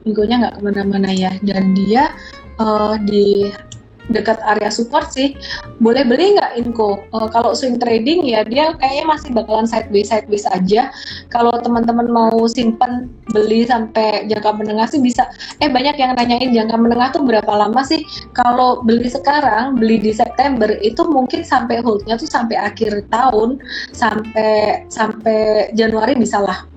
Infonya 0.07 0.35
nggak 0.47 0.53
ke 0.57 0.61
mana-mana 0.63 1.09
ya 1.13 1.31
dan 1.45 1.75
dia 1.75 2.13
uh, 2.57 2.95
di 3.01 3.51
dekat 4.09 4.41
area 4.41 4.73
support 4.73 5.13
sih 5.13 5.37
boleh 5.77 6.01
beli 6.07 6.33
nggak 6.33 6.57
Inco 6.57 7.05
uh, 7.13 7.27
kalau 7.29 7.53
swing 7.53 7.77
trading 7.77 8.25
ya 8.25 8.41
dia 8.47 8.73
kayaknya 8.77 9.05
masih 9.05 9.29
bakalan 9.35 9.67
sideways 9.69 10.09
sideways 10.09 10.45
aja. 10.49 10.89
Kalau 11.29 11.53
teman-teman 11.61 12.09
mau 12.11 12.45
simpen 12.49 13.11
beli 13.31 13.63
sampai 13.65 14.27
jangka 14.27 14.51
menengah 14.57 14.87
sih 14.89 14.99
bisa. 14.99 15.29
Eh 15.63 15.71
banyak 15.71 15.95
yang 15.95 16.13
nanyain 16.17 16.51
jangka 16.51 16.75
menengah 16.75 17.09
tuh 17.15 17.23
berapa 17.23 17.49
lama 17.49 17.81
sih? 17.85 18.03
Kalau 18.35 18.83
beli 18.83 19.07
sekarang 19.07 19.79
beli 19.79 20.01
di 20.01 20.11
September 20.11 20.69
itu 20.83 21.05
mungkin 21.07 21.45
sampai 21.45 21.79
holdnya 21.81 22.19
tuh 22.19 22.27
sampai 22.27 22.57
akhir 22.59 23.07
tahun 23.09 23.61
sampai 23.95 24.85
sampai 24.91 25.71
Januari 25.73 26.13
bisa 26.19 26.43
lah. 26.43 26.67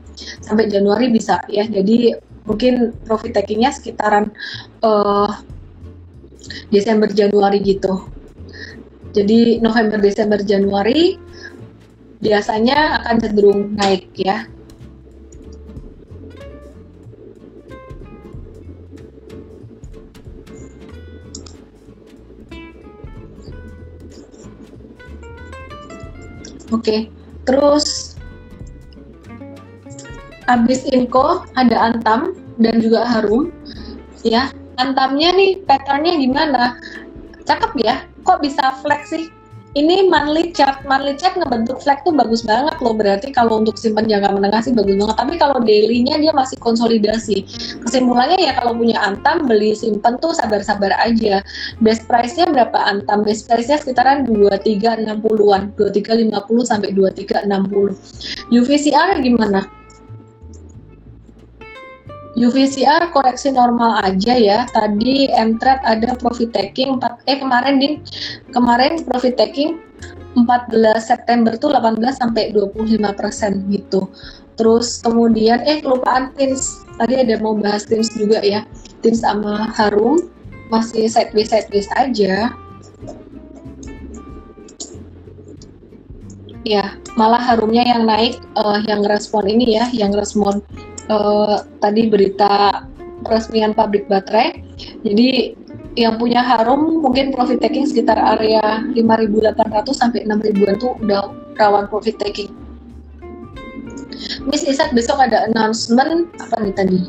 Sampai 0.41 0.71
Januari 0.71 1.11
bisa 1.11 1.43
ya. 1.51 1.67
Jadi 1.67 2.15
mungkin 2.45 2.93
profit 3.09 3.35
takingnya 3.35 3.73
sekitaran 3.73 4.29
uh, 4.85 5.33
Desember 6.69 7.11
Januari 7.11 7.61
gitu. 7.63 8.09
Jadi 9.15 9.63
November 9.63 10.03
Desember 10.03 10.43
Januari 10.43 11.15
biasanya 12.19 13.05
akan 13.05 13.17
cenderung 13.23 13.61
naik 13.79 14.11
ya. 14.19 14.49
Oke, 26.75 26.91
okay. 26.91 27.01
terus 27.47 28.19
habis 30.51 30.83
Inco 30.91 31.47
ada 31.55 31.93
Antam 31.93 32.35
dan 32.59 32.83
juga 32.83 33.07
Harum 33.07 33.55
ya 34.27 34.51
antamnya 34.77 35.31
nih 35.35 35.63
patternnya 35.65 36.15
gimana? 36.19 36.79
Cakep 37.45 37.73
ya. 37.81 38.05
Kok 38.25 38.41
bisa 38.41 38.73
flex 38.81 39.13
sih? 39.13 39.29
Ini 39.75 40.07
monthly 40.07 40.55
chart. 40.55 40.87
Monthly 40.87 41.19
chart 41.19 41.35
ngebentuk 41.35 41.83
flag 41.83 42.07
tuh 42.07 42.15
bagus 42.15 42.47
banget 42.47 42.79
loh. 42.79 42.95
Berarti 42.95 43.35
kalau 43.35 43.59
untuk 43.59 43.75
simpan 43.75 44.07
jangka 44.07 44.31
menengah 44.31 44.63
sih 44.63 44.71
bagus 44.71 44.95
banget. 44.95 45.17
Tapi 45.19 45.35
kalau 45.35 45.59
dailynya 45.59 46.15
dia 46.23 46.31
masih 46.31 46.55
konsolidasi. 46.63 47.43
Kesimpulannya 47.83 48.39
ya 48.39 48.55
kalau 48.55 48.79
punya 48.79 49.03
antam 49.03 49.51
beli 49.51 49.75
simpan 49.75 50.15
tuh 50.23 50.31
sabar-sabar 50.31 50.95
aja. 51.03 51.43
Best 51.83 52.07
price 52.07 52.39
nya 52.39 52.47
berapa 52.55 52.79
antam? 52.87 53.27
Best 53.27 53.51
price 53.51 53.67
nya 53.67 53.83
sekitaran 53.83 54.31
2360-an 54.31 55.75
2350 55.75 56.71
sampai 56.71 56.95
2360 56.95 58.55
UVCR 58.55 59.19
gimana 59.27 59.84
UVCR 62.35 63.15
koreksi 63.15 63.55
normal 63.55 64.03
aja 64.03 64.35
ya. 64.35 64.67
Tadi 64.75 65.31
Mtrade 65.31 65.83
ada 65.87 66.19
profit 66.19 66.51
taking 66.51 66.99
4 66.99 67.31
eh 67.31 67.39
kemarin 67.39 67.79
din 67.79 67.93
kemarin 68.51 68.99
profit 69.07 69.39
taking 69.39 69.79
14 70.35 70.75
September 70.99 71.55
tuh 71.55 71.71
18 71.71 72.03
sampai 72.11 72.51
25 72.51 73.15
persen 73.15 73.63
gitu. 73.71 74.11
Terus 74.59 74.99
kemudian 74.99 75.63
eh 75.63 75.79
kelupaan 75.79 76.35
Tins 76.35 76.83
tadi 76.99 77.23
ada 77.23 77.39
mau 77.39 77.55
bahas 77.55 77.87
Tins 77.87 78.11
juga 78.19 78.43
ya. 78.43 78.67
Tins 78.99 79.23
sama 79.23 79.71
Harum 79.79 80.19
masih 80.75 81.07
sideways 81.07 81.55
sideways 81.55 81.87
aja. 81.95 82.51
Ya, 86.65 86.97
malah 87.13 87.45
harumnya 87.45 87.85
yang 87.85 88.09
naik, 88.09 88.41
uh, 88.57 88.81
yang 88.89 89.05
respon 89.05 89.45
ini 89.45 89.77
ya, 89.77 89.85
yang 89.93 90.17
respon 90.17 90.65
uh, 91.09 91.65
tadi 91.81 92.09
berita 92.09 92.85
peresmian 93.25 93.73
pabrik 93.73 94.07
baterai. 94.07 94.61
Jadi 95.05 95.57
yang 95.95 96.19
punya 96.19 96.43
harum 96.43 97.01
mungkin 97.01 97.31
profit 97.31 97.63
taking 97.63 97.87
sekitar 97.87 98.19
area 98.19 98.83
5.800 98.99 99.95
sampai 99.95 100.27
6.000-an 100.27 100.77
tuh 100.83 100.93
udah 101.03 101.31
rawan 101.57 101.87
profit 101.87 102.19
taking. 102.19 102.51
Miss 104.49 104.67
Isat 104.67 104.91
besok 104.97 105.21
ada 105.23 105.47
announcement 105.51 106.31
apa 106.41 106.57
nih 106.63 106.75
tadi? 106.75 107.01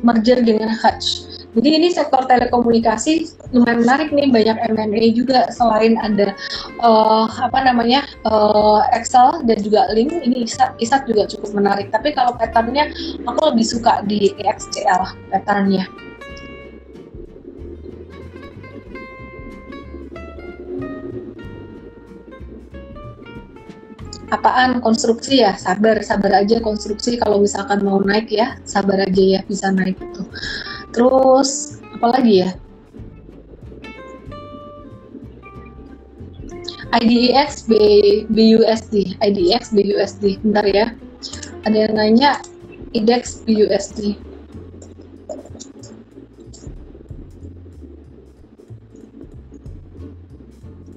Merger 0.00 0.40
dengan 0.44 0.72
Hutch. 0.72 1.35
Jadi 1.56 1.68
ini 1.72 1.88
sektor 1.88 2.28
telekomunikasi 2.28 3.32
lumayan 3.56 3.80
menarik 3.80 4.12
nih 4.12 4.28
banyak 4.28 4.56
M&A 4.76 5.08
juga 5.16 5.48
selain 5.48 5.96
ada 5.96 6.36
uh, 6.84 7.24
apa 7.32 7.64
namanya 7.64 8.04
uh, 8.28 8.84
Excel 8.92 9.40
dan 9.48 9.64
juga 9.64 9.88
Link. 9.96 10.12
Ini 10.12 10.44
Isat, 10.44 10.76
Isat 10.76 11.08
juga 11.08 11.24
cukup 11.24 11.56
menarik. 11.56 11.88
Tapi 11.88 12.12
kalau 12.12 12.36
patternnya 12.36 12.92
aku 13.24 13.40
lebih 13.48 13.64
suka 13.64 14.04
di 14.04 14.36
XCL 14.36 15.32
patternnya. 15.32 15.88
apaan? 24.26 24.82
Konstruksi 24.84 25.40
ya? 25.40 25.56
Sabar 25.56 26.02
sabar 26.04 26.44
aja 26.44 26.60
konstruksi. 26.60 27.16
Kalau 27.16 27.40
misalkan 27.40 27.80
mau 27.80 28.02
naik 28.02 28.28
ya 28.28 28.58
sabar 28.68 29.06
aja 29.06 29.22
ya 29.22 29.40
bisa 29.46 29.70
naik 29.72 29.96
itu 29.96 30.22
terus 30.96 31.76
apa 32.00 32.16
lagi 32.16 32.40
ya? 32.40 32.50
IDEX 36.96 37.68
B, 37.68 37.76
BUSD 38.32 39.20
IDEX 39.20 39.76
BUSD 39.76 40.40
bentar 40.40 40.64
ya. 40.64 40.86
Ada 41.68 41.90
yang 41.90 41.94
nanya 42.00 42.40
IDEX 42.96 43.44
BUSD 43.44 44.16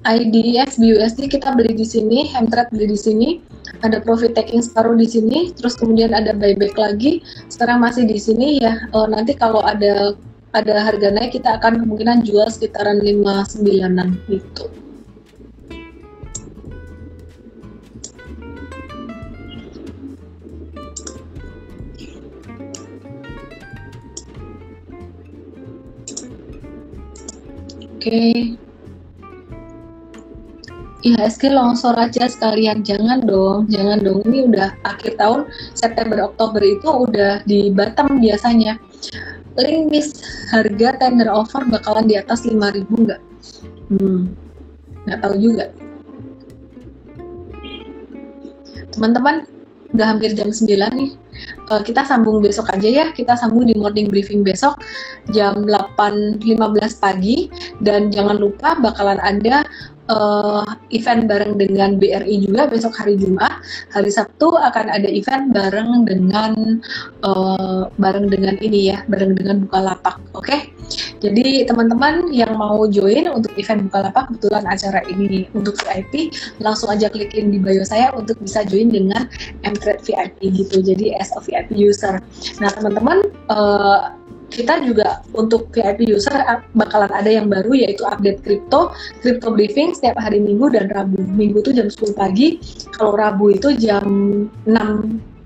IDX 0.10 0.80
BUSD 0.80 1.30
kita 1.30 1.54
beli 1.54 1.76
di 1.76 1.86
sini, 1.86 2.26
Hemtrade 2.26 2.72
beli 2.74 2.96
di 2.96 2.98
sini, 2.98 3.30
ada 3.80 4.04
profit 4.04 4.36
taking 4.36 4.60
separuh 4.60 4.96
di 4.96 5.08
sini, 5.08 5.40
terus 5.56 5.80
kemudian 5.80 6.12
ada 6.12 6.36
buyback 6.36 6.76
lagi. 6.76 7.24
Sekarang 7.48 7.80
masih 7.80 8.04
di 8.04 8.20
sini 8.20 8.60
ya. 8.60 8.76
Uh, 8.92 9.08
nanti 9.08 9.36
kalau 9.36 9.64
ada 9.64 10.16
ada 10.54 10.76
harga 10.82 11.14
naik 11.14 11.38
kita 11.38 11.62
akan 11.62 11.86
kemungkinan 11.86 12.26
jual 12.26 12.50
sekitaran 12.50 13.00
59-an 13.06 14.18
gitu. 14.28 14.66
Oke. 28.00 28.16
Okay. 28.56 28.69
IHSG 31.04 31.52
longsor 31.52 31.96
aja 31.96 32.28
sekalian. 32.28 32.84
Jangan 32.84 33.24
dong 33.24 33.68
jangan 33.72 34.00
dong. 34.04 34.20
Ini 34.28 34.52
udah 34.52 34.70
akhir 34.84 35.16
tahun 35.16 35.48
September 35.76 36.28
Oktober 36.28 36.60
itu 36.60 36.88
udah 36.88 37.44
di 37.48 37.72
Batam 37.72 38.20
biasanya. 38.20 38.76
Miss 39.92 40.24
harga 40.56 40.96
tender 40.96 41.28
offer 41.28 41.68
bakalan 41.68 42.08
di 42.08 42.16
atas 42.16 42.48
5000 42.48 42.88
nggak? 42.88 43.22
Hmm 43.92 44.32
nggak 45.10 45.20
tahu 45.26 45.36
juga. 45.42 45.66
Teman-teman 48.94 49.50
udah 49.90 50.06
hampir 50.06 50.38
jam 50.38 50.54
9 50.54 50.70
nih. 50.70 51.12
Uh, 51.72 51.82
kita 51.82 52.06
sambung 52.06 52.44
besok 52.46 52.70
aja 52.70 52.86
ya. 52.86 53.06
Kita 53.10 53.34
sambung 53.34 53.66
di 53.66 53.74
morning 53.74 54.06
briefing 54.06 54.46
besok 54.46 54.78
jam 55.34 55.66
8.15 55.66 56.46
pagi. 57.02 57.50
Dan 57.82 58.14
jangan 58.14 58.38
lupa 58.38 58.78
bakalan 58.78 59.18
ada 59.24 59.66
uh, 60.10 60.66
event 60.92 61.30
bareng 61.30 61.56
dengan 61.56 61.96
BRI 61.96 62.50
juga 62.50 62.68
besok 62.68 62.98
hari 62.98 63.16
Jumat. 63.16 63.62
Hari 63.94 64.10
Sabtu 64.10 64.58
akan 64.58 64.90
ada 64.90 65.08
event 65.08 65.54
bareng 65.54 66.04
dengan 66.04 66.82
uh, 67.24 67.88
bareng 67.96 68.28
dengan 68.28 68.58
ini 68.60 68.92
ya, 68.92 69.06
bareng 69.08 69.38
dengan 69.38 69.64
Bukalapak. 69.64 70.18
Oke. 70.34 70.50
Okay? 70.50 70.60
Jadi 71.20 71.68
teman-teman 71.68 72.32
yang 72.34 72.58
mau 72.58 72.88
join 72.90 73.30
untuk 73.30 73.54
event 73.56 73.88
Bukalapak 73.88 74.34
kebetulan 74.34 74.66
acara 74.66 75.00
ini 75.08 75.46
untuk 75.54 75.78
VIP, 75.78 76.34
langsung 76.64 76.90
aja 76.90 77.12
klik 77.12 77.36
link 77.36 77.54
di 77.54 77.60
bio 77.62 77.86
saya 77.86 78.10
untuk 78.16 78.40
bisa 78.42 78.66
join 78.66 78.90
dengan 78.90 79.30
Mtrade 79.62 80.02
VIP 80.02 80.50
gitu. 80.66 80.82
Jadi 80.82 81.14
as 81.20 81.30
a 81.38 81.40
VIP 81.44 81.76
user. 81.78 82.18
Nah, 82.58 82.70
teman-teman 82.74 83.30
uh, 83.52 84.16
kita 84.50 84.82
juga 84.84 85.22
untuk 85.38 85.70
VIP 85.72 86.10
user 86.10 86.36
bakalan 86.74 87.10
ada 87.14 87.30
yang 87.30 87.48
baru 87.48 87.78
yaitu 87.78 88.04
update 88.04 88.42
kripto, 88.42 88.92
kripto 89.22 89.54
briefing 89.54 89.94
setiap 89.94 90.18
hari 90.18 90.42
Minggu 90.42 90.74
dan 90.74 90.90
Rabu. 90.90 91.22
Minggu 91.22 91.62
itu 91.62 91.72
jam 91.72 91.88
10 91.88 92.18
pagi, 92.18 92.58
kalau 92.98 93.16
Rabu 93.16 93.54
itu 93.54 93.72
jam 93.78 94.04
6 94.66 95.40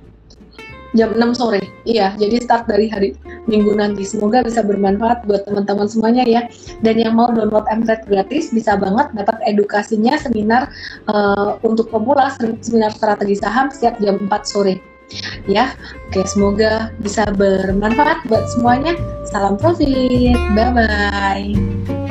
jam 0.94 1.10
6 1.14 1.34
sore. 1.38 1.62
Iya, 1.84 2.14
jadi 2.16 2.42
start 2.42 2.70
dari 2.70 2.88
hari 2.88 3.10
Minggu 3.50 3.76
nanti. 3.76 4.06
Semoga 4.08 4.46
bisa 4.46 4.64
bermanfaat 4.64 5.26
buat 5.28 5.44
teman-teman 5.44 5.90
semuanya 5.90 6.24
ya. 6.24 6.42
Dan 6.86 7.02
yang 7.02 7.18
mau 7.18 7.28
download 7.34 7.66
MTrade 7.68 8.06
gratis 8.08 8.54
bisa 8.54 8.78
banget 8.80 9.12
dapat 9.18 9.42
edukasinya 9.44 10.16
seminar 10.22 10.70
uh, 11.12 11.60
untuk 11.66 11.90
pemula 11.92 12.32
seminar 12.62 12.94
strategi 12.94 13.36
saham 13.36 13.68
setiap 13.74 14.00
jam 14.00 14.22
4 14.22 14.32
sore. 14.48 14.93
Ya, 15.46 15.76
oke 16.10 16.26
semoga 16.26 16.90
bisa 17.00 17.28
bermanfaat 17.36 18.26
buat 18.28 18.48
semuanya. 18.56 18.98
Salam 19.30 19.60
profit. 19.60 20.38
Bye 20.56 20.72
bye. 20.74 22.03